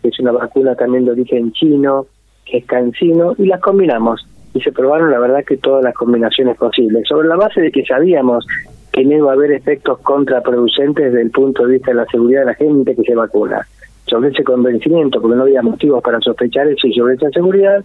que 0.00 0.08
es 0.08 0.20
una 0.20 0.30
vacuna 0.32 0.76
también 0.76 1.04
de 1.04 1.10
origen 1.10 1.50
chino, 1.52 2.06
que 2.44 2.58
es 2.58 2.66
cancino, 2.66 3.34
y 3.36 3.46
las 3.46 3.60
combinamos. 3.60 4.26
Y 4.54 4.60
se 4.60 4.70
probaron, 4.70 5.10
la 5.10 5.18
verdad, 5.18 5.44
que 5.44 5.56
todas 5.56 5.82
las 5.82 5.94
combinaciones 5.94 6.56
posibles, 6.56 7.08
sobre 7.08 7.26
la 7.26 7.34
base 7.34 7.60
de 7.60 7.72
que 7.72 7.84
sabíamos 7.84 8.46
que 8.92 9.04
no 9.04 9.16
iba 9.16 9.30
a 9.30 9.34
haber 9.34 9.50
efectos 9.50 9.98
contraproducentes 9.98 11.06
desde 11.06 11.22
el 11.22 11.32
punto 11.32 11.66
de 11.66 11.72
vista 11.72 11.90
de 11.90 11.96
la 11.96 12.06
seguridad 12.06 12.42
de 12.42 12.46
la 12.46 12.54
gente 12.54 12.94
que 12.94 13.02
se 13.02 13.16
vacuna. 13.16 13.66
Sobre 14.06 14.28
ese 14.28 14.44
convencimiento, 14.44 15.20
porque 15.20 15.36
no 15.36 15.42
había 15.42 15.62
motivos 15.62 16.00
para 16.00 16.20
sospechar 16.20 16.68
eso 16.68 16.86
y 16.86 16.94
sobre 16.94 17.14
esa 17.14 17.30
seguridad, 17.30 17.82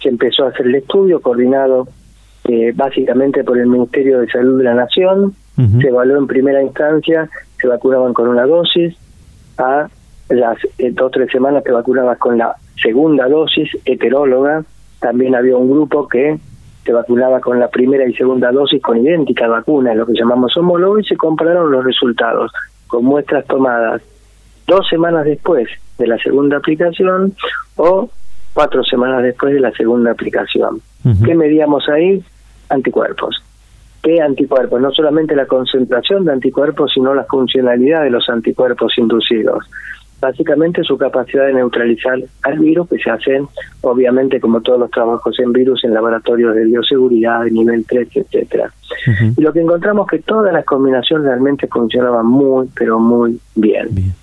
se 0.00 0.08
empezó 0.08 0.44
a 0.44 0.48
hacer 0.48 0.66
el 0.66 0.76
estudio 0.76 1.20
coordinado 1.20 1.88
eh, 2.44 2.72
básicamente 2.74 3.44
por 3.44 3.58
el 3.58 3.66
Ministerio 3.66 4.20
de 4.20 4.28
Salud 4.28 4.58
de 4.58 4.64
la 4.64 4.74
Nación, 4.74 5.34
se 5.80 5.88
evaluó 5.88 6.16
en 6.18 6.28
primera 6.28 6.62
instancia, 6.62 7.28
se 7.60 7.66
vacunaban 7.66 8.14
con 8.14 8.28
una 8.28 8.46
dosis, 8.46 8.94
a 9.58 9.88
las 10.28 10.56
eh, 10.78 10.92
dos 10.92 11.08
o 11.08 11.10
tres 11.10 11.30
semanas 11.32 11.64
se 11.64 11.72
vacunaban 11.72 12.16
con 12.16 12.38
la 12.38 12.54
segunda 12.80 13.28
dosis 13.28 13.68
heteróloga, 13.84 14.64
también 15.00 15.34
había 15.34 15.56
un 15.56 15.68
grupo 15.68 16.06
que 16.06 16.38
se 16.84 16.92
vacunaba 16.92 17.40
con 17.40 17.58
la 17.58 17.68
primera 17.68 18.08
y 18.08 18.14
segunda 18.14 18.52
dosis 18.52 18.80
con 18.80 18.98
idéntica 18.98 19.48
vacuna, 19.48 19.94
lo 19.94 20.06
que 20.06 20.14
llamamos 20.14 20.56
homólogo, 20.56 21.00
y 21.00 21.04
se 21.04 21.16
compararon 21.16 21.72
los 21.72 21.84
resultados 21.84 22.52
con 22.86 23.04
muestras 23.04 23.44
tomadas 23.46 24.00
dos 24.66 24.88
semanas 24.88 25.24
después 25.24 25.68
de 25.98 26.06
la 26.06 26.18
segunda 26.18 26.58
aplicación 26.58 27.34
o 27.76 28.08
cuatro 28.58 28.82
semanas 28.82 29.22
después 29.22 29.54
de 29.54 29.60
la 29.60 29.70
segunda 29.70 30.10
aplicación. 30.10 30.80
¿Qué 31.24 31.36
medíamos 31.36 31.88
ahí? 31.88 32.20
Anticuerpos. 32.68 33.40
¿Qué 34.02 34.20
anticuerpos? 34.20 34.80
No 34.80 34.90
solamente 34.90 35.36
la 35.36 35.46
concentración 35.46 36.24
de 36.24 36.32
anticuerpos, 36.32 36.90
sino 36.92 37.14
la 37.14 37.22
funcionalidad 37.22 38.02
de 38.02 38.10
los 38.10 38.28
anticuerpos 38.28 38.98
inducidos. 38.98 39.64
Básicamente 40.20 40.82
su 40.82 40.98
capacidad 40.98 41.46
de 41.46 41.54
neutralizar 41.54 42.18
al 42.42 42.58
virus, 42.58 42.88
que 42.88 42.98
se 42.98 43.08
hacen, 43.08 43.46
obviamente, 43.82 44.40
como 44.40 44.60
todos 44.60 44.80
los 44.80 44.90
trabajos 44.90 45.38
en 45.38 45.52
virus, 45.52 45.84
en 45.84 45.94
laboratorios 45.94 46.56
de 46.56 46.64
bioseguridad, 46.64 47.44
de 47.44 47.52
nivel 47.52 47.86
3, 47.86 48.08
etcétera. 48.12 48.72
Y 49.36 49.40
lo 49.40 49.52
que 49.52 49.60
encontramos 49.60 50.08
es 50.12 50.18
que 50.18 50.26
todas 50.26 50.52
las 50.52 50.64
combinaciones 50.64 51.28
realmente 51.28 51.68
funcionaban 51.68 52.26
muy, 52.26 52.68
pero 52.76 52.98
muy 52.98 53.38
bien. 53.54 53.86
bien. 53.92 54.14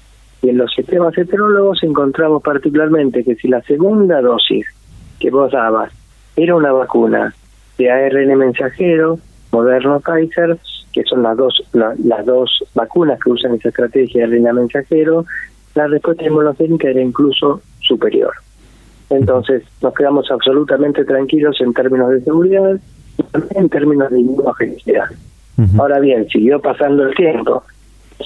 Y 0.46 0.50
en 0.50 0.60
los 0.60 0.72
sistemas 0.76 1.18
heterólogos 1.18 1.82
encontramos 1.82 2.44
particularmente 2.44 3.24
que 3.24 3.34
si 3.34 3.48
la 3.48 3.64
segunda 3.64 4.22
dosis 4.22 4.68
que 5.20 5.32
vos 5.32 5.52
dabas 5.52 5.92
era 6.36 6.56
una 6.56 6.72
vacuna 6.72 7.34
de 7.80 7.90
ARN 7.90 8.38
mensajero, 8.38 9.18
Moderno 9.52 10.00
Pfizer, 10.02 10.60
que 10.94 11.02
son 11.02 11.24
las 11.24 11.36
dos 11.36 11.64
las 11.74 12.26
dos 12.28 12.64
vacunas 12.76 13.20
que 13.20 13.32
usan 13.32 13.56
esa 13.56 13.70
estrategia 13.70 14.28
de 14.28 14.38
ARN 14.38 14.56
mensajero, 14.56 15.26
la 15.74 15.88
respuesta 15.88 16.26
inmunogénica 16.26 16.90
era 16.90 17.02
incluso 17.02 17.64
superior. 17.80 18.34
Entonces, 19.10 19.64
nos 19.82 19.96
quedamos 19.96 20.30
absolutamente 20.30 21.06
tranquilos 21.06 21.60
en 21.60 21.74
términos 21.74 22.12
de 22.12 22.22
seguridad 22.22 22.80
y 23.18 23.24
también 23.24 23.64
en 23.64 23.70
términos 23.70 24.12
de 24.12 24.20
inmunogenicidad. 24.20 25.06
Ahora 25.80 26.00
bien, 26.00 26.28
siguió 26.28 26.60
pasando 26.60 27.02
el 27.02 27.16
tiempo 27.16 27.64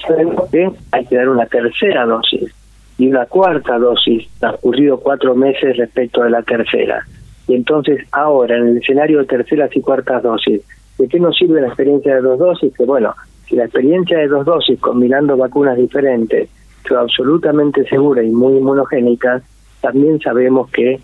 sabemos 0.06 0.48
hay 0.92 1.06
que 1.06 1.16
dar 1.16 1.28
una 1.28 1.46
tercera 1.46 2.06
dosis 2.06 2.52
y 2.98 3.08
una 3.08 3.26
cuarta 3.26 3.78
dosis 3.78 4.28
transcurrido 4.38 5.00
cuatro 5.00 5.34
meses 5.34 5.76
respecto 5.76 6.22
de 6.22 6.30
la 6.30 6.42
tercera. 6.42 7.04
Y 7.48 7.54
entonces 7.54 8.06
ahora, 8.12 8.56
en 8.56 8.68
el 8.68 8.76
escenario 8.78 9.18
de 9.18 9.24
terceras 9.24 9.74
y 9.74 9.80
cuartas 9.80 10.22
dosis, 10.22 10.62
¿de 10.98 11.08
qué 11.08 11.18
nos 11.18 11.36
sirve 11.36 11.60
la 11.60 11.68
experiencia 11.68 12.14
de 12.14 12.20
dos 12.20 12.38
dosis? 12.38 12.72
Que 12.76 12.84
bueno, 12.84 13.14
si 13.48 13.56
la 13.56 13.64
experiencia 13.64 14.18
de 14.18 14.28
dos 14.28 14.44
dosis 14.44 14.78
combinando 14.78 15.36
vacunas 15.36 15.76
diferentes 15.76 16.48
fue 16.84 16.98
absolutamente 16.98 17.84
segura 17.84 18.22
y 18.22 18.30
muy 18.30 18.58
inmunogénica, 18.58 19.42
también 19.80 20.20
sabemos 20.20 20.70
que 20.70 21.00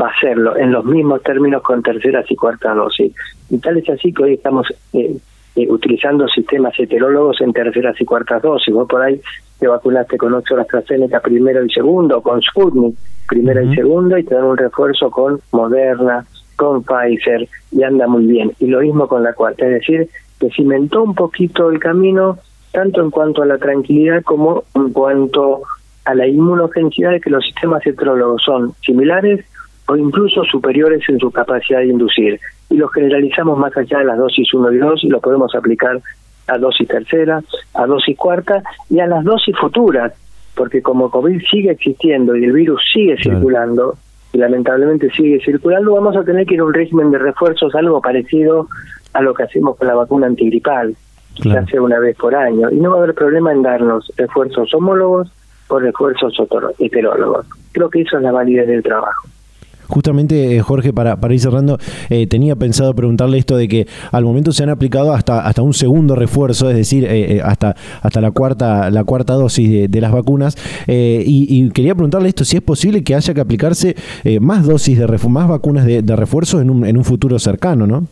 va 0.00 0.08
a 0.08 0.20
serlo 0.20 0.56
en 0.56 0.72
los 0.72 0.84
mismos 0.84 1.22
términos 1.22 1.62
con 1.62 1.82
terceras 1.82 2.28
y 2.30 2.36
cuartas 2.36 2.74
dosis. 2.74 3.12
Y 3.50 3.58
tal 3.58 3.76
es 3.76 3.88
así 3.88 4.12
que 4.12 4.22
hoy 4.24 4.34
estamos 4.34 4.66
eh, 4.92 5.16
eh, 5.56 5.70
utilizando 5.70 6.26
sistemas 6.28 6.74
heterólogos 6.78 7.40
en 7.40 7.52
terceras 7.52 8.00
y 8.00 8.04
cuartas 8.04 8.42
dosis. 8.42 8.74
Vos 8.74 8.88
por 8.88 9.02
ahí 9.02 9.20
te 9.58 9.68
vacunaste 9.68 10.18
con 10.18 10.34
Oxford 10.34 10.60
AstraZeneca 10.60 11.20
primero 11.20 11.64
y 11.64 11.70
segundo, 11.70 12.20
con 12.20 12.42
Sputnik 12.42 12.96
primero 13.28 13.62
y 13.62 13.74
segundo, 13.74 14.18
y 14.18 14.24
te 14.24 14.34
dan 14.34 14.44
un 14.44 14.56
refuerzo 14.56 15.10
con 15.10 15.40
Moderna, 15.52 16.26
con 16.56 16.82
Pfizer, 16.82 17.48
y 17.72 17.82
anda 17.82 18.06
muy 18.06 18.26
bien. 18.26 18.52
Y 18.58 18.66
lo 18.66 18.80
mismo 18.80 19.08
con 19.08 19.22
la 19.22 19.32
cuarta, 19.32 19.64
es 19.66 19.74
decir, 19.74 20.08
que 20.38 20.50
cimentó 20.50 21.02
un 21.02 21.14
poquito 21.14 21.70
el 21.70 21.78
camino, 21.78 22.38
tanto 22.72 23.00
en 23.00 23.10
cuanto 23.10 23.42
a 23.42 23.46
la 23.46 23.58
tranquilidad 23.58 24.22
como 24.22 24.64
en 24.74 24.92
cuanto 24.92 25.62
a 26.04 26.14
la 26.14 26.26
inmunogenicidad 26.26 27.12
de 27.12 27.20
que 27.20 27.30
los 27.30 27.44
sistemas 27.44 27.86
heterólogos 27.86 28.42
son 28.42 28.74
similares 28.84 29.44
o 29.86 29.96
incluso 29.96 30.44
superiores 30.44 31.02
en 31.08 31.18
su 31.18 31.30
capacidad 31.30 31.80
de 31.80 31.88
inducir 31.88 32.40
y 32.70 32.76
lo 32.76 32.88
generalizamos 32.88 33.58
más 33.58 33.76
allá 33.76 33.98
de 33.98 34.04
las 34.04 34.18
dosis 34.18 34.52
1 34.52 34.72
y 34.72 34.78
2 34.78 35.04
y 35.04 35.08
lo 35.08 35.20
podemos 35.20 35.54
aplicar 35.54 36.00
a 36.46 36.58
dosis 36.58 36.88
tercera, 36.88 37.42
a 37.74 37.86
dosis 37.86 38.16
cuarta 38.16 38.62
y 38.90 39.00
a 39.00 39.06
las 39.06 39.24
dosis 39.24 39.56
futuras, 39.56 40.12
porque 40.54 40.82
como 40.82 41.10
COVID 41.10 41.40
sigue 41.50 41.70
existiendo 41.70 42.36
y 42.36 42.44
el 42.44 42.52
virus 42.52 42.82
sigue 42.92 43.16
circulando, 43.16 43.96
y 44.32 44.38
lamentablemente 44.38 45.10
sigue 45.10 45.40
circulando, 45.44 45.94
vamos 45.94 46.16
a 46.16 46.24
tener 46.24 46.46
que 46.46 46.54
ir 46.54 46.60
a 46.60 46.64
un 46.64 46.74
régimen 46.74 47.10
de 47.10 47.18
refuerzos 47.18 47.74
algo 47.74 48.00
parecido 48.00 48.68
a 49.12 49.22
lo 49.22 49.32
que 49.32 49.44
hacemos 49.44 49.76
con 49.76 49.86
la 49.86 49.94
vacuna 49.94 50.26
antigripal, 50.26 50.96
que 51.36 51.50
se 51.50 51.56
hace 51.56 51.80
una 51.80 51.98
vez 52.00 52.16
por 52.16 52.34
año, 52.34 52.70
y 52.70 52.76
no 52.76 52.90
va 52.90 52.96
a 52.96 53.02
haber 53.04 53.14
problema 53.14 53.52
en 53.52 53.62
darnos 53.62 54.12
refuerzos 54.16 54.74
homólogos 54.74 55.30
o 55.68 55.78
refuerzos 55.78 56.34
heterólogos. 56.78 57.46
Creo 57.72 57.88
que 57.88 58.02
eso 58.02 58.16
es 58.16 58.22
la 58.22 58.32
validez 58.32 58.66
del 58.66 58.82
trabajo. 58.82 59.28
Justamente, 59.94 60.56
eh, 60.56 60.60
Jorge, 60.60 60.92
para, 60.92 61.20
para 61.20 61.34
ir 61.34 61.38
cerrando, 61.38 61.78
eh, 62.10 62.26
tenía 62.26 62.56
pensado 62.56 62.92
preguntarle 62.96 63.38
esto 63.38 63.56
de 63.56 63.68
que 63.68 63.86
al 64.10 64.24
momento 64.24 64.50
se 64.50 64.64
han 64.64 64.70
aplicado 64.70 65.12
hasta, 65.12 65.46
hasta 65.46 65.62
un 65.62 65.72
segundo 65.72 66.16
refuerzo, 66.16 66.68
es 66.68 66.74
decir, 66.74 67.06
eh, 67.08 67.40
hasta, 67.44 67.76
hasta 68.02 68.20
la 68.20 68.32
cuarta, 68.32 68.90
la 68.90 69.04
cuarta 69.04 69.34
dosis 69.34 69.88
de, 69.88 70.00
las 70.00 70.10
vacunas. 70.10 70.56
Y, 70.88 71.70
quería 71.70 71.94
preguntarle 71.94 72.28
esto, 72.28 72.44
si 72.44 72.56
es 72.56 72.62
posible 72.62 73.04
que 73.04 73.14
haya 73.14 73.34
que 73.34 73.40
aplicarse 73.40 73.94
más 74.40 74.66
dosis 74.66 74.98
de 74.98 75.06
más 75.28 75.48
vacunas 75.48 75.86
de, 75.86 76.02
de 76.02 76.16
refuerzo 76.16 76.60
en 76.60 76.70
un, 76.70 76.84
en 76.84 76.96
un 76.96 77.04
futuro 77.04 77.38
cercano, 77.38 77.86
¿no? 77.86 78.08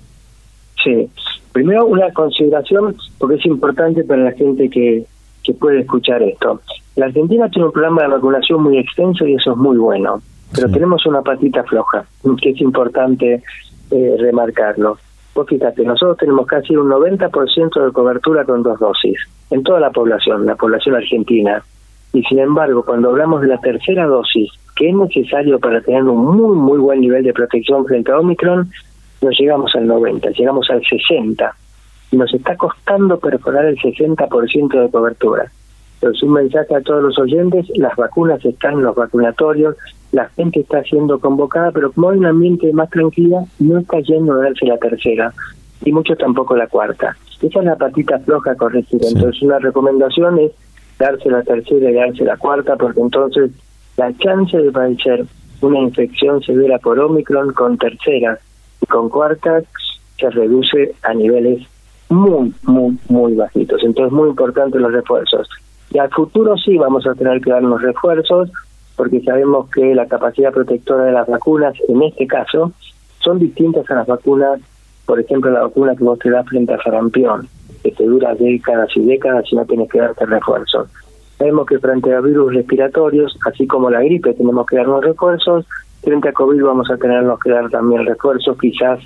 Sí. 0.85 1.09
Primero, 1.51 1.87
una 1.87 2.13
consideración, 2.13 2.95
porque 3.19 3.37
es 3.37 3.47
importante 3.47 4.05
para 4.05 4.23
la 4.23 4.33
gente 4.33 4.71
que, 4.71 5.05
que 5.43 5.53
puede 5.53 5.81
escuchar 5.81 6.23
esto. 6.23 6.61
La 6.95 7.07
Argentina 7.07 7.49
tiene 7.49 7.67
un 7.67 7.73
programa 7.73 8.03
de 8.03 8.09
vacunación 8.09 8.63
muy 8.63 8.79
extenso 8.79 9.27
y 9.27 9.35
eso 9.35 9.51
es 9.51 9.57
muy 9.57 9.79
bueno, 9.79 10.23
pero 10.55 10.71
tenemos 10.71 11.05
una 11.07 11.23
patita 11.23 11.63
floja, 11.65 12.05
que 12.41 12.51
es 12.51 12.61
importante 12.61 13.43
eh, 13.91 14.17
remarcarlo. 14.19 14.99
Vos 15.35 15.47
fíjate, 15.47 15.83
nosotros 15.85 16.19
tenemos 16.19 16.47
casi 16.47 16.77
un 16.77 16.91
90% 16.91 17.85
de 17.87 17.93
cobertura 17.93 18.45
con 18.45 18.63
dos 18.63 18.79
dosis 18.79 19.17
en 19.51 19.63
toda 19.63 19.81
la 19.81 19.91
población, 19.91 20.47
la 20.47 20.57
población 20.57 20.97
argentina. 20.97 21.63
Y 22.13 22.23
sin 22.25 22.39
embargo, 22.39 22.85
cuando 22.85 23.11
hablamos 23.11 23.41
de 23.41 23.49
la 23.49 23.59
tercera 23.59 24.07
dosis, 24.07 24.51
que 24.77 24.91
es 24.91 24.95
necesario 24.95 25.59
para 25.59 25.81
tener 25.81 26.03
un 26.05 26.37
muy, 26.37 26.57
muy 26.57 26.79
buen 26.79 27.01
nivel 27.01 27.25
de 27.25 27.33
protección 27.33 27.87
frente 27.87 28.13
a 28.13 28.19
Omicron, 28.19 28.71
no 29.23 29.31
llegamos 29.31 29.75
al 29.75 29.87
90, 29.87 30.31
llegamos 30.31 30.69
al 30.71 30.83
60. 30.85 31.55
Y 32.11 32.17
nos 32.17 32.33
está 32.35 32.57
costando 32.57 33.19
perforar 33.19 33.65
el 33.65 33.79
60% 33.79 34.83
de 34.83 34.91
cobertura. 34.91 35.51
Entonces, 36.03 36.23
un 36.25 36.33
mensaje 36.33 36.75
a 36.75 36.81
todos 36.81 37.01
los 37.01 37.17
oyentes, 37.17 37.67
las 37.77 37.95
vacunas 37.95 38.45
están 38.45 38.75
en 38.75 38.83
los 38.83 38.97
vacunatorios, 38.97 39.77
la 40.11 40.29
gente 40.31 40.59
está 40.59 40.83
siendo 40.83 41.21
convocada, 41.21 41.71
pero 41.71 41.93
como 41.93 42.11
hay 42.11 42.19
un 42.19 42.27
ambiente 42.27 42.73
más 42.73 42.91
tranquila, 42.91 43.45
no 43.61 43.79
está 43.79 44.01
yendo 44.01 44.33
a 44.33 44.43
darse 44.43 44.67
la 44.67 44.79
tercera, 44.79 45.33
y 45.85 45.93
muchos 45.93 46.19
tampoco 46.19 46.57
la 46.57 46.67
cuarta. 46.67 47.17
Esa 47.41 47.59
es 47.61 47.65
la 47.65 47.77
patita 47.77 48.19
floja 48.19 48.51
a 48.51 48.57
corregir. 48.57 49.01
Entonces, 49.05 49.41
una 49.43 49.61
recomendación 49.61 50.41
es 50.41 50.51
darse 50.99 51.31
la 51.31 51.45
tercera 51.45 51.89
y 51.89 51.95
darse 51.95 52.25
la 52.25 52.37
cuarta, 52.37 52.75
porque 52.75 53.01
entonces 53.01 53.53
la 53.97 54.13
chance 54.19 54.57
de 54.57 54.73
padecer 54.73 55.25
una 55.61 55.79
infección 55.79 56.43
severa 56.43 56.81
por 56.81 56.99
Omicron 56.99 57.53
con 57.53 57.79
tercera 57.79 58.41
y 58.81 58.87
con 58.87 59.09
cuarta 59.09 59.63
se 60.19 60.31
reduce 60.31 60.97
a 61.05 61.15
niveles 61.15 61.63
muy, 62.09 62.53
muy, 62.65 62.99
muy 63.09 63.35
bajitos. 63.37 63.85
Entonces, 63.85 64.13
muy 64.13 64.31
importante 64.31 64.81
los 64.81 64.93
refuerzos. 64.93 65.49
Y 65.93 65.99
al 65.99 66.11
futuro 66.11 66.57
sí 66.57 66.79
vamos 66.79 67.07
a 67.07 67.15
tener 67.15 67.41
que 67.41 67.51
darnos 67.51 67.83
refuerzos, 67.83 68.51
porque 68.97 69.21
sabemos 69.21 69.69
que 69.71 69.95
la 69.95 70.07
capacidad 70.07 70.53
protectora 70.53 71.05
de 71.05 71.13
las 71.13 71.29
vacunas, 71.29 71.75
en 71.89 72.03
este 72.03 72.27
caso, 72.27 72.73
son 73.19 73.39
distintas 73.39 73.89
a 73.91 73.97
las 73.97 74.07
vacunas, 74.07 74.61
por 75.05 75.21
ejemplo, 75.21 75.51
la 75.51 75.63
vacuna 75.63 75.95
que 75.95 76.05
vos 76.05 76.19
te 76.19 76.31
das 76.31 76.47
frente 76.47 76.73
a 76.73 76.83
sarampión, 76.83 77.47
que 77.83 77.93
te 77.93 78.07
dura 78.07 78.35
décadas 78.35 78.89
y 78.97 79.01
décadas 79.01 79.45
y 79.51 79.57
no 79.57 79.67
tienes 79.67 79.91
que 79.91 79.99
darte 79.99 80.25
refuerzos. 80.25 80.89
Sabemos 81.37 81.67
que 81.67 81.79
frente 81.79 82.15
a 82.15 82.21
virus 82.21 82.55
respiratorios, 82.55 83.37
así 83.47 83.67
como 83.67 83.91
la 83.91 84.01
gripe, 84.01 84.33
tenemos 84.35 84.65
que 84.67 84.77
darnos 84.77 85.05
refuerzos. 85.05 85.67
Frente 86.03 86.29
a 86.29 86.33
COVID 86.33 86.63
vamos 86.63 86.91
a 86.91 86.97
tenernos 86.97 87.39
que 87.41 87.51
dar 87.51 87.69
también 87.69 88.07
refuerzos, 88.07 88.57
quizás 88.59 89.01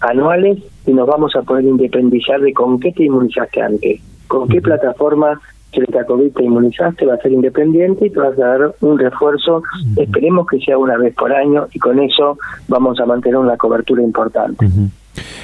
anuales, 0.00 0.58
y 0.86 0.92
nos 0.92 1.08
vamos 1.08 1.34
a 1.34 1.42
poder 1.42 1.64
independizar 1.64 2.40
de 2.40 2.52
con 2.52 2.78
qué 2.78 2.92
te 2.92 3.04
inmunizaste 3.04 3.60
antes, 3.60 4.00
con 4.28 4.48
qué 4.48 4.60
plataforma 4.60 5.40
frente 5.72 5.98
a 5.98 6.04
COVID 6.04 6.32
te 6.32 6.44
inmunizaste, 6.44 7.06
va 7.06 7.14
a 7.14 7.18
ser 7.18 7.32
independiente 7.32 8.06
y 8.06 8.10
te 8.10 8.18
vas 8.18 8.38
a 8.38 8.46
dar 8.46 8.74
un 8.80 8.98
refuerzo, 8.98 9.62
esperemos 9.96 10.46
que 10.46 10.58
sea 10.60 10.78
una 10.78 10.96
vez 10.96 11.14
por 11.14 11.32
año, 11.32 11.66
y 11.72 11.78
con 11.78 11.98
eso 12.00 12.38
vamos 12.68 12.98
a 13.00 13.06
mantener 13.06 13.38
una 13.38 13.56
cobertura 13.56 14.02
importante. 14.02 14.66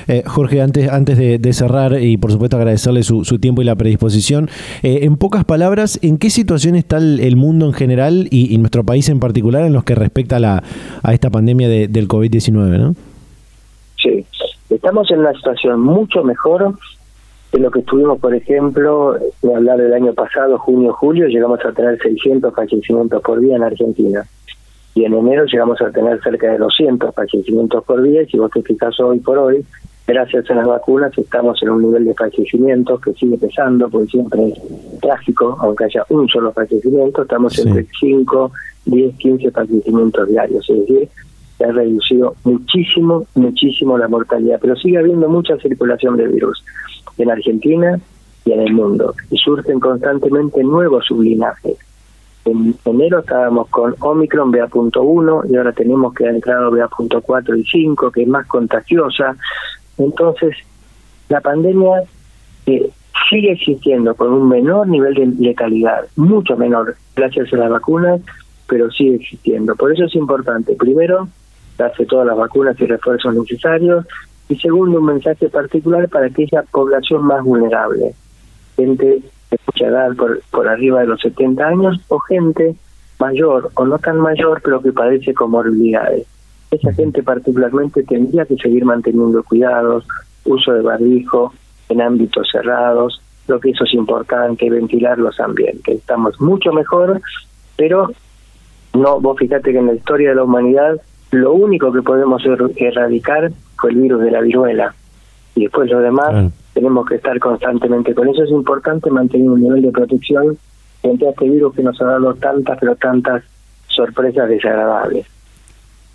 Eh, 0.07 0.23
Jorge, 0.27 0.61
antes, 0.61 0.91
antes 0.91 1.19
de, 1.19 1.53
cerrar 1.53 2.01
y 2.01 2.17
por 2.17 2.31
supuesto 2.31 2.57
agradecerle 2.57 3.03
su, 3.03 3.23
tiempo 3.39 3.63
y 3.63 3.65
la 3.65 3.75
predisposición, 3.75 4.49
eh, 4.83 5.01
en 5.03 5.17
pocas 5.17 5.45
palabras, 5.45 5.99
¿en 6.03 6.19
qué 6.19 6.31
situación 6.31 6.75
está 6.75 6.99
el, 6.99 7.37
mundo 7.37 7.67
en 7.67 7.73
general 7.73 8.29
y, 8.31 8.57
nuestro 8.59 8.85
país 8.85 9.09
en 9.09 9.21
particular 9.21 9.65
en 9.65 9.73
los 9.73 9.85
que 9.85 9.95
respecta 9.95 10.37
a, 10.37 10.41
la, 10.41 10.63
a 11.03 11.13
esta 11.13 11.31
pandemia 11.31 11.69
de, 11.69 11.89
del 11.89 12.09
COVID-19? 12.09 12.79
¿no? 12.79 12.95
Sí, 14.03 14.25
estamos 14.71 15.11
en 15.11 15.21
una 15.21 15.33
situación 15.33 15.81
mucho 15.81 16.23
mejor 16.23 16.75
de 17.55 17.61
lo 17.61 17.71
que 17.71 17.81
estuvimos, 17.81 18.19
por 18.19 18.35
ejemplo, 18.35 19.17
de 19.43 19.55
hablar 19.55 19.79
del 19.79 19.95
año 19.95 20.13
pasado, 20.13 20.59
junio, 20.59 20.93
julio, 20.93 21.29
llegamos 21.29 21.65
a 21.65 21.71
tener 21.71 21.97
600 22.03 22.53
fallecimientos 22.53 23.23
por 23.23 23.39
día 23.39 23.55
en 23.55 23.63
Argentina. 23.63 24.27
Y 24.97 25.05
en 25.05 25.15
enero 25.15 25.45
llegamos 25.45 25.81
a 25.81 25.91
tener 25.91 26.21
cerca 26.21 26.51
de 26.51 26.59
200 26.59 27.15
fallecimientos 27.15 27.85
por 27.85 28.03
día 28.03 28.23
y 28.23 28.27
si 28.27 28.39
vos 28.39 28.51
te 28.51 28.61
fijas 28.63 28.99
hoy 28.99 29.21
por 29.21 29.39
hoy, 29.39 29.65
gracias 30.05 30.51
a 30.51 30.55
las 30.55 30.67
vacunas 30.67 31.17
estamos 31.17 31.63
en 31.63 31.71
un 31.71 31.83
nivel 31.83 32.05
de 32.07 32.15
fallecimientos 32.15 33.01
que 33.01 33.13
sigue 33.13 33.39
pesando, 33.39 33.89
porque 33.89 34.09
siempre 34.09 34.49
es 34.49 35.01
trágico, 35.01 35.57
aunque 35.61 35.85
haya 35.85 36.05
un 36.09 36.29
solo 36.29 36.53
fallecimiento, 36.53 37.23
estamos 37.23 37.57
entre 37.61 37.87
5, 38.01 38.51
10, 38.87 39.17
15 39.17 39.51
fallecimientos 39.53 40.29
diarios, 40.29 40.69
es 40.71 40.81
decir, 40.81 41.09
se 41.59 41.65
ha 41.65 41.73
reducido 41.73 42.35
muchísimo, 42.45 43.27
muchísimo 43.35 43.99
la 43.99 44.09
mortalidad, 44.09 44.59
pero 44.61 44.77
sigue 44.77 44.99
habiendo 44.99 45.29
mucha 45.29 45.57
circulación 45.59 46.17
de 46.17 46.29
virus 46.29 46.65
en 47.19 47.31
Argentina 47.31 47.99
y 48.45 48.53
en 48.53 48.61
el 48.61 48.73
mundo, 48.73 49.15
y 49.31 49.37
surgen 49.39 49.81
constantemente 49.81 50.63
nuevos 50.63 51.07
sublinajes 51.07 51.79
en 52.45 52.75
enero 52.85 53.21
estábamos 53.21 53.69
con 53.69 53.95
Omicron 54.01 54.51
BA.1 54.51 55.51
y 55.51 55.57
ahora 55.57 55.73
tenemos 55.73 56.13
que 56.15 56.27
ha 56.27 56.31
entrado 56.31 56.71
BA.4 56.71 57.59
y 57.59 57.65
5, 57.65 58.11
que 58.11 58.23
es 58.23 58.29
más 58.29 58.47
contagiosa. 58.47 59.37
Entonces, 59.97 60.57
la 61.29 61.41
pandemia 61.41 62.03
eh, 62.67 62.91
sigue 63.31 63.53
existiendo 63.53 64.15
con 64.15 64.33
un 64.33 64.49
menor 64.49 64.89
nivel 64.89 65.15
de 65.15 65.27
letalidad, 65.43 66.05
mucho 66.17 66.57
menor 66.57 66.97
gracias 67.17 67.53
a 67.53 67.57
las 67.57 67.71
vacunas, 67.71 68.21
pero 68.69 68.91
sigue 68.91 69.17
existiendo. 69.17 69.75
Por 69.75 69.93
eso 69.93 70.05
es 70.05 70.15
importante, 70.15 70.75
primero, 70.77 71.29
darse 71.77 72.07
todas 72.07 72.27
las 72.27 72.37
vacunas 72.37 72.81
y 72.81 72.87
refuerzos 72.87 73.35
necesarios, 73.35 74.07
y 74.49 74.57
segundo, 74.57 74.99
un 74.99 75.07
mensaje 75.07 75.49
particular 75.49 76.09
para 76.09 76.27
aquella 76.27 76.63
población 76.71 77.25
más 77.25 77.43
vulnerable, 77.43 78.15
gente 78.77 79.23
mucha 79.67 79.87
edad 79.87 80.15
por, 80.17 80.43
por 80.51 80.69
arriba 80.69 81.01
de 81.01 81.07
los 81.07 81.21
70 81.21 81.65
años 81.65 82.01
o 82.09 82.19
gente 82.19 82.75
mayor 83.19 83.71
o 83.75 83.85
no 83.85 83.99
tan 83.99 84.19
mayor 84.19 84.61
pero 84.63 84.83
que 84.83 84.93
padece 84.93 85.35
comorbilidades. 85.35 86.27
Esa 86.71 86.93
gente 86.93 87.23
particularmente 87.23 88.03
tendría 88.03 88.45
que 88.47 88.57
seguir 88.57 88.85
manteniendo 88.85 89.43
cuidados, 89.45 90.05
uso 90.45 90.73
de 90.73 90.83
barbijo 90.83 91.55
en 91.89 92.01
ámbitos 92.01 92.49
cerrados, 92.51 93.21
lo 93.47 93.61
que 93.61 93.71
eso 93.71 93.85
es 93.85 93.95
importante, 93.95 94.69
ventilar 94.69 95.19
los 95.19 95.39
ambientes. 95.39 95.99
Estamos 95.99 96.41
mucho 96.41 96.73
mejor, 96.73 97.21
pero 97.77 98.11
no, 98.95 99.21
vos 99.21 99.39
fíjate 99.39 99.73
que 99.73 99.79
en 99.79 99.87
la 99.87 99.95
historia 99.95 100.31
de 100.31 100.35
la 100.37 100.45
humanidad 100.45 101.01
lo 101.35 101.53
único 101.53 101.93
que 101.93 102.03
podemos 102.03 102.45
er-, 102.45 102.73
erradicar 102.77 103.51
fue 103.77 103.91
el 103.91 103.97
virus 103.97 104.23
de 104.23 104.31
la 104.31 104.41
viruela. 104.41 104.95
Y 105.55 105.63
después 105.63 105.91
lo 105.91 106.01
demás 106.01 106.53
tenemos 106.73 107.07
que 107.07 107.17
estar 107.17 107.39
constantemente 107.39 108.15
con 108.15 108.29
eso. 108.29 108.43
Es 108.43 108.51
importante 108.51 109.11
mantener 109.11 109.49
un 109.49 109.63
nivel 109.63 109.83
de 109.83 109.93
protección 109.93 110.59
frente 111.01 111.27
a 111.27 111.31
este 111.31 111.49
virus 111.49 111.75
que 111.75 111.83
nos 111.83 112.01
ha 112.01 112.07
dado 112.07 112.35
tantas, 112.35 112.79
pero 112.79 112.97
tantas 112.97 113.45
sorpresas 113.87 114.49
desagradables. 114.49 115.27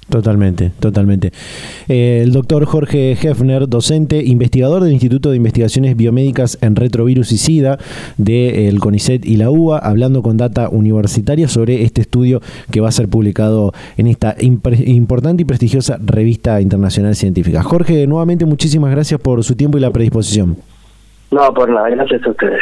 Totalmente, 0.10 0.72
totalmente. 0.80 1.32
Eh, 1.88 2.22
el 2.24 2.32
doctor 2.32 2.66
Jorge 2.66 3.12
Hefner, 3.12 3.70
docente, 3.70 4.24
investigador 4.26 4.84
del 4.84 4.94
Instituto 4.94 5.30
de 5.30 5.38
Investigaciones 5.38 5.96
Biomédicas 5.96 6.58
en 6.62 6.76
Retrovirus 6.76 7.32
y 7.32 7.38
SIDA 7.38 7.78
del 8.18 8.76
de, 8.76 8.80
CONICET 8.80 9.26
y 9.26 9.38
la 9.38 9.52
UBA, 9.52 9.78
hablando 9.78 10.24
con 10.24 10.38
data 10.38 10.70
universitaria 10.70 11.48
sobre 11.48 11.84
este 11.84 12.02
estudio 12.02 12.42
que 12.72 12.82
va 12.82 12.90
a 12.90 12.92
ser 12.92 13.08
publicado 13.08 13.72
en 13.98 14.08
esta 14.08 14.36
importante 14.40 15.44
y 15.44 15.46
prestigiosa 15.46 16.00
revista 16.04 16.60
internacional 16.60 17.16
científica. 17.16 17.62
Jorge, 17.62 18.08
nuevamente 18.08 18.46
muchísimas 18.46 18.90
gracias 18.92 19.20
por 19.20 19.44
su 19.44 19.56
tiempo 19.56 19.78
y 19.78 19.82
la 19.82 19.92
predisposición. 19.92 20.58
No, 21.30 21.54
por 21.54 21.70
nada, 21.70 21.90
gracias 21.90 22.26
a 22.26 22.32
ustedes. 22.32 22.62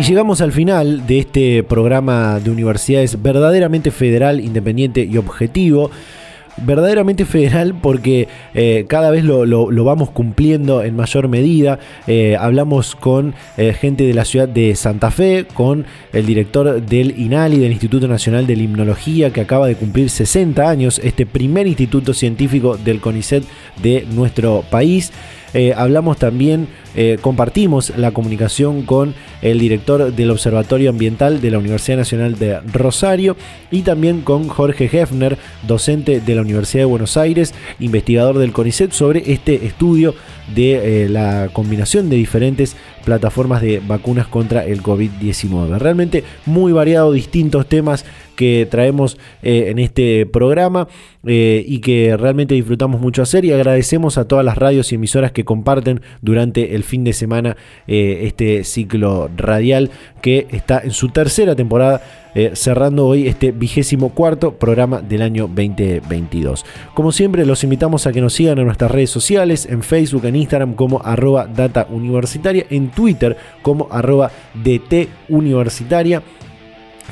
Y 0.00 0.02
llegamos 0.02 0.40
al 0.40 0.50
final 0.50 1.06
de 1.06 1.18
este 1.18 1.62
programa 1.62 2.40
de 2.40 2.50
universidades 2.50 3.20
verdaderamente 3.20 3.90
federal, 3.90 4.40
independiente 4.40 5.04
y 5.04 5.18
objetivo 5.18 5.90
verdaderamente 6.56 7.24
federal 7.24 7.74
porque 7.74 8.28
eh, 8.54 8.84
cada 8.88 9.10
vez 9.10 9.24
lo, 9.24 9.84
vamos 9.84 10.10
cumpliendo 10.10 10.82
en 10.82 10.96
mayor 10.96 11.28
medida. 11.28 11.78
Eh, 12.06 12.36
hablamos 12.38 12.94
con 12.94 13.34
eh, 13.56 13.72
gente 13.72 14.04
de 14.04 14.14
la 14.14 14.24
ciudad 14.24 14.48
de 14.48 14.74
Santa 14.74 15.10
Fe, 15.10 15.46
con 15.52 15.84
el 16.12 16.26
director 16.26 16.80
del 16.80 17.18
INALI, 17.18 17.58
del 17.58 17.72
Instituto 17.72 18.08
Nacional 18.08 18.46
de 18.46 18.56
Limnología, 18.56 19.30
que 19.30 19.40
acaba 19.40 19.66
de 19.66 19.76
cumplir 19.76 20.10
60 20.10 20.68
años, 20.68 21.00
este 21.04 21.26
primer 21.26 21.66
instituto 21.66 22.14
científico 22.14 22.76
del 22.76 23.00
CONICET 23.00 23.44
de 23.82 24.06
nuestro 24.10 24.64
país. 24.70 25.12
Eh, 25.54 25.74
hablamos 25.76 26.18
también, 26.18 26.68
eh, 26.94 27.18
compartimos 27.20 27.96
la 27.96 28.12
comunicación 28.12 28.82
con 28.82 29.14
el 29.42 29.58
director 29.58 30.12
del 30.12 30.30
Observatorio 30.30 30.90
Ambiental 30.90 31.40
de 31.40 31.50
la 31.50 31.58
Universidad 31.58 31.98
Nacional 31.98 32.38
de 32.38 32.60
Rosario 32.60 33.36
y 33.70 33.82
también 33.82 34.20
con 34.20 34.48
Jorge 34.48 34.84
Hefner, 34.92 35.38
docente 35.66 36.20
de 36.20 36.34
la 36.34 36.42
Universidad 36.42 36.82
de 36.82 36.86
Buenos 36.86 37.16
Aires, 37.16 37.54
investigador 37.78 38.38
del 38.38 38.52
CONICET, 38.52 38.92
sobre 38.92 39.32
este 39.32 39.66
estudio 39.66 40.14
de 40.54 41.08
la 41.08 41.48
combinación 41.52 42.10
de 42.10 42.16
diferentes 42.16 42.76
plataformas 43.04 43.62
de 43.62 43.80
vacunas 43.80 44.26
contra 44.26 44.64
el 44.64 44.82
COVID-19. 44.82 45.78
Realmente 45.78 46.24
muy 46.46 46.72
variado, 46.72 47.12
distintos 47.12 47.66
temas 47.66 48.04
que 48.40 48.66
traemos 48.70 49.18
eh, 49.42 49.66
en 49.68 49.78
este 49.78 50.24
programa 50.24 50.88
eh, 51.26 51.62
y 51.68 51.80
que 51.80 52.16
realmente 52.16 52.54
disfrutamos 52.54 52.98
mucho 52.98 53.20
hacer 53.20 53.44
y 53.44 53.52
agradecemos 53.52 54.16
a 54.16 54.26
todas 54.26 54.46
las 54.46 54.56
radios 54.56 54.90
y 54.90 54.94
emisoras 54.94 55.30
que 55.30 55.44
comparten 55.44 56.00
durante 56.22 56.74
el 56.74 56.82
fin 56.82 57.04
de 57.04 57.12
semana 57.12 57.58
eh, 57.86 58.20
este 58.22 58.64
ciclo 58.64 59.28
radial 59.36 59.90
que 60.22 60.46
está 60.52 60.80
en 60.82 60.92
su 60.92 61.10
tercera 61.10 61.54
temporada 61.54 62.00
cerrando 62.52 63.08
hoy 63.08 63.26
este 63.26 63.50
vigésimo 63.50 64.10
cuarto 64.10 64.54
programa 64.54 65.02
del 65.02 65.22
año 65.22 65.48
2022. 65.48 66.64
Como 66.94 67.10
siempre 67.10 67.44
los 67.44 67.64
invitamos 67.64 68.06
a 68.06 68.12
que 68.12 68.20
nos 68.20 68.34
sigan 68.34 68.56
en 68.58 68.66
nuestras 68.66 68.88
redes 68.92 69.10
sociales, 69.10 69.66
en 69.66 69.82
Facebook, 69.82 70.24
en 70.26 70.36
Instagram 70.36 70.74
como 70.74 71.02
arroba 71.04 71.48
data 71.48 71.88
en 71.90 72.90
Twitter 72.92 73.36
como 73.62 73.88
arroba 73.90 74.30
DT 74.54 75.08
universitaria. 75.28 76.22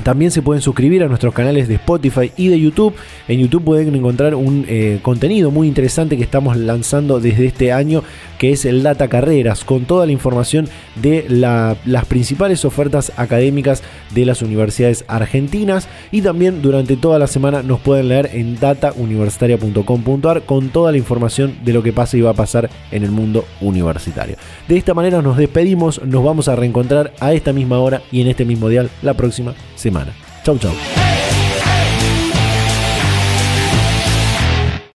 También 0.03 0.31
se 0.31 0.41
pueden 0.41 0.61
suscribir 0.61 1.03
a 1.03 1.07
nuestros 1.07 1.33
canales 1.33 1.67
de 1.67 1.75
Spotify 1.75 2.31
y 2.37 2.47
de 2.47 2.59
YouTube. 2.59 2.95
En 3.27 3.39
YouTube 3.39 3.63
pueden 3.63 3.93
encontrar 3.95 4.35
un 4.35 4.65
eh, 4.67 4.99
contenido 5.01 5.51
muy 5.51 5.67
interesante 5.67 6.17
que 6.17 6.23
estamos 6.23 6.57
lanzando 6.57 7.19
desde 7.19 7.45
este 7.45 7.71
año, 7.71 8.03
que 8.37 8.51
es 8.51 8.65
el 8.65 8.83
Data 8.83 9.07
Carreras, 9.07 9.63
con 9.63 9.85
toda 9.85 10.05
la 10.05 10.11
información 10.11 10.67
de 10.95 11.25
las 11.29 12.05
principales 12.05 12.65
ofertas 12.65 13.11
académicas 13.17 13.83
de 14.13 14.25
las 14.25 14.41
universidades 14.41 15.05
argentinas. 15.07 15.87
Y 16.11 16.21
también 16.21 16.61
durante 16.61 16.95
toda 16.97 17.19
la 17.19 17.27
semana 17.27 17.61
nos 17.61 17.79
pueden 17.79 18.09
leer 18.09 18.29
en 18.33 18.59
datauniversitaria.com.ar 18.59 20.43
con 20.43 20.69
toda 20.69 20.91
la 20.91 20.97
información 20.97 21.57
de 21.63 21.73
lo 21.73 21.83
que 21.83 21.93
pasa 21.93 22.17
y 22.17 22.21
va 22.21 22.31
a 22.31 22.35
pasar 22.35 22.69
en 22.91 23.03
el 23.03 23.11
mundo 23.11 23.45
universitario. 23.61 24.37
De 24.67 24.77
esta 24.77 24.93
manera 24.93 25.21
nos 25.21 25.37
despedimos, 25.37 26.01
nos 26.05 26.23
vamos 26.23 26.47
a 26.47 26.55
reencontrar 26.55 27.13
a 27.19 27.33
esta 27.33 27.53
misma 27.53 27.79
hora 27.79 28.01
y 28.11 28.21
en 28.21 28.27
este 28.27 28.45
mismo 28.45 28.69
dial 28.69 28.89
la 29.01 29.13
próxima 29.13 29.53
semana. 29.79 30.13
Tchau, 30.43 30.57
tchau. 30.57 30.75